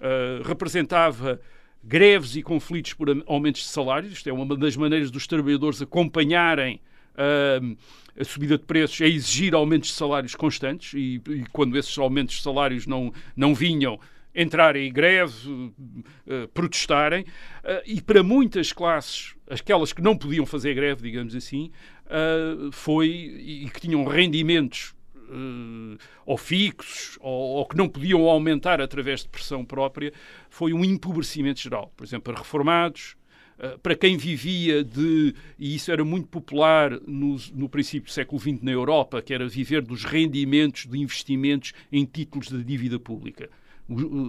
Uh, 0.00 0.42
representava 0.42 1.38
greves 1.86 2.36
e 2.36 2.42
conflitos 2.42 2.94
por 2.94 3.08
aumentos 3.26 3.62
de 3.62 3.68
salários, 3.68 4.12
isto 4.12 4.28
é 4.28 4.32
uma 4.32 4.56
das 4.56 4.76
maneiras 4.76 5.10
dos 5.10 5.26
trabalhadores 5.26 5.82
acompanharem 5.82 6.80
uh, 7.14 7.76
a 8.18 8.24
subida 8.24 8.56
de 8.56 8.64
preços 8.64 9.00
é 9.00 9.08
exigir 9.08 9.54
aumentos 9.54 9.90
de 9.90 9.96
salários 9.96 10.34
constantes. 10.34 10.94
E, 10.94 11.20
e 11.28 11.44
quando 11.52 11.76
esses 11.76 11.96
aumentos 11.98 12.36
de 12.36 12.42
salários 12.42 12.86
não, 12.86 13.12
não 13.36 13.54
vinham, 13.54 13.98
entrarem 14.34 14.88
em 14.88 14.92
greve, 14.92 15.48
uh, 15.48 16.48
protestarem, 16.52 17.22
uh, 17.22 17.82
e 17.86 18.00
para 18.00 18.22
muitas 18.22 18.72
classes, 18.72 19.34
aquelas 19.48 19.92
que 19.92 20.02
não 20.02 20.16
podiam 20.16 20.46
fazer 20.46 20.74
greve, 20.74 21.02
digamos 21.02 21.34
assim, 21.34 21.70
uh, 22.06 22.70
foi 22.72 23.08
e 23.08 23.70
que 23.70 23.80
tinham 23.80 24.04
rendimentos 24.04 24.94
ou 26.24 26.36
fixos 26.36 27.18
ou, 27.20 27.56
ou, 27.56 27.66
que 27.66 27.76
não 27.76 27.88
podiam 27.88 28.28
aumentar 28.28 28.80
através 28.80 29.22
de 29.22 29.28
pressão 29.28 29.64
própria, 29.64 30.12
foi 30.48 30.72
um 30.72 30.84
empobrecimento 30.84 31.60
geral. 31.60 31.92
Por 31.96 32.04
exemplo, 32.04 32.32
para 32.32 32.42
reformados, 32.42 33.16
para 33.82 33.94
quem 33.94 34.16
vivia 34.16 34.82
de, 34.82 35.34
e 35.58 35.74
isso 35.74 35.90
era 35.90 36.04
muito 36.04 36.28
popular 36.28 36.90
no, 37.06 37.36
no 37.54 37.68
princípio 37.68 38.08
do 38.08 38.12
século 38.12 38.40
XX 38.40 38.62
na 38.62 38.72
Europa, 38.72 39.22
que 39.22 39.32
era 39.32 39.46
viver 39.48 39.82
dos 39.82 40.04
rendimentos 40.04 40.86
de 40.86 40.98
investimentos 40.98 41.72
em 41.92 42.04
títulos 42.04 42.48
de 42.48 42.62
dívida 42.64 42.98
pública 42.98 43.48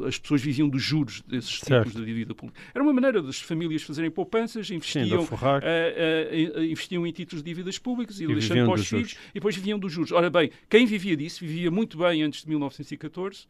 as 0.06 0.18
pessoas 0.18 0.41
viviam 0.41 0.68
dos 0.68 0.82
juros 0.82 1.22
desses 1.22 1.60
certo. 1.60 1.88
tipos 1.88 1.99
de 1.99 2.06
dívida 2.06 2.36
pública. 2.36 2.60
Era 2.74 2.84
uma 2.84 2.91
maneira 2.91 3.22
das 3.22 3.39
famílias 3.39 3.84
fazerem 3.84 4.12
poupanças, 4.12 4.70
investiam, 4.70 5.26
Sim, 5.26 5.34
uh, 5.34 6.60
uh, 6.60 6.64
investiam 6.64 7.08
em 7.08 7.12
títulos 7.12 7.41
de 7.41 7.49
dívidas 7.49 7.78
públicas 7.78 8.20
e, 8.20 8.26
e 8.26 8.28
deixando 8.28 8.66
para 8.66 8.80
os 8.80 8.88
filhos, 8.88 9.12
juros. 9.12 9.26
e 9.30 9.34
depois 9.36 9.56
viviam 9.56 9.80
dos 9.80 9.91
juros. 9.91 10.12
Ora 10.12 10.30
bem, 10.30 10.51
quem 10.70 10.86
vivia 10.86 11.16
disso 11.16 11.39
vivia 11.39 11.72
muito 11.72 11.97
bem 11.97 12.24
antes 12.24 12.41
de 12.41 12.49
1914. 12.49 13.47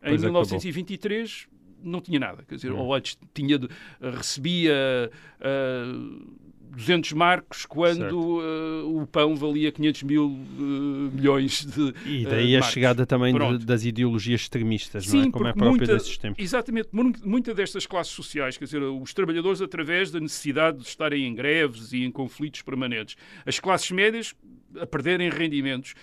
Pois 0.00 0.22
em 0.22 0.24
1923 0.24 1.30
acabou. 1.30 1.53
Não 1.84 2.00
tinha 2.00 2.18
nada, 2.18 2.44
quer 2.48 2.56
dizer, 2.56 2.72
hum. 2.72 2.78
ou 2.78 2.94
antes 2.94 3.18
tinha 3.32 3.60
recebia 4.00 5.10
uh, 5.40 6.44
200 6.74 7.12
marcos 7.12 7.66
quando 7.66 8.40
uh, 8.40 9.00
o 9.00 9.06
pão 9.06 9.34
valia 9.36 9.70
500 9.70 10.02
mil 10.02 10.26
uh, 10.26 11.10
milhões 11.12 11.64
de 11.64 11.94
E 12.04 12.24
daí 12.24 12.56
a 12.56 12.62
chegada 12.62 13.06
também 13.06 13.34
de, 13.34 13.64
das 13.64 13.84
ideologias 13.84 14.42
extremistas, 14.42 15.06
Sim, 15.06 15.18
não 15.18 15.28
é? 15.28 15.30
Como 15.30 15.46
é 15.46 15.52
própria 15.52 15.70
muita, 15.70 15.94
desses 15.94 16.18
tempos. 16.18 16.42
Exatamente. 16.42 16.88
Muitas 16.92 17.54
destas 17.54 17.86
classes 17.86 18.12
sociais, 18.12 18.56
quer 18.56 18.64
dizer, 18.64 18.82
os 18.82 19.14
trabalhadores 19.14 19.60
através 19.60 20.10
da 20.10 20.20
necessidade 20.20 20.78
de 20.78 20.84
estarem 20.84 21.26
em 21.26 21.34
greves 21.34 21.92
e 21.92 22.04
em 22.04 22.10
conflitos 22.10 22.62
permanentes. 22.62 23.16
As 23.46 23.60
classes 23.60 23.90
médias 23.90 24.34
a 24.80 24.86
perderem 24.86 25.30
rendimentos 25.30 25.94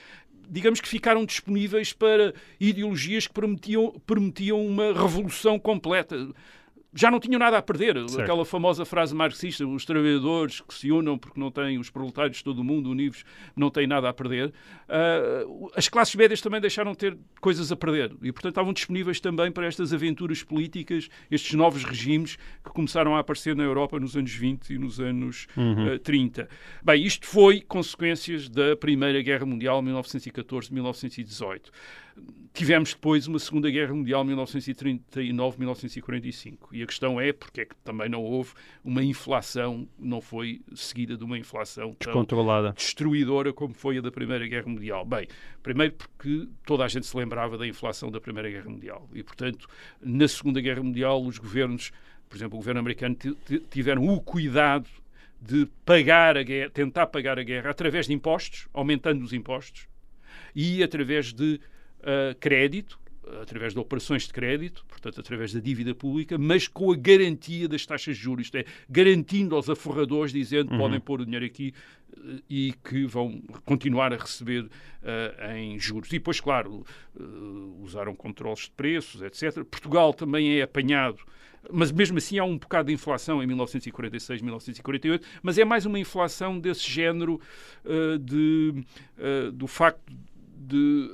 digamos 0.50 0.82
que 0.82 0.88
ficaram 0.88 1.26
disponíveis 1.26 1.94
para 1.94 2.34
ideologias 2.60 3.28
que 3.28 3.34
prometiam, 3.34 4.02
prometiam 4.06 4.66
uma 4.66 4.94
revolução 4.94 5.60
completa 5.60 6.16
já 6.94 7.10
não 7.10 7.20
tinham 7.20 7.40
nada 7.40 7.58
a 7.58 7.62
perder. 7.62 7.98
Certo. 8.10 8.22
Aquela 8.22 8.44
famosa 8.44 8.84
frase 8.86 9.16
marxista, 9.16 9.66
os 9.66 9.86
trabalhadores 9.86 10.62
que 10.62 10.74
se 10.74 10.92
unam 10.92 11.18
porque 11.18 11.40
não 11.40 11.50
têm, 11.50 11.78
os 11.78 11.90
proletários 11.90 12.38
de 12.38 12.44
todo 12.44 12.60
o 12.60 12.64
mundo 12.64 12.90
unidos, 12.90 13.24
não 13.56 13.70
têm 13.70 13.88
nada 13.88 14.10
a 14.10 14.14
perder. 14.14 14.48
Uh, 14.50 15.72
as 15.76 15.88
classes 15.88 16.16
médias 16.16 16.42
também 16.42 16.60
deixaram 16.60 16.92
de 16.92 16.98
ter 16.98 17.18
coisas 17.40 17.72
a 17.72 17.76
perder 17.76 18.12
e, 18.22 18.32
portanto, 18.32 18.52
estavam 18.52 18.74
disponíveis 18.74 19.20
também 19.20 19.52
para 19.52 19.66
estas 19.66 19.94
aventuras 19.94 20.44
políticas, 20.44 21.08
estes 21.30 21.54
novos 21.54 21.84
regimes 21.84 22.36
que 22.64 22.72
começaram 22.72 23.16
a 23.16 23.20
aparecer 23.20 23.56
na 23.56 23.64
Europa 23.64 24.00
nos 24.00 24.18
anos 24.18 24.34
20 24.34 24.72
e 24.72 24.78
nos 24.78 25.00
anos 25.00 25.48
uhum. 25.56 25.96
uh, 25.96 26.00
30. 26.00 26.50
Bem, 26.84 27.06
isto 27.06 27.26
foi 27.26 27.62
consequências 27.62 28.50
da 28.50 28.76
Primeira 28.76 29.22
Guerra 29.22 29.46
Mundial, 29.46 29.82
1914-1918. 29.82 31.70
Tivemos 32.54 32.94
depois 32.94 33.28
uma 33.28 33.40
Segunda 33.40 33.72
Guerra 33.72 33.94
Mundial, 33.94 34.26
1939-1945. 34.26 36.68
E 36.74 36.84
a 36.84 36.86
questão 36.86 37.18
é 37.20 37.32
porque 37.32 37.62
é 37.62 37.66
que 37.66 37.74
também 37.78 38.10
não 38.10 38.22
houve 38.22 38.52
uma 38.84 39.02
inflação, 39.02 39.88
não 39.98 40.20
foi 40.20 40.60
seguida 40.76 41.16
de 41.16 41.24
uma 41.24 41.38
inflação 41.38 41.96
descontrolada, 41.98 42.74
destruidora 42.74 43.54
como 43.54 43.74
foi 43.74 44.00
a 44.00 44.02
da 44.02 44.12
Primeira 44.12 44.46
Guerra 44.46 44.68
Mundial. 44.68 45.06
Bem, 45.06 45.30
primeiro 45.64 45.94
porque 45.94 46.50
toda 46.66 46.84
a 46.84 46.90
gente 46.90 47.06
se 47.06 47.16
lembrava 47.16 47.58
da 47.58 47.66
inflação 47.66 48.12
da 48.12 48.20
Primeira 48.20 48.50
Guerra 48.50 48.70
Mundial. 48.70 49.08
E, 49.14 49.24
portanto, 49.24 49.66
na 50.02 50.28
Segunda 50.28 50.60
Guerra 50.60 50.84
Mundial, 50.84 51.24
os 51.24 51.38
governos, 51.38 51.94
por 52.28 52.36
exemplo, 52.36 52.58
o 52.58 52.60
governo 52.60 52.82
americano, 52.82 53.16
tiveram 53.70 54.06
o 54.06 54.20
cuidado 54.20 54.90
de 55.42 55.70
pagar 55.86 56.36
a 56.38 56.44
guerra, 56.44 56.70
tentar 56.70 57.08
pagar 57.08 57.40
a 57.40 57.44
guerra 57.44 57.70
através 57.72 58.08
de 58.08 58.14
impostos, 58.14 58.68
aumentando 58.74 59.24
os 59.24 59.32
impostos, 59.32 59.88
e 60.54 60.84
através 60.84 61.32
de 61.34 61.62
uh, 62.02 62.36
crédito, 62.40 63.00
através 63.42 63.74
de 63.74 63.80
operações 63.80 64.24
de 64.24 64.34
crédito, 64.34 64.84
portanto, 64.88 65.20
através 65.20 65.54
da 65.54 65.60
dívida 65.60 65.94
pública, 65.94 66.38
mas 66.38 66.68
com 66.68 66.92
a 66.92 66.96
garantia 66.96 67.68
das 67.68 67.86
taxas 67.86 68.18
de 68.18 68.24
juros, 68.24 68.46
isto 68.46 68.58
é, 68.58 68.66
garantindo 68.90 69.56
aos 69.56 69.70
aforradores, 69.70 70.34
dizendo 70.34 70.72
uhum. 70.72 70.78
podem 70.78 71.00
pôr 71.00 71.22
o 71.22 71.26
dinheiro 71.26 71.46
aqui 71.46 71.74
uh, 72.18 72.42
e 72.50 72.74
que 72.84 73.06
vão 73.06 73.42
continuar 73.64 74.14
a 74.14 74.18
receber 74.18 74.64
uh, 74.64 75.52
em 75.56 75.80
juros. 75.80 76.10
E 76.10 76.14
depois, 76.14 76.40
claro, 76.40 76.84
uh, 77.16 77.84
usaram 77.84 78.16
controles 78.16 78.62
de 78.62 78.72
preços, 78.72 79.22
etc. 79.22 79.64
Portugal 79.64 80.14
também 80.14 80.60
é 80.60 80.64
apanhado 80.64 81.20
mas 81.70 81.92
mesmo 81.92 82.18
assim 82.18 82.40
há 82.40 82.44
um 82.44 82.58
bocado 82.58 82.88
de 82.88 82.94
inflação 82.94 83.42
em 83.44 83.46
1946, 83.46 84.42
1948, 84.42 85.28
mas 85.44 85.58
é 85.58 85.66
mais 85.66 85.86
uma 85.86 86.00
inflação 86.00 86.60
desse 86.60 86.90
género 86.90 87.40
uh, 87.86 88.18
de, 88.18 88.84
uh, 89.18 89.52
do 89.52 89.68
facto 89.68 90.02
de 90.68 91.10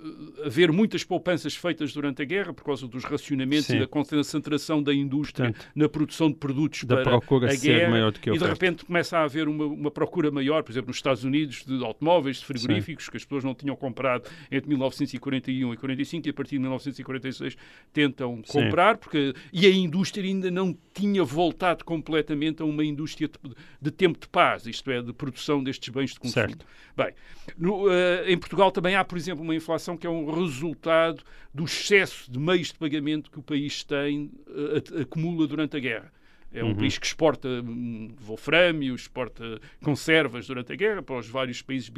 haver 0.45 0.71
muitas 0.71 1.03
poupanças 1.03 1.55
feitas 1.55 1.93
durante 1.93 2.21
a 2.21 2.25
guerra 2.25 2.53
por 2.53 2.63
causa 2.63 2.87
dos 2.87 3.03
racionamentos 3.03 3.67
Sim. 3.67 3.77
e 3.77 3.79
da 3.79 3.87
concentração 3.87 4.83
da 4.83 4.93
indústria 4.93 5.51
Portanto, 5.51 5.71
na 5.75 5.87
produção 5.87 6.29
de 6.29 6.35
produtos 6.35 6.83
da 6.83 6.97
para 6.97 7.03
procura 7.03 7.51
a 7.51 7.55
guerra 7.55 7.89
maior 7.89 8.11
do 8.11 8.19
que 8.19 8.29
e 8.29 8.37
de 8.37 8.45
repente 8.45 8.83
começa 8.85 9.17
a 9.17 9.23
haver 9.23 9.47
uma, 9.47 9.65
uma, 9.65 9.91
procura 9.91 10.29
maior, 10.29 10.63
por 10.63 10.71
exemplo, 10.71 10.89
nos 10.89 10.97
Estados 10.97 11.23
Unidos 11.23 11.63
de 11.65 11.83
automóveis, 11.83 12.37
de 12.37 12.45
frigoríficos 12.45 13.05
Sim. 13.05 13.11
que 13.11 13.17
as 13.17 13.23
pessoas 13.23 13.43
não 13.43 13.55
tinham 13.55 13.75
comprado 13.75 14.29
entre 14.51 14.69
1941 14.69 15.73
e 15.73 15.77
45 15.77 16.27
e 16.27 16.29
a 16.29 16.33
partir 16.33 16.51
de 16.51 16.59
1946 16.59 17.57
tentam 17.93 18.41
Sim. 18.43 18.63
comprar 18.63 18.97
porque 18.97 19.33
e 19.53 19.65
a 19.65 19.69
indústria 19.69 20.25
ainda 20.25 20.51
não 20.51 20.77
tinha 20.93 21.23
voltado 21.23 21.85
completamente 21.85 22.61
a 22.61 22.65
uma 22.65 22.83
indústria 22.83 23.27
de, 23.27 23.55
de 23.81 23.91
tempo 23.91 24.19
de 24.19 24.27
paz, 24.27 24.65
isto 24.65 24.89
é, 24.91 25.01
de 25.01 25.13
produção 25.13 25.63
destes 25.63 25.89
bens 25.89 26.11
de 26.11 26.19
consumo. 26.19 26.47
Certo. 26.47 26.65
Bem, 26.95 27.13
no, 27.57 27.85
uh, 27.85 27.91
em 28.25 28.37
Portugal 28.37 28.71
também 28.71 28.95
há, 28.95 29.03
por 29.03 29.17
exemplo, 29.17 29.36
uma 29.41 29.55
inflação 29.55 29.97
que 29.97 30.07
é 30.07 30.09
um 30.09 30.31
resultado 30.31 31.23
do 31.53 31.65
excesso 31.65 32.31
de 32.31 32.39
meios 32.39 32.67
de 32.67 32.75
pagamento 32.75 33.31
que 33.31 33.39
o 33.39 33.43
país 33.43 33.83
tem, 33.83 34.31
uh, 34.47 35.01
acumula 35.01 35.47
durante 35.47 35.77
a 35.77 35.79
guerra. 35.79 36.11
É 36.53 36.63
um 36.63 36.69
uhum. 36.69 36.75
país 36.75 36.97
que 36.97 37.05
exporta 37.05 37.47
um, 37.47 38.09
wolframio, 38.19 38.95
exporta 38.95 39.59
conservas 39.83 40.47
durante 40.47 40.71
a 40.71 40.75
guerra 40.75 41.01
para 41.03 41.17
os 41.17 41.27
vários 41.27 41.61
países 41.61 41.91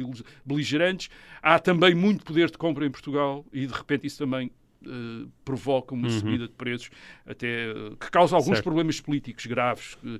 beligerantes. 0.44 1.08
Há 1.40 1.58
também 1.58 1.94
muito 1.94 2.24
poder 2.24 2.50
de 2.50 2.58
compra 2.58 2.84
em 2.84 2.90
Portugal 2.90 3.44
e, 3.52 3.66
de 3.66 3.72
repente, 3.72 4.06
isso 4.06 4.18
também 4.18 4.50
Uh, 4.82 5.30
provoca 5.44 5.94
uma 5.94 6.08
uhum. 6.08 6.18
subida 6.18 6.48
de 6.48 6.54
preços 6.54 6.88
até 7.26 7.70
uh, 7.70 7.94
que 7.98 8.10
causa 8.10 8.34
alguns 8.34 8.54
certo. 8.54 8.62
problemas 8.62 8.98
políticos 8.98 9.44
graves 9.44 9.92
uh, 9.96 10.18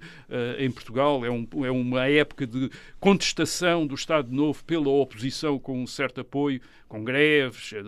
em 0.59 0.71
Portugal. 0.71 1.25
É, 1.25 1.31
um, 1.31 1.49
é, 1.65 1.71
uma 1.71 2.07
época 2.07 2.47
de 2.47 2.71
contestação 3.01 3.87
do 3.87 3.95
Estado 3.95 4.31
Novo 4.31 4.63
pela 4.67 4.91
oposição 4.91 5.59
com 5.59 5.83
um 5.83 5.87
certo 5.87 6.21
apoio 6.21 6.61
com 6.91 7.05
greves, 7.05 7.73
eh, 7.73 7.79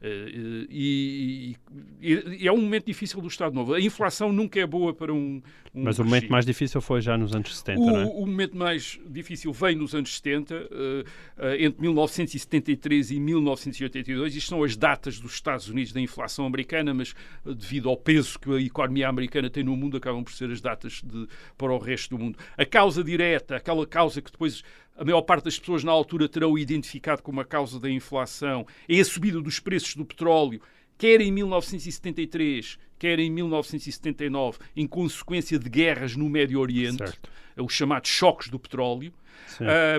eh, 0.00 0.66
e, 0.70 1.56
e, 2.00 2.12
e, 2.40 2.46
é 2.46 2.52
um 2.52 2.56
momento 2.56 2.86
difícil 2.86 3.20
do 3.20 3.26
Estado 3.26 3.52
Novo. 3.52 3.74
A 3.74 3.80
inflação 3.80 4.32
nunca 4.32 4.60
é 4.60 4.66
boa 4.66 4.94
para 4.94 5.12
um. 5.12 5.42
um 5.74 5.82
Mas 5.82 5.98
o 5.98 6.04
momento 6.04 6.30
mais 6.30 6.46
difícil 6.46 6.80
foi 6.80 7.00
já 7.00 7.18
nos 7.18 7.34
anos 7.34 7.58
70, 7.58 7.80
o, 7.80 7.86
não 7.86 8.00
é? 8.00 8.04
O 8.04 8.24
momento 8.24 8.56
mais 8.56 9.00
difícil 9.10 9.52
vem 9.52 9.74
nos 9.74 9.92
anos 9.92 10.14
70, 10.14 10.54
uh, 10.54 10.58
uh, 10.60 11.54
entre 11.58 11.82
1973 11.82 13.10
e 13.10 13.18
1982. 13.18 14.36
Isto 14.36 14.48
são 14.50 14.62
as 14.62 14.76
datas 14.76 15.18
dos 15.18 15.34
Estados 15.34 15.68
Unidos 15.68 15.92
da 15.92 16.00
inflação 16.00 16.46
americana, 16.46 16.94
mas 16.94 17.12
uh, 17.44 17.52
devido 17.52 17.88
ao 17.88 17.96
peso 17.96 18.38
que 18.38 18.52
a 18.52 18.60
economia 18.60 19.08
americana 19.08 19.50
tem 19.50 19.64
no 19.64 19.76
mundo, 19.76 19.96
acabam 19.96 20.22
por 20.22 20.32
ser 20.32 20.48
as 20.52 20.60
datas 20.60 21.02
de, 21.02 21.26
para 21.58 21.72
o 21.72 21.78
resto 21.78 22.16
do 22.16 22.22
mundo. 22.22 22.38
A 22.56 22.64
causa 22.64 23.02
direta, 23.02 23.56
aquela 23.56 23.84
causa 23.84 24.22
que 24.22 24.30
depois 24.30 24.62
a 24.96 25.04
maior 25.04 25.22
parte 25.22 25.44
das 25.44 25.58
pessoas 25.58 25.82
na 25.82 25.92
altura 25.92 26.28
terão 26.28 26.56
identificado 26.56 27.22
como 27.22 27.40
a 27.40 27.44
causa 27.44 27.80
da 27.80 27.90
inflação, 27.90 28.66
é 28.88 29.00
a 29.00 29.04
subida 29.04 29.40
dos 29.40 29.58
preços 29.58 29.94
do 29.96 30.04
petróleo, 30.04 30.60
quer 30.96 31.20
em 31.20 31.32
1973, 31.32 32.78
quer 32.98 33.18
em 33.18 33.30
1979, 33.30 34.58
em 34.76 34.86
consequência 34.86 35.58
de 35.58 35.68
guerras 35.68 36.16
no 36.16 36.28
Médio 36.28 36.60
Oriente, 36.60 36.98
certo. 36.98 37.30
os 37.58 37.72
chamados 37.72 38.10
choques 38.10 38.48
do 38.48 38.58
petróleo. 38.58 39.12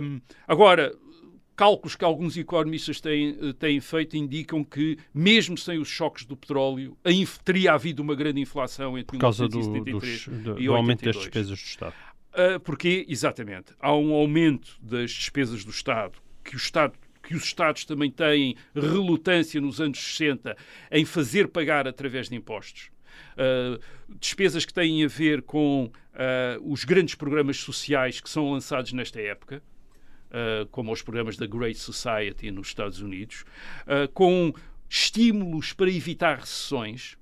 Um, 0.02 0.22
agora, 0.48 0.94
cálculos 1.56 1.96
que 1.96 2.04
alguns 2.04 2.38
economistas 2.38 3.00
têm, 3.00 3.38
eh, 3.42 3.54
têm, 3.54 3.80
feito 3.80 4.18
indicam 4.18 4.64
que, 4.64 4.98
mesmo 5.14 5.58
sem 5.58 5.78
os 5.78 5.88
choques 5.88 6.26
do 6.26 6.36
petróleo, 6.36 6.98
teria 7.44 7.74
havido 7.74 8.02
uma 8.02 8.16
grande 8.16 8.42
inflação 8.42 8.98
entre 8.98 9.18
Por 9.18 9.22
causa 9.22 9.44
1973 9.44 10.26
do, 10.26 10.32
dos, 10.32 10.44
do, 10.44 10.64
do 10.64 10.76
aumento 10.76 11.06
das 11.06 11.16
despesas 11.16 11.60
do 11.60 11.66
Estado. 11.66 11.96
Uh, 12.36 12.60
porque, 12.60 13.06
exatamente, 13.08 13.74
há 13.80 13.96
um 13.96 14.14
aumento 14.14 14.78
das 14.82 15.10
despesas 15.12 15.64
do 15.64 15.72
Estado, 15.72 16.18
que 16.44 16.56
o 16.56 16.58
Estado 16.58 16.94
que 17.26 17.36
os 17.36 17.44
Estados 17.44 17.86
também 17.86 18.12
têm 18.12 18.56
relutância 18.74 19.60
nos 19.60 19.82
anos 19.82 20.00
60 20.00 20.56
em 20.92 21.04
fazer 21.06 21.48
pagar 21.48 21.88
através 21.88 22.30
de 22.30 22.36
impostos. 22.36 22.92
Uh, 23.34 23.82
despesas 24.20 24.66
que 24.66 24.74
têm 24.74 25.04
a 25.04 25.08
ver 25.08 25.42
com 25.42 25.86
uh, 25.86 26.72
os 26.72 26.84
grandes 26.84 27.16
programas 27.16 27.58
sociais 27.58 28.22
que 28.22 28.30
são 28.30 28.52
lançados 28.52 28.94
nesta 28.94 29.20
época. 29.20 29.62
uh, 30.30 30.66
como 30.68 30.90
aos 30.90 31.02
programas 31.02 31.38
da 31.38 31.46
Great 31.46 31.78
Society 31.78 32.52
nos 32.52 32.68
Estados 32.68 33.00
Unidos, 33.00 33.46
com 34.14 34.54
estímulos 34.90 35.72
para 35.72 35.90
evitar 35.90 36.40
recessões. 36.40 37.18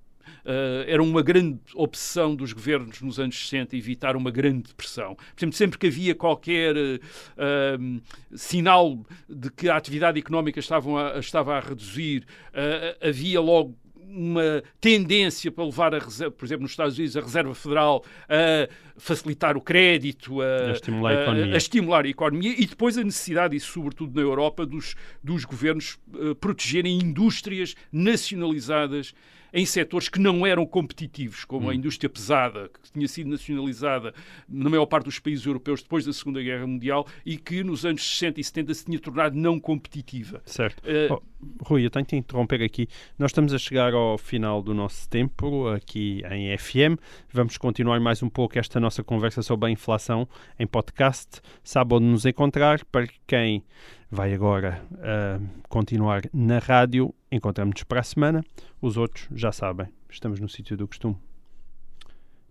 Uh, 0.46 0.84
era 0.88 1.02
uma 1.02 1.22
grande 1.22 1.60
obsessão 1.76 2.36
dos 2.36 2.54
governos 2.54 3.02
nos 3.02 3.20
anos 3.20 3.38
60 3.38 3.76
evitar 3.76 4.16
uma 4.16 4.32
grande 4.32 4.64
depressão. 4.70 5.16
Por 5.16 5.40
exemplo, 5.40 5.56
sempre 5.56 5.80
que 5.80 5.88
havia 5.88 6.16
qualquer 6.16 6.76
uh, 6.76 8.02
sinal 8.36 9.00
de 9.30 9.50
que 9.52 9.70
a 9.70 9.78
atividade 9.78 10.20
económica 10.20 10.60
estava 10.60 11.16
a, 11.16 11.20
estava 11.20 11.56
a 11.56 11.60
reduzir, 11.60 12.26
uh, 12.50 13.08
havia 13.08 13.40
logo 13.40 13.76
uma 14.14 14.64
tendência 14.80 15.52
para 15.52 15.66
levar, 15.66 15.96
a 15.96 16.00
reserva, 16.00 16.32
por 16.32 16.46
exemplo, 16.46 16.64
nos 16.64 16.72
Estados 16.72 16.98
Unidos, 16.98 17.18
a 17.18 17.22
Reserva 17.22 17.56
Federal 17.56 18.06
a 18.30 18.70
facilitar 18.96 19.58
o 19.58 19.62
crédito, 19.62 20.40
a, 20.42 20.46
a, 20.46 20.72
estimular, 20.72 21.14
a, 21.14 21.32
a, 21.32 21.34
a 21.34 21.58
estimular, 21.58 22.06
a 22.06 22.10
economia 22.10 22.54
e 22.56 22.66
depois 22.68 22.96
a 22.98 23.04
necessidade, 23.04 23.56
e 23.56 23.60
sobretudo 23.60 24.16
na 24.16 24.22
Europa, 24.22 24.66
dos, 24.66 24.96
dos 25.24 25.46
governos 25.46 25.98
uh, 26.14 26.36
protegerem 26.36 27.00
indústrias 27.00 27.76
nacionalizadas 27.92 29.16
em 29.54 29.66
setores 29.66 30.10
que 30.10 30.20
não 30.20 30.46
eram 30.46 30.66
competitivos, 30.66 31.46
como 31.46 31.68
hum. 31.68 31.70
a 31.70 31.76
indústria 31.76 32.10
pesada, 32.10 32.70
que 32.70 32.92
tinha 32.92 33.08
sido 33.08 33.30
nacionalizada 33.30 34.14
na 34.50 34.70
maior 34.70 34.88
parte 34.88 35.06
dos 35.06 35.20
países 35.20 35.46
europeus 35.46 35.84
depois 35.84 36.06
da 36.06 36.12
Segunda 36.12 36.42
Guerra 36.42 36.66
Mundial 36.66 37.06
e 37.24 37.38
que 37.38 37.64
nos 37.64 37.86
anos 37.86 38.04
60 38.04 38.42
e 38.42 38.44
70 38.44 38.74
se 38.74 38.86
tinha 38.86 39.00
tornado 39.00 39.38
não 39.38 39.60
competitiva. 39.60 40.42
Certo. 40.46 40.80
Uh, 40.80 41.14
oh, 41.14 41.22
Rui, 41.66 41.86
eu 41.86 41.92
tenho 41.92 42.06
que 42.06 42.16
interromper 42.16 42.64
aqui. 42.64 42.88
Nós 43.20 43.30
estamos 43.30 43.54
a 43.54 43.60
chegar 43.60 43.94
ao 43.94 44.18
final 44.18 44.62
do 44.62 44.74
nosso 44.74 45.08
tempo 45.08 45.68
aqui 45.68 46.24
em 46.32 46.58
FM. 46.58 47.00
Vamos 47.32 47.58
continuar 47.58 48.00
mais 48.00 48.24
um 48.24 48.30
pouco 48.30 48.58
esta 48.58 48.80
nossa 48.80 49.04
conversa 49.04 49.44
sobre 49.44 49.70
a 49.70 49.72
inflação 49.72 50.28
em 50.60 50.66
podcast. 50.66 51.42
Sabe 51.64 51.94
onde 51.94 52.06
nos 52.06 52.26
encontrar. 52.26 52.84
Para 52.86 53.08
quem 53.28 53.64
vai 54.10 54.34
agora 54.34 54.84
uh, 54.94 55.44
continuar 55.68 56.24
na 56.34 56.60
rádio. 56.60 57.14
Encontramos-nos 57.34 57.84
para 57.84 58.00
a 58.00 58.04
semana. 58.04 58.46
Os 58.80 58.96
outros 58.96 59.28
já 59.34 59.52
sabem, 59.52 59.88
estamos 60.08 60.40
no 60.40 60.48
sítio 60.48 60.78
do 60.78 60.88
costume. 60.88 61.18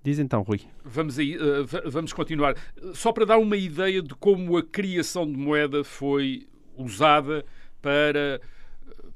Diz 0.03 0.19
então, 0.19 0.43
Rui. 0.43 0.63
Vamos, 0.85 1.21
aí, 1.21 1.37
uh, 1.37 1.65
vamos 1.87 2.13
continuar. 2.13 2.57
Só 2.93 3.13
para 3.13 3.25
dar 3.25 3.39
uma 3.39 3.57
ideia 3.57 4.03
de 4.03 4.13
como 4.17 4.57
a 4.57 4.63
criação 4.63 5.25
de 5.25 5.39
moeda 5.39 5.85
foi 5.85 6.49
usada 6.77 7.45
para 7.81 8.41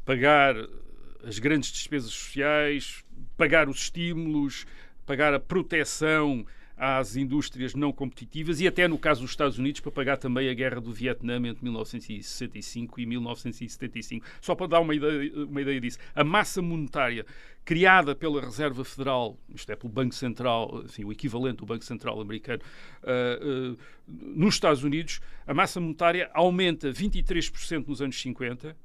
pagar 0.04 0.54
as 1.24 1.40
grandes 1.40 1.72
despesas 1.72 2.12
sociais, 2.12 3.04
pagar 3.36 3.68
os 3.68 3.78
estímulos, 3.78 4.66
pagar 5.04 5.34
a 5.34 5.40
proteção 5.40 6.46
às 6.76 7.16
indústrias 7.16 7.74
não 7.74 7.92
competitivas 7.92 8.60
e 8.60 8.66
até 8.66 8.86
no 8.86 8.98
caso 8.98 9.22
dos 9.22 9.30
Estados 9.30 9.58
Unidos 9.58 9.80
para 9.80 9.90
pagar 9.90 10.18
também 10.18 10.48
a 10.50 10.54
guerra 10.54 10.80
do 10.80 10.92
Vietnã 10.92 11.36
entre 11.36 11.64
1965 11.64 13.00
e 13.00 13.06
1975. 13.06 14.26
Só 14.40 14.54
para 14.54 14.66
dar 14.66 14.80
uma 14.80 14.94
ideia, 14.94 15.32
uma 15.46 15.62
ideia 15.62 15.80
disso. 15.80 15.98
A 16.14 16.22
massa 16.22 16.60
monetária 16.60 17.24
criada 17.64 18.14
pela 18.14 18.40
Reserva 18.40 18.84
Federal, 18.84 19.36
isto 19.52 19.72
é, 19.72 19.76
pelo 19.76 19.92
Banco 19.92 20.14
Central, 20.14 20.82
enfim, 20.84 21.04
o 21.04 21.10
equivalente 21.10 21.56
do 21.56 21.66
Banco 21.66 21.84
Central 21.84 22.20
americano, 22.20 22.62
uh, 23.02 23.72
uh, 23.72 23.78
nos 24.06 24.54
Estados 24.54 24.84
Unidos, 24.84 25.20
a 25.46 25.52
massa 25.52 25.80
monetária 25.80 26.30
aumenta 26.32 26.90
23% 26.92 27.88
nos 27.88 28.00
anos 28.00 28.20
50, 28.20 28.76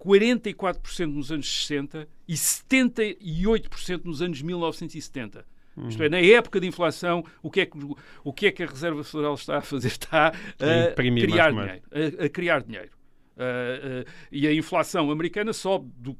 44% 0.00 1.06
nos 1.06 1.30
anos 1.30 1.48
60 1.66 2.08
e 2.26 2.34
78% 2.34 4.04
nos 4.04 4.22
anos 4.22 4.42
1970. 4.42 5.46
Uhum. 5.76 5.88
Isto 5.88 6.02
é, 6.02 6.08
na 6.08 6.18
época 6.18 6.60
de 6.60 6.66
inflação, 6.66 7.24
o 7.42 7.50
que, 7.50 7.60
é 7.60 7.66
que, 7.66 7.78
o 8.24 8.32
que 8.32 8.46
é 8.46 8.52
que 8.52 8.62
a 8.62 8.66
Reserva 8.66 9.04
Federal 9.04 9.34
está 9.34 9.58
a 9.58 9.62
fazer? 9.62 9.88
Está 9.88 10.28
a, 10.28 10.94
criar 10.94 11.50
dinheiro, 11.50 11.82
a, 11.90 12.24
a, 12.24 12.28
criar 12.28 12.62
dinheiro. 12.62 12.90
Uh, 13.36 14.02
uh, 14.02 14.12
e 14.30 14.46
a 14.46 14.52
inflação 14.52 15.10
americana 15.10 15.52
sobe 15.52 15.90
do 15.96 16.16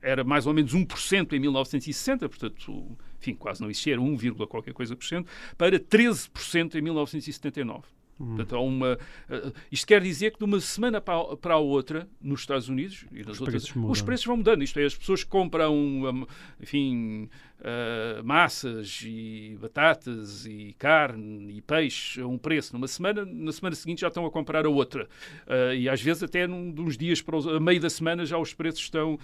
era 0.00 0.24
mais 0.24 0.46
ou 0.46 0.52
menos 0.52 0.74
1% 0.74 1.32
em 1.32 1.38
1960, 1.38 2.28
portanto, 2.28 2.98
enfim, 3.20 3.34
quase 3.34 3.60
não 3.60 3.70
existia, 3.70 3.94
era 3.94 4.02
1, 4.02 4.16
qualquer 4.48 4.74
coisa 4.74 4.96
por 4.96 5.04
cento, 5.04 5.30
para 5.56 5.78
13% 5.78 6.74
em 6.74 6.82
1979. 6.82 7.84
Hum. 8.20 8.36
Portanto, 8.36 8.56
há 8.56 8.60
uma, 8.60 8.92
uh, 8.94 9.52
isto 9.70 9.86
quer 9.86 10.00
dizer 10.00 10.32
que 10.32 10.38
de 10.38 10.44
uma 10.44 10.60
semana 10.60 11.00
para, 11.00 11.36
para 11.36 11.54
a 11.54 11.58
outra, 11.58 12.08
nos 12.20 12.40
Estados 12.40 12.68
Unidos 12.68 13.04
e 13.10 13.20
nas 13.20 13.34
os, 13.34 13.40
outras, 13.40 13.64
preços 13.64 13.90
os 13.90 14.02
preços 14.02 14.26
vão 14.26 14.36
mudando. 14.36 14.62
Isto 14.62 14.78
é, 14.78 14.84
as 14.84 14.94
pessoas 14.94 15.24
compram, 15.24 15.74
um, 15.74 16.26
enfim, 16.60 17.28
uh, 17.60 18.24
massas 18.24 19.02
e 19.04 19.56
batatas 19.60 20.46
e 20.46 20.74
carne 20.78 21.56
e 21.56 21.60
peixe 21.60 22.20
a 22.20 22.26
um 22.26 22.38
preço 22.38 22.72
numa 22.74 22.88
semana, 22.88 23.24
na 23.24 23.52
semana 23.52 23.74
seguinte 23.74 24.02
já 24.02 24.08
estão 24.08 24.24
a 24.26 24.30
comprar 24.30 24.66
a 24.66 24.68
outra. 24.68 25.08
Uh, 25.46 25.74
e 25.74 25.88
às 25.88 26.00
vezes 26.00 26.22
até 26.22 26.46
num, 26.46 26.74
uns 26.78 26.96
dias 26.96 27.20
para 27.20 27.36
os, 27.36 27.46
a 27.46 27.58
meio 27.58 27.80
da 27.80 27.90
semana 27.90 28.24
já 28.24 28.38
os 28.38 28.54
preços 28.54 28.82
estão, 28.82 29.18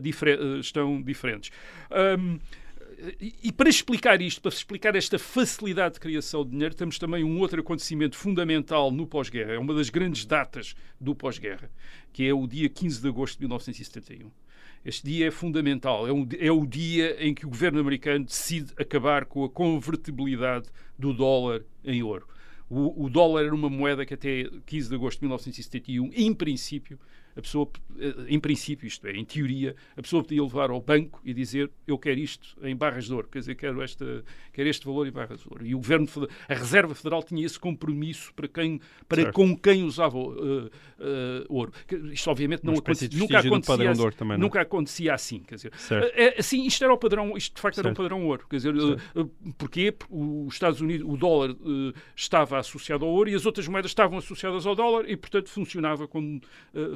difer 0.00 0.40
estão 0.58 1.00
diferentes. 1.00 1.50
Um, 2.18 2.38
e 3.42 3.52
para 3.52 3.68
explicar 3.68 4.20
isto, 4.20 4.40
para 4.40 4.50
explicar 4.50 4.94
esta 4.96 5.18
facilidade 5.18 5.94
de 5.94 6.00
criação 6.00 6.44
de 6.44 6.50
dinheiro, 6.50 6.74
temos 6.74 6.98
também 6.98 7.24
um 7.24 7.38
outro 7.38 7.60
acontecimento 7.60 8.16
fundamental 8.16 8.90
no 8.90 9.06
pós-guerra. 9.06 9.52
É 9.52 9.58
uma 9.58 9.74
das 9.74 9.90
grandes 9.90 10.24
datas 10.24 10.74
do 11.00 11.14
pós-guerra, 11.14 11.70
que 12.12 12.26
é 12.26 12.34
o 12.34 12.46
dia 12.46 12.68
15 12.68 13.00
de 13.00 13.08
agosto 13.08 13.36
de 13.36 13.42
1971. 13.42 14.30
Este 14.84 15.04
dia 15.06 15.28
é 15.28 15.30
fundamental. 15.30 16.06
É, 16.06 16.12
um, 16.12 16.26
é 16.38 16.50
o 16.50 16.66
dia 16.66 17.16
em 17.22 17.34
que 17.34 17.46
o 17.46 17.50
governo 17.50 17.80
americano 17.80 18.24
decide 18.24 18.72
acabar 18.78 19.24
com 19.26 19.44
a 19.44 19.48
convertibilidade 19.48 20.68
do 20.98 21.12
dólar 21.12 21.62
em 21.84 22.02
ouro. 22.02 22.26
O, 22.68 23.06
o, 23.06 23.10
dólar 23.10 23.44
era 23.44 23.54
uma 23.54 23.68
moeda 23.68 24.06
que 24.06 24.14
até 24.14 24.48
15 24.64 24.88
de 24.88 24.94
agosto 24.94 25.18
de 25.18 25.24
1971, 25.24 26.10
em 26.14 26.32
princípio, 26.32 26.98
a 27.36 27.40
pessoa, 27.40 27.68
eh, 27.98 28.14
em 28.28 28.40
princípio, 28.40 28.86
isto 28.86 29.06
é, 29.06 29.12
em 29.12 29.24
teoria, 29.24 29.74
a 29.96 30.02
pessoa 30.02 30.22
podia 30.22 30.42
levar 30.42 30.70
ao 30.70 30.80
banco 30.80 31.20
e 31.24 31.32
dizer 31.32 31.70
eu 31.86 31.98
quero 31.98 32.18
isto 32.20 32.56
em 32.62 32.74
barras 32.74 33.06
de 33.06 33.14
ouro, 33.14 33.28
quer 33.28 33.40
dizer, 33.40 33.54
quero, 33.54 33.82
esta, 33.82 34.24
quero 34.52 34.68
este 34.68 34.86
valor 34.86 35.06
em 35.06 35.12
barras 35.12 35.40
de 35.40 35.46
ouro. 35.48 35.66
E 35.66 35.74
o 35.74 35.78
governo, 35.78 36.08
a 36.48 36.54
Reserva 36.54 36.94
Federal 36.94 37.22
tinha 37.22 37.44
esse 37.44 37.58
compromisso 37.58 38.32
para, 38.34 38.48
quem, 38.48 38.80
para 39.08 39.32
com 39.32 39.56
quem 39.56 39.84
usava 39.84 40.18
uh, 40.18 40.66
uh, 40.66 40.70
ouro. 41.48 41.72
Isto, 42.12 42.30
obviamente, 42.30 42.64
não 42.64 42.74
acontecia, 42.74 43.08
nunca 43.12 43.38
acontecia, 43.38 43.90
assim, 43.90 44.10
também, 44.10 44.38
não? 44.38 44.44
nunca 44.44 44.60
acontecia 44.60 45.14
assim. 45.14 45.40
Quer 45.40 45.54
dizer, 45.56 45.72
é, 46.14 46.38
assim, 46.38 46.66
isto 46.66 46.82
era 46.84 46.92
o 46.92 46.98
padrão, 46.98 47.36
isto 47.36 47.54
de 47.54 47.60
facto 47.60 47.76
certo. 47.76 47.86
era 47.86 47.92
o 47.92 47.96
padrão 47.96 48.26
ouro. 48.26 48.46
Quer 48.48 48.56
dizer, 48.56 48.74
uh? 48.74 49.30
Porque 49.56 49.94
os 50.10 50.54
Estados 50.54 50.80
Unidos, 50.80 51.06
o 51.08 51.16
dólar 51.16 51.54
estava 52.16 52.58
associado 52.58 53.04
ao 53.04 53.10
ouro 53.10 53.30
e 53.30 53.34
as 53.34 53.46
outras 53.46 53.66
moedas 53.68 53.90
estavam 53.90 54.18
associadas 54.18 54.66
ao 54.66 54.74
dólar 54.74 55.08
e, 55.08 55.16
portanto, 55.16 55.48
funcionava 55.48 56.06
como, 56.06 56.40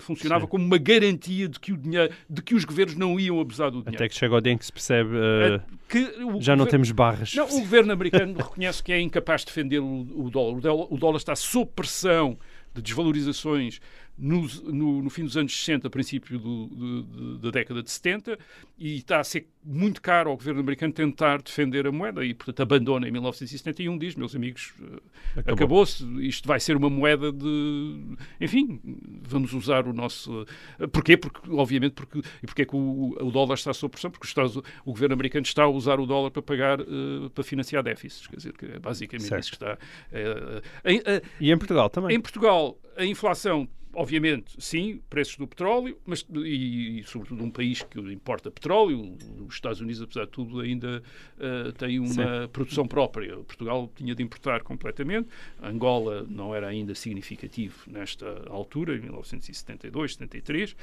funcionava 0.01 0.24
funcionava 0.25 0.45
Sim. 0.45 0.51
como 0.51 0.64
uma 0.64 0.79
garantia 0.79 1.49
de 1.49 1.61
que, 1.61 1.72
o 1.72 1.77
dinheiro, 1.77 2.12
de 2.29 2.43
que 2.43 2.55
os 2.55 2.64
governos 2.64 2.97
não 2.97 3.20
iam 3.20 3.41
abusar 3.41 3.70
do 3.70 3.79
dinheiro. 3.79 3.97
Até 3.97 4.09
que 4.09 4.14
chega 4.14 4.35
o 4.35 4.41
dia 4.41 4.53
em 4.53 4.59
que 4.59 4.64
se 4.64 4.72
percebe 4.72 5.11
uh, 5.14 5.61
que 5.89 6.12
já 6.41 6.57
não 6.57 6.66
temos 6.66 6.91
barras. 6.91 7.35
Não, 7.35 7.47
o 7.47 7.61
governo 7.61 7.93
americano 7.93 8.37
reconhece 8.37 8.83
que 8.83 8.93
é 8.93 9.01
incapaz 9.01 9.43
de 9.43 9.47
defender 9.47 9.79
o, 9.79 10.07
o 10.14 10.31
dólar. 10.31 10.57
O 10.57 10.61
dólar, 10.61 10.87
o 10.91 10.97
dólar 10.97 11.16
está 11.18 11.37
sob 11.37 11.70
pressão 11.75 12.39
de 12.75 12.83
desvalorizações 12.83 13.81
no, 14.16 14.46
no, 14.64 15.02
no, 15.02 15.10
fim 15.10 15.24
dos 15.24 15.36
anos 15.36 15.56
60, 15.56 15.90
princípio 15.90 16.38
do, 16.38 16.66
do, 16.66 17.38
da 17.38 17.50
década 17.50 17.82
de 17.82 17.90
70, 17.90 18.38
e 18.78 18.96
está 18.96 19.18
a 19.18 19.24
ser 19.24 19.48
muito 19.64 20.00
caro 20.00 20.30
ao 20.30 20.36
governo 20.36 20.60
americano 20.60 20.92
tentar 20.92 21.42
defender 21.42 21.86
a 21.86 21.92
moeda 21.92 22.24
e, 22.24 22.32
portanto, 22.32 22.60
abandona 22.60 23.08
em 23.08 23.10
1971, 23.10 23.98
diz, 23.98 24.14
meus 24.14 24.36
amigos, 24.36 24.72
eh, 24.80 25.40
acabou-se, 25.50 26.04
acabou 26.04 26.20
isto 26.20 26.46
vai 26.46 26.60
ser 26.60 26.76
uma 26.76 26.90
moeda 26.90 27.32
de... 27.32 28.16
Enfim, 28.40 28.80
vamos 29.22 29.52
usar 29.52 29.88
o 29.88 29.92
nosso... 29.92 30.46
Eh, 30.78 30.86
porquê? 30.86 31.16
Porque, 31.16 31.50
obviamente, 31.50 31.92
porque, 31.92 32.18
e 32.42 32.46
porque 32.46 32.62
é 32.62 32.64
que 32.64 32.76
o, 32.76 33.16
o 33.20 33.30
dólar 33.30 33.54
está 33.54 33.72
sob 33.72 33.92
pressão? 33.92 34.10
Porque 34.10 34.26
Estados, 34.26 34.56
o 34.56 34.62
governo 34.92 35.14
americano 35.14 35.44
está 35.44 35.64
a 35.64 35.68
usar 35.68 35.98
o 35.98 36.06
dólar 36.06 36.30
para 36.30 36.42
pagar, 36.42 36.80
uh, 36.80 37.30
para 37.30 37.42
financiar 37.42 37.82
déficits, 37.82 38.26
quer 38.26 38.36
dizer, 38.36 38.52
que 38.52 38.66
é 38.66 38.78
basicamente 38.78 39.28
certo. 39.28 39.42
isso 39.42 39.50
que 39.50 39.56
está... 39.56 39.74
Uh, 39.74 40.62
em, 40.84 40.98
uh, 40.98 41.22
e 41.40 41.50
em 41.50 41.58
Portugal 41.58 41.88
também? 41.88 42.14
Em 42.14 42.20
Portugal, 42.20 42.78
a 42.96 43.04
inflação 43.04 43.68
obviamente, 43.95 44.55
sim, 44.59 45.01
preços 45.09 45.36
do 45.36 45.47
petróleo, 45.47 45.99
mas 46.05 46.26
e, 46.34 47.01
e, 47.01 47.05
sobretudo 47.05 47.42
um 47.42 47.51
país 47.51 47.82
que 47.82 47.99
importa 47.99 48.51
petróleo, 48.51 49.16
os 49.47 49.55
Estados 49.55 49.80
Unidos, 49.80 50.03
apesar 50.03 50.24
de 50.24 50.30
tudo, 50.30 50.61
ainda 50.61 51.03
uh, 51.38 51.72
tem 51.72 51.99
uma 51.99 52.09
sim. 52.42 52.49
produção 52.53 52.86
própria. 52.86 53.36
Portugal 53.38 53.90
tinha 53.95 54.14
de 54.14 54.22
importar 54.22 54.62
completamente. 54.62 55.28
Angola 55.62 56.26
não 56.28 56.55
era 56.55 56.68
ainda 56.68 56.95
significativo 56.95 57.90
nesta 57.90 58.26
altura, 58.49 58.97
em 58.97 59.01
1972, 59.01 60.14
73, 60.14 60.72
uh, 60.72 60.76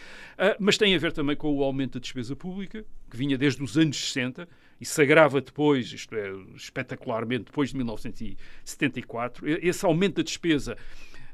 mas 0.59 0.77
tem 0.77 0.95
a 0.95 0.97
ver 0.97 1.11
também 1.11 1.35
com 1.35 1.53
o 1.53 1.63
aumento 1.63 1.93
da 1.93 1.99
despesa 1.99 2.35
pública, 2.35 2.85
que 3.09 3.17
vinha 3.17 3.37
desde 3.37 3.61
os 3.63 3.77
anos 3.77 3.97
60 3.97 4.47
e 4.81 4.85
se 4.85 4.99
agrava 4.99 5.39
depois, 5.39 5.93
isto 5.93 6.15
é, 6.15 6.31
espetacularmente, 6.55 7.45
depois 7.45 7.69
de 7.69 7.77
1974. 7.77 9.47
Esse 9.63 9.85
aumento 9.85 10.15
da 10.15 10.23
despesa, 10.23 10.75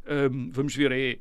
um, 0.06 0.50
vamos 0.52 0.76
ver, 0.76 0.92
é 0.92 1.18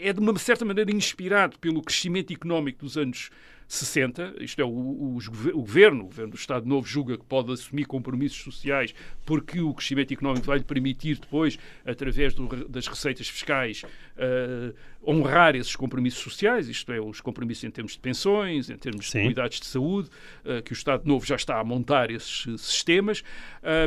é 0.00 0.12
de 0.12 0.20
uma 0.20 0.36
certa 0.38 0.64
maneira 0.64 0.90
inspirado 0.92 1.58
pelo 1.58 1.82
crescimento 1.82 2.32
económico 2.32 2.84
dos 2.84 2.96
anos 2.96 3.30
60, 3.72 4.34
isto 4.40 4.60
é, 4.60 4.64
o, 4.64 4.68
o, 4.68 5.16
o, 5.16 5.60
governo, 5.60 6.02
o 6.02 6.06
governo 6.06 6.32
do 6.32 6.36
Estado 6.36 6.66
Novo 6.66 6.86
julga 6.86 7.16
que 7.16 7.24
pode 7.24 7.50
assumir 7.52 7.86
compromissos 7.86 8.42
sociais 8.42 8.94
porque 9.24 9.60
o 9.60 9.72
crescimento 9.72 10.12
económico 10.12 10.46
vai 10.46 10.58
lhe 10.58 10.64
permitir 10.64 11.18
depois, 11.18 11.58
através 11.86 12.34
do, 12.34 12.68
das 12.68 12.86
receitas 12.86 13.28
fiscais, 13.28 13.82
uh, 13.82 14.74
honrar 15.04 15.56
esses 15.56 15.74
compromissos 15.74 16.22
sociais, 16.22 16.68
isto 16.68 16.92
é, 16.92 17.00
os 17.00 17.20
compromissos 17.20 17.64
em 17.64 17.70
termos 17.70 17.92
de 17.92 17.98
pensões, 17.98 18.70
em 18.70 18.76
termos 18.76 19.10
Sim. 19.10 19.20
de 19.20 19.24
cuidados 19.26 19.58
de 19.58 19.66
saúde, 19.66 20.08
uh, 20.44 20.62
que 20.62 20.72
o 20.72 20.74
Estado 20.74 21.06
Novo 21.06 21.24
já 21.26 21.36
está 21.36 21.58
a 21.58 21.64
montar 21.64 22.10
esses 22.10 22.60
sistemas. 22.60 23.24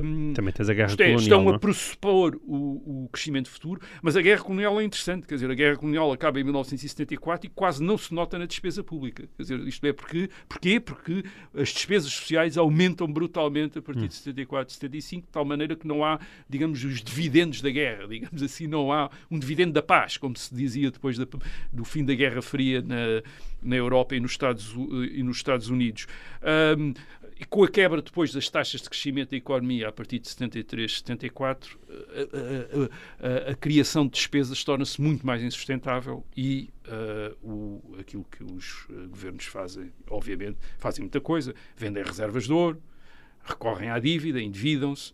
Um, 0.03 0.33
Também 0.33 0.53
tens 0.53 0.69
a 0.69 0.73
guerra 0.73 0.93
é, 0.93 0.95
colonial. 0.95 1.19
Estão 1.19 1.43
não? 1.43 1.53
a 1.53 1.59
pressupor 1.59 2.35
o, 2.45 3.03
o, 3.03 3.09
crescimento 3.11 3.49
futuro, 3.49 3.79
mas 4.01 4.17
a 4.17 4.21
guerra 4.21 4.41
colonial 4.41 4.79
é 4.81 4.83
interessante, 4.83 5.27
quer 5.27 5.35
dizer, 5.35 5.49
a 5.49 5.53
guerra 5.53 5.77
colonial 5.77 6.11
acaba 6.11 6.39
em 6.39 6.43
1974 6.43 7.47
e 7.47 7.49
quase 7.49 7.83
não 7.83 7.97
se 7.97 8.13
nota 8.13 8.37
na 8.37 8.45
despesa 8.45 8.83
pública. 8.83 9.27
Quer 9.37 9.43
dizer, 9.43 9.67
isto 9.75 9.85
é 9.85 9.93
porque, 9.93 10.29
porquê? 10.47 10.79
Porque 10.79 11.23
as 11.53 11.69
despesas 11.69 12.11
sociais 12.11 12.57
aumentam 12.57 13.07
brutalmente 13.07 13.77
a 13.77 13.81
partir 13.81 14.05
hum. 14.05 14.07
de 14.07 14.13
74, 14.15 14.73
75, 14.73 15.27
de 15.27 15.31
tal 15.31 15.45
maneira 15.45 15.75
que 15.75 15.87
não 15.87 16.03
há, 16.03 16.19
digamos, 16.49 16.83
os 16.83 17.01
dividendos 17.01 17.61
da 17.61 17.69
guerra, 17.69 18.07
digamos 18.07 18.41
assim, 18.41 18.67
não 18.67 18.91
há 18.91 19.09
um 19.29 19.37
dividendo 19.37 19.73
da 19.73 19.81
paz, 19.81 20.17
como 20.17 20.35
se 20.37 20.53
dizia 20.53 20.91
depois 20.91 21.17
da, 21.17 21.27
do 21.71 21.85
fim 21.85 22.03
da 22.03 22.13
Guerra 22.13 22.41
Fria 22.41 22.81
na, 22.81 23.21
na 23.61 23.75
Europa 23.75 24.15
e 24.15 24.19
nos 24.19 24.31
Estados, 24.31 24.73
e 25.11 25.21
nos 25.23 25.37
Estados 25.37 25.69
Unidos. 25.69 26.07
Um, 26.77 26.93
e 27.37 27.43
com 27.43 27.63
a 27.63 27.67
quebra 27.67 28.01
depois 28.01 28.31
das 28.31 28.49
taxas 28.49 28.81
de 28.81 28.89
crescimento 28.89 29.31
da 29.31 29.37
economia 29.37 29.89
a 29.89 29.91
partir 29.91 30.19
de 30.19 30.29
73, 30.29 30.99
74, 30.99 31.77
a, 31.89 33.27
a, 33.27 33.49
a, 33.49 33.51
a 33.51 33.55
criação 33.55 34.05
de 34.05 34.13
despesas 34.13 34.63
torna-se 34.63 35.01
muito 35.01 35.27
mais 35.27 35.43
insustentável 35.43 36.25
e 36.35 36.69
o, 37.41 37.95
aquilo 37.99 38.25
que 38.25 38.43
os 38.43 38.85
uh, 38.89 39.07
governos 39.09 39.45
fazem, 39.45 39.91
obviamente, 40.09 40.57
fazem 40.77 41.03
muita 41.03 41.19
coisa, 41.19 41.53
vendem 41.75 42.03
reservas 42.03 42.45
de 42.45 42.53
ouro, 42.53 42.81
recorrem 43.43 43.89
à 43.89 43.99
dívida, 43.99 44.41
endividam-se, 44.41 45.13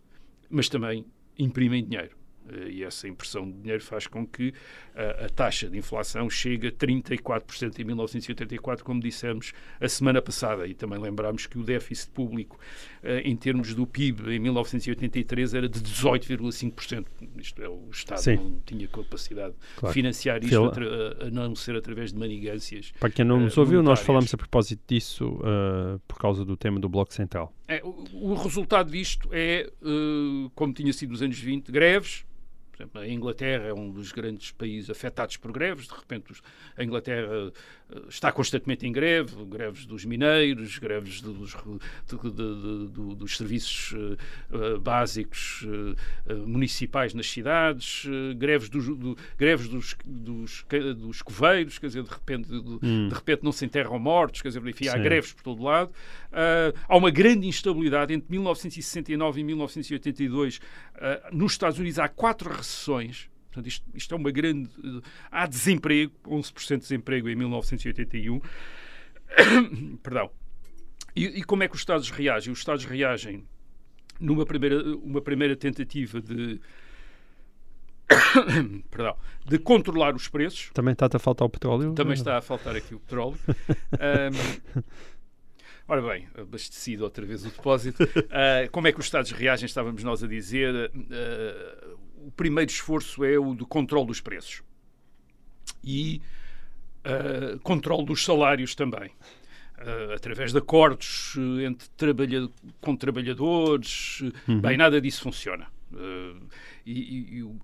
mas 0.50 0.68
também 0.68 1.04
imprimem 1.38 1.84
dinheiro. 1.84 2.16
Eh, 2.48 2.68
e 2.70 2.84
essa 2.84 3.08
impressão 3.08 3.50
de 3.50 3.58
dinheiro 3.58 3.82
faz 3.82 4.06
com 4.06 4.26
que 4.26 4.52
a, 4.94 5.26
a 5.26 5.28
taxa 5.28 5.68
de 5.68 5.78
inflação 5.78 6.28
chegue 6.28 6.68
a 6.68 6.72
34% 6.72 7.78
em 7.78 7.84
1984, 7.84 8.84
como 8.84 9.00
dissemos 9.00 9.52
a 9.80 9.88
semana 9.88 10.20
passada. 10.20 10.66
E 10.66 10.74
também 10.74 10.98
lembramos 10.98 11.46
que 11.46 11.58
o 11.58 11.62
déficit 11.62 12.10
público, 12.10 12.58
uh, 13.02 13.08
em 13.24 13.36
termos 13.36 13.74
do 13.74 13.86
PIB, 13.86 14.34
em 14.34 14.38
1983 14.38 15.54
era 15.54 15.68
de 15.68 15.80
18,5%. 15.80 17.06
Isto 17.36 17.62
é, 17.62 17.68
o 17.68 17.88
Estado 17.90 18.20
Sim. 18.20 18.36
não 18.36 18.60
tinha 18.64 18.88
capacidade 18.88 19.54
claro. 19.76 19.92
de 19.92 20.00
financiar 20.00 20.42
isto 20.42 20.56
a, 20.56 21.26
a, 21.26 21.30
não 21.30 21.54
ser 21.54 21.76
através 21.76 22.12
de 22.12 22.18
manigâncias. 22.18 22.92
Para 22.98 23.10
quem 23.10 23.24
não 23.24 23.40
nos 23.40 23.56
ouviu, 23.56 23.82
nós 23.82 24.00
falamos 24.00 24.32
a 24.32 24.36
propósito 24.36 24.82
disso 24.86 25.38
uh, 25.40 25.98
por 26.06 26.18
causa 26.18 26.44
do 26.44 26.56
tema 26.56 26.78
do 26.80 26.88
Bloco 26.88 27.12
Central. 27.12 27.52
É, 27.68 27.80
o, 27.84 28.04
o, 28.12 28.34
resultado 28.34 28.90
disto 28.90 29.28
é, 29.32 29.70
como 30.54 30.72
tinha 30.72 30.92
sido 30.92 31.10
nos 31.10 31.22
anos 31.22 31.38
20, 31.38 31.70
greves, 31.70 32.24
por 32.72 32.82
exemplo, 32.82 33.00
a 33.02 33.08
Inglaterra 33.08 33.64
é 33.64 33.74
um 33.74 33.90
dos 33.90 34.12
grandes 34.12 34.50
países 34.50 34.88
afetados 34.88 35.36
por 35.36 35.52
greves. 35.52 35.86
De 35.86 35.94
repente, 35.94 36.32
a 36.76 36.82
Inglaterra 36.82 37.52
eh, 37.90 38.02
está 38.08 38.32
constantemente 38.32 38.86
em 38.86 38.92
greve, 38.92 39.44
greves 39.44 39.84
dos 39.84 40.06
mineiros, 40.06 40.78
greves 40.78 41.20
dos, 41.20 41.54
dos 43.16 43.36
serviços 43.36 43.92
uh, 44.50 44.80
básicos 44.80 45.62
uh, 45.62 46.46
municipais 46.46 47.12
nas 47.12 47.30
cidades, 47.30 48.04
uh, 48.04 48.34
greves, 48.36 48.70
dos, 48.70 48.86
do, 48.86 49.16
greves 49.36 49.68
dos, 49.68 49.94
dos, 50.04 50.64
dos 50.96 51.20
coveiros, 51.20 51.78
quer 51.78 51.88
dizer, 51.88 52.02
de 52.02 52.10
repente, 52.10 52.48
hum. 52.52 53.08
de 53.08 53.14
repente 53.14 53.44
não 53.44 53.52
se 53.52 53.66
enterram 53.66 53.98
mortos, 53.98 54.40
quer 54.40 54.48
dizer, 54.48 54.66
enfim, 54.66 54.88
há 54.88 54.96
greves 54.96 55.32
por 55.32 55.42
todo 55.42 55.62
lado. 55.62 55.92
há 56.88 56.96
uma 56.96 57.10
grande 57.10 57.46
instabilidade 57.46 58.14
entre 58.14 58.30
1969 58.30 59.40
e 59.40 59.44
1982. 59.44 60.60
nos 61.32 61.52
Estados 61.52 61.78
Unidos 61.78 61.98
há 61.98 62.08
quatro 62.08 62.61
recessões 62.66 63.30
Portanto, 63.52 63.66
isto, 63.66 63.86
isto, 63.94 64.14
é 64.14 64.16
uma 64.16 64.30
grande. 64.30 64.70
Há 65.30 65.46
desemprego, 65.46 66.12
11% 66.26 66.68
de 66.68 66.78
desemprego 66.78 67.28
em 67.28 67.36
1981. 67.36 68.40
Perdão. 70.02 70.30
E, 71.14 71.26
e, 71.26 71.44
como 71.44 71.62
é 71.62 71.68
que 71.68 71.74
os 71.74 71.82
Estados 71.82 72.08
reagem? 72.08 72.50
Os 72.50 72.60
Estados 72.60 72.86
reagem 72.86 73.46
numa 74.18 74.46
primeira, 74.46 74.82
uma 74.96 75.20
primeira 75.20 75.54
tentativa 75.54 76.18
de. 76.18 76.58
Perdão, 78.90 79.16
de 79.44 79.58
controlar 79.58 80.14
os 80.14 80.28
preços. 80.28 80.70
Também 80.72 80.92
está 80.92 81.06
a 81.12 81.18
faltar 81.18 81.46
o 81.46 81.50
petróleo? 81.50 81.92
Também 81.92 82.14
está 82.14 82.38
a 82.38 82.40
faltar 82.40 82.74
aqui 82.74 82.94
o 82.94 83.00
petróleo. 83.00 83.38
um, 83.46 84.82
Ora 85.88 86.00
bem, 86.00 86.28
abastecido 86.38 87.04
outra 87.04 87.26
vez 87.26 87.44
o 87.44 87.50
depósito. 87.50 88.02
Uh, 88.04 88.70
como 88.70 88.86
é 88.86 88.92
que 88.92 89.00
os 89.00 89.04
Estados 89.04 89.30
reagem? 89.32 89.66
Estávamos 89.66 90.02
nós 90.02 90.22
a 90.22 90.26
dizer. 90.26 90.90
Uh, 90.94 91.98
o 92.26 92.30
primeiro 92.30 92.70
esforço 92.70 93.24
é 93.24 93.38
o 93.38 93.54
do 93.54 93.66
controle 93.66 94.06
dos 94.06 94.20
preços 94.20 94.62
e 95.84 96.20
uh, 97.04 97.58
controle 97.60 98.04
dos 98.04 98.24
salários 98.24 98.74
também. 98.74 99.10
Uh, 99.78 100.12
através 100.14 100.52
de 100.52 100.58
acordos 100.58 101.34
uh, 101.34 101.60
entre 101.60 101.88
trabalha 101.96 102.48
com 102.80 102.94
trabalhadores, 102.94 104.20
uhum. 104.46 104.60
bem, 104.60 104.76
nada 104.76 105.00
disso 105.00 105.22
funciona. 105.22 105.66
e, 106.86 106.92
e, 106.92 107.36
e 107.38 107.42
o, 107.42 107.60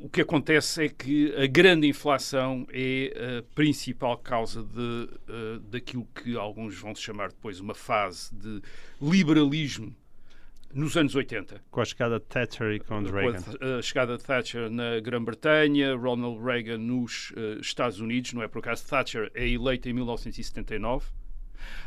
o 0.00 0.08
que 0.08 0.20
acontece 0.20 0.84
é 0.84 0.88
que 0.88 1.34
a 1.34 1.46
grande 1.46 1.86
inflação 1.88 2.66
é 2.72 3.38
a 3.38 3.54
principal 3.54 4.16
causa 4.18 4.62
de, 4.62 4.78
uh, 4.80 5.58
daquilo 5.68 6.06
que 6.14 6.36
alguns 6.36 6.76
vão 6.78 6.94
chamar 6.94 7.30
depois 7.30 7.58
uma 7.58 7.74
fase 7.74 8.32
de 8.34 8.62
liberalismo 9.00 9.94
nos 10.74 10.96
anos 10.96 11.14
80. 11.14 11.62
Com 11.70 11.80
a 11.80 11.84
chegada 11.84 12.18
de 12.18 12.26
Thatcher 12.26 12.72
e 12.72 12.80
com 12.80 13.02
Reagan. 13.02 13.42
Com 13.42 13.64
a, 13.64 13.78
a 13.78 13.82
chegada 13.82 14.16
de 14.16 14.24
Thatcher 14.24 14.70
na 14.70 15.00
Grã-Bretanha, 15.00 15.96
Ronald 15.96 16.42
Reagan 16.42 16.78
nos 16.78 17.30
uh, 17.30 17.60
Estados 17.60 18.00
Unidos, 18.00 18.32
não 18.32 18.42
é 18.42 18.48
por 18.48 18.58
acaso 18.58 18.86
Thatcher 18.86 19.30
é 19.34 19.48
eleita 19.48 19.88
em 19.88 19.92
1979. 19.92 21.06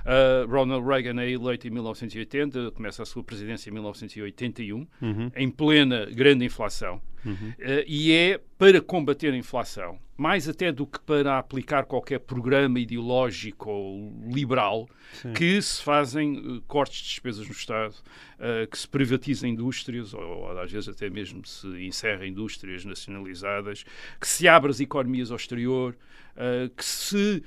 Uh, 0.06 0.50
Ronald 0.50 0.86
Reagan 0.86 1.22
é 1.22 1.30
eleito 1.30 1.68
em 1.68 1.70
1980, 1.70 2.72
começa 2.72 3.04
a 3.04 3.06
sua 3.06 3.24
presidência 3.24 3.70
em 3.70 3.74
1981, 3.74 4.88
uhum. 5.02 5.32
em 5.36 5.50
plena 5.50 6.06
grande 6.06 6.46
inflação. 6.46 7.02
Uhum. 7.26 7.54
Uh, 7.60 7.84
e 7.88 8.12
é 8.12 8.40
para 8.58 8.82
combater 8.82 9.32
a 9.32 9.38
inflação, 9.38 10.00
mais 10.18 10.50
até 10.50 10.72
do 10.72 10.86
que 10.86 11.00
para 11.00 11.38
aplicar 11.38 11.86
qualquer 11.86 12.20
programa 12.20 12.80
ideológico 12.80 13.70
ou 13.70 14.14
liberal, 14.28 14.90
Sim. 15.14 15.34
que 15.34 15.62
se 15.62 15.82
fazem 15.82 16.38
uh, 16.38 16.62
cortes 16.62 17.02
de 17.02 17.10
despesas 17.10 17.46
no 17.46 17.54
Estado, 17.54 17.94
uh, 17.94 18.68
que 18.68 18.78
se 18.78 18.88
privatizam 18.88 19.50
indústrias, 19.50 20.14
ou, 20.14 20.22
ou, 20.22 20.60
às 20.60 20.72
vezes 20.72 20.90
até 20.90 21.10
mesmo 21.10 21.46
se 21.46 21.68
encerram 21.86 22.26
indústrias 22.26 22.86
nacionalizadas, 22.86 23.86
que 24.20 24.28
se 24.28 24.48
abrem 24.48 24.72
as 24.72 24.80
economias 24.80 25.32
ao 25.32 25.38
exterior, 25.38 25.96
que 26.76 26.86
se 26.86 27.44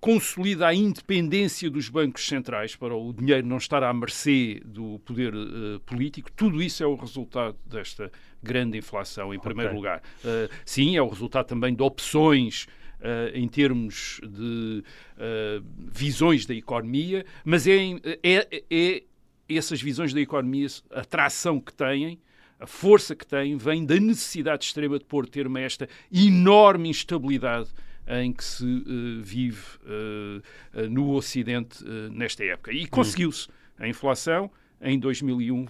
consolida 0.00 0.66
a 0.66 0.74
independência 0.74 1.70
dos 1.70 1.88
bancos 1.88 2.26
centrais 2.26 2.74
para 2.74 2.94
o 2.94 3.12
dinheiro 3.12 3.46
não 3.46 3.58
estar 3.58 3.82
à 3.82 3.92
mercê 3.92 4.60
do 4.64 4.98
poder 5.00 5.34
uh, 5.34 5.80
político, 5.80 6.30
tudo 6.32 6.62
isso 6.62 6.82
é 6.82 6.86
o 6.86 6.94
resultado 6.94 7.56
desta 7.66 8.10
grande 8.42 8.78
inflação, 8.78 9.32
em 9.32 9.38
primeiro 9.38 9.70
okay. 9.70 9.76
lugar. 9.76 10.02
Uh, 10.24 10.52
sim, 10.64 10.96
é 10.96 11.02
o 11.02 11.08
resultado 11.08 11.46
também 11.46 11.74
de 11.74 11.82
opções 11.82 12.66
Uh, 13.02 13.34
em 13.36 13.48
termos 13.48 14.20
de 14.22 14.84
uh, 15.16 15.64
visões 15.92 16.46
da 16.46 16.54
economia, 16.54 17.26
mas 17.44 17.66
é, 17.66 17.74
é, 18.22 18.62
é, 18.70 19.02
essas 19.48 19.82
visões 19.82 20.14
da 20.14 20.20
economia, 20.20 20.68
a 20.88 21.04
tração 21.04 21.58
que 21.58 21.74
têm, 21.74 22.20
a 22.60 22.66
força 22.68 23.16
que 23.16 23.26
têm, 23.26 23.56
vem 23.56 23.84
da 23.84 23.98
necessidade 23.98 24.66
extrema 24.66 25.00
de 25.00 25.04
pôr 25.04 25.28
termo 25.28 25.58
a 25.58 25.60
esta 25.62 25.88
enorme 26.12 26.90
instabilidade 26.90 27.70
em 28.06 28.32
que 28.32 28.44
se 28.44 28.64
uh, 28.64 29.22
vive 29.22 29.62
uh, 29.84 30.88
no 30.90 31.10
Ocidente 31.10 31.84
nesta 32.10 32.44
época. 32.44 32.72
E 32.72 32.86
conseguiu-se. 32.86 33.48
A 33.78 33.88
inflação 33.88 34.50
em 34.82 34.98
2001 34.98 35.62
uh, 35.62 35.68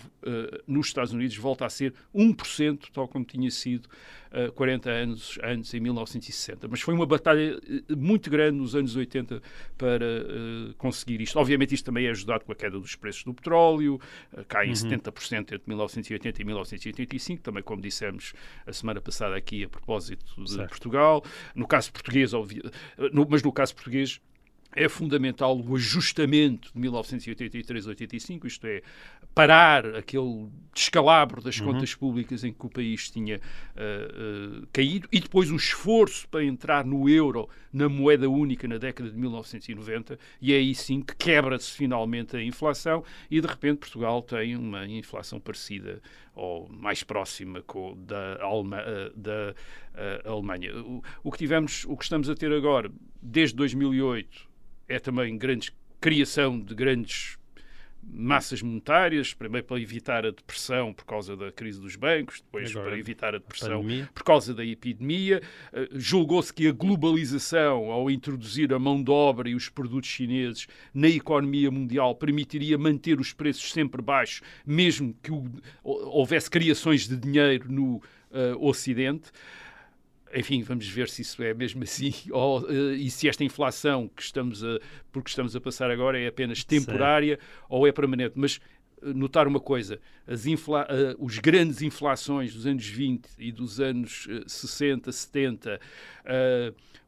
nos 0.67 0.87
Estados 0.87 1.13
Unidos 1.13 1.37
volta 1.37 1.67
a 1.67 1.71
ser 1.71 1.95
1%, 2.15 2.89
tal 2.93 3.07
como 3.07 3.25
tinha 3.25 3.51
sido 3.51 3.87
uh, 4.33 4.51
40 4.53 4.91
anos 4.91 5.39
antes, 5.43 5.73
em 5.75 5.81
1960. 5.81 6.67
Mas 6.69 6.81
foi 6.81 6.95
uma 6.95 7.07
batalha 7.07 7.59
uh, 7.59 7.97
muito 7.97 8.31
grande 8.31 8.59
nos 8.59 8.75
anos 8.75 8.97
80 8.97 9.43
para 9.77 10.05
uh, 10.05 10.75
conseguir 10.75 11.21
isto. 11.21 11.39
Obviamente, 11.39 11.75
isto 11.75 11.85
também 11.85 12.07
é 12.07 12.11
ajudado 12.11 12.45
com 12.45 12.53
a 12.53 12.55
queda 12.55 12.79
dos 12.79 12.97
preços 12.97 13.25
do 13.25 13.35
petróleo, 13.35 14.01
uh, 14.33 14.45
cai 14.47 14.67
em 14.67 14.71
uhum. 14.71 14.75
70% 14.75 15.39
entre 15.39 15.63
1980 15.67 16.41
e 16.41 16.45
1985, 16.45 17.43
também 17.43 17.63
como 17.63 17.83
dissemos 17.83 18.33
a 18.67 18.73
semana 18.73 19.01
passada 19.01 19.37
aqui 19.37 19.65
a 19.65 19.69
propósito 19.69 20.25
de 20.43 20.51
certo. 20.51 20.69
Portugal. 20.69 21.23
No 21.55 21.67
caso 21.67 21.93
português, 21.93 22.33
no, 22.33 23.27
mas 23.29 23.43
no 23.43 23.53
caso 23.53 23.75
português, 23.75 24.21
é 24.75 24.89
fundamental 24.89 25.59
o 25.59 25.77
ajustamento 25.77 26.71
de 26.75 26.81
1983-85, 26.81 28.47
isto 28.47 28.67
é, 28.67 28.83
parar 29.35 29.87
aquele 29.97 30.49
descalabro 30.75 31.43
das 31.43 31.59
uhum. 31.59 31.73
contas 31.73 31.95
públicas 31.95 32.45
em 32.45 32.53
que 32.53 32.67
o 32.67 32.69
país 32.69 33.11
tinha 33.11 33.37
uh, 33.37 34.63
uh, 34.63 34.67
caído 34.73 35.09
e 35.13 35.21
depois 35.21 35.51
o 35.51 35.57
esforço 35.57 36.29
para 36.29 36.45
entrar 36.45 36.85
no 36.85 37.09
euro, 37.09 37.49
na 37.73 37.89
moeda 37.89 38.29
única, 38.29 38.67
na 38.69 38.79
década 38.79 39.11
de 39.11 39.17
1990, 39.17 40.19
e 40.41 40.53
é 40.53 40.57
aí 40.57 40.75
sim 40.75 41.01
que 41.01 41.15
quebra-se 41.17 41.71
finalmente 41.71 42.37
a 42.37 42.43
inflação 42.43 43.05
e 43.31 43.41
de 43.41 43.47
repente 43.47 43.79
Portugal 43.79 44.23
tem 44.23 44.57
uma 44.57 44.87
inflação 44.87 45.41
parecida 45.41 46.01
ou 46.35 46.69
mais 46.69 47.03
próxima 47.03 47.63
com, 47.63 47.97
da, 48.07 48.43
Alema, 48.43 48.81
uh, 48.81 49.19
da 49.19 49.55
Alemanha. 50.25 50.75
O, 50.79 51.03
o 51.23 51.31
que 51.31 51.39
tivemos, 51.39 51.85
o 51.87 51.97
que 51.97 52.05
estamos 52.05 52.29
a 52.31 52.35
ter 52.35 52.51
agora, 52.53 52.91
desde 53.21 53.55
2008, 53.57 54.52
é 54.93 54.99
também 54.99 55.37
grande 55.39 55.73
criação 56.01 56.61
de 56.61 56.75
grandes 56.75 57.39
massas 58.05 58.61
monetárias, 58.61 59.33
primeiro 59.33 59.67
para 59.67 59.81
evitar 59.81 60.27
a 60.27 60.31
depressão 60.31 60.93
por 60.93 61.05
causa 61.05 61.37
da 61.37 61.53
crise 61.53 61.81
dos 61.81 61.95
bancos, 61.95 62.41
depois 62.41 62.71
Agora, 62.71 62.89
para 62.89 62.99
evitar 62.99 63.35
a 63.35 63.39
depressão 63.39 63.81
a 63.81 64.07
por 64.13 64.25
causa 64.25 64.53
da 64.53 64.65
epidemia. 64.65 65.41
Uh, 65.73 65.89
Julgou-se 65.93 66.53
que 66.53 66.67
a 66.67 66.73
globalização, 66.73 67.93
ao 67.93 68.11
introduzir 68.11 68.75
a 68.75 68.79
mão 68.79 69.03
de 69.03 69.11
obra 69.11 69.49
e 69.49 69.55
os 69.55 69.69
produtos 69.69 70.11
chineses 70.11 70.67
na 70.93 71.09
economia 71.09 71.71
mundial, 71.71 72.15
permitiria 72.17 72.77
manter 72.77 73.21
os 73.21 73.33
preços 73.33 73.73
sempre 73.73 74.03
baixos, 74.03 74.43
mesmo 74.67 75.15
que 75.23 75.31
o, 75.31 75.47
houvesse 75.85 76.51
criações 76.51 77.07
de 77.07 77.17
dinheiro 77.17 77.71
no 77.71 77.97
uh, 77.97 78.03
Ocidente 78.59 79.31
enfim, 80.35 80.63
vamos 80.63 80.87
ver 80.89 81.09
se 81.09 81.23
isso 81.23 81.43
é 81.43 81.55
mesmo 81.55 81.83
assim 81.85 82.13
ou, 82.31 82.61
uh, 82.63 82.95
e 82.95 83.11
se 83.11 83.29
esta 83.29 83.45
inflação 83.45 84.09
que 84.09 84.23
estamos 84.23 84.65
a, 84.65 84.79
porque 85.11 85.29
estamos 85.29 85.55
a 85.55 85.61
passar 85.61 85.91
agora 85.91 86.19
é 86.19 86.27
apenas 86.27 86.65
temporária 86.65 87.37
certo. 87.37 87.67
ou 87.69 87.87
é 87.87 87.93
permanente. 87.93 88.35
Mas 88.37 88.61
notar 89.03 89.47
uma 89.47 89.61
coisa, 89.61 90.01
as 90.27 90.47
infla, 90.47 90.87
uh, 90.87 91.25
os 91.25 91.39
grandes 91.39 91.83
inflações 91.83 92.55
dos 92.55 92.67
anos 92.67 92.87
20 92.87 93.29
e 93.39 93.53
dos 93.53 93.81
anos 93.81 94.29
60, 94.47 95.11
70, 95.11 95.81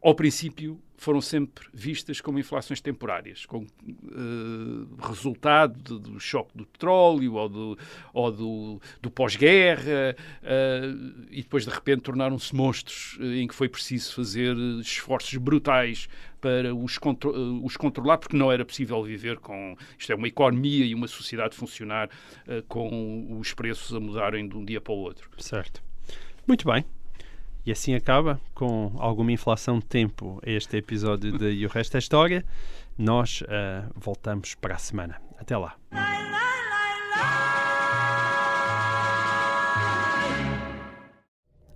ao 0.03 0.15
princípio 0.15 0.79
foram 0.97 1.21
sempre 1.21 1.67
vistas 1.73 2.21
como 2.21 2.39
inflações 2.39 2.81
temporárias, 2.81 3.45
com 3.47 3.59
uh, 3.59 5.07
resultado 5.07 5.79
do, 5.83 5.99
do 5.99 6.21
choque 6.21 6.57
do 6.57 6.65
petróleo 6.65 7.35
ou 7.35 7.49
do, 7.49 7.79
ou 8.13 8.33
do, 8.33 8.81
do 9.03 9.11
pós-guerra, 9.11 10.17
uh, 10.43 11.27
e 11.31 11.43
depois 11.43 11.65
de 11.65 11.71
repente 11.71 12.03
tornaram-se 12.03 12.55
monstros 12.55 13.19
uh, 13.19 13.25
em 13.35 13.47
que 13.47 13.55
foi 13.55 13.69
preciso 13.69 14.15
fazer 14.15 14.57
esforços 14.81 15.37
brutais 15.37 16.09
para 16.45 16.75
os, 16.75 16.99
contro 16.99 17.33
os 17.65 17.75
controlar, 17.75 18.19
porque 18.19 18.37
não 18.37 18.53
era 18.53 18.67
possível 18.67 19.03
viver 19.03 19.39
com. 19.39 19.75
Isto 19.99 20.13
é 20.13 20.15
uma 20.15 20.29
economia 20.29 20.85
e 20.85 20.95
uma 20.95 21.09
sociedade 21.09 21.57
funcionar 21.57 22.11
com 22.69 23.39
os 23.41 23.55
preços 23.55 23.95
a 23.95 24.01
mudarem 24.01 24.47
de 24.47 24.55
um 24.55 24.63
dia 24.63 24.81
para 24.81 24.93
o 24.93 24.97
outro. 24.97 25.31
Certo. 25.39 25.83
Muito 26.47 26.71
bem. 26.71 26.85
E 27.65 27.73
assim 27.73 27.95
acaba, 27.95 28.39
com 28.55 28.93
alguma 28.99 29.33
inflação 29.33 29.79
de 29.79 29.87
tempo, 29.87 30.39
este 30.45 30.77
episódio 30.77 31.39
de 31.39 31.51
E 31.51 31.65
o 31.65 31.69
Resto 31.71 31.97
é 31.97 31.99
História. 31.99 32.45
Nós 32.99 33.41
uh, 33.41 33.91
voltamos 33.95 34.55
para 34.55 34.75
a 34.75 34.79
semana. 34.79 35.19
Até 35.39 35.57
lá. 35.57 35.75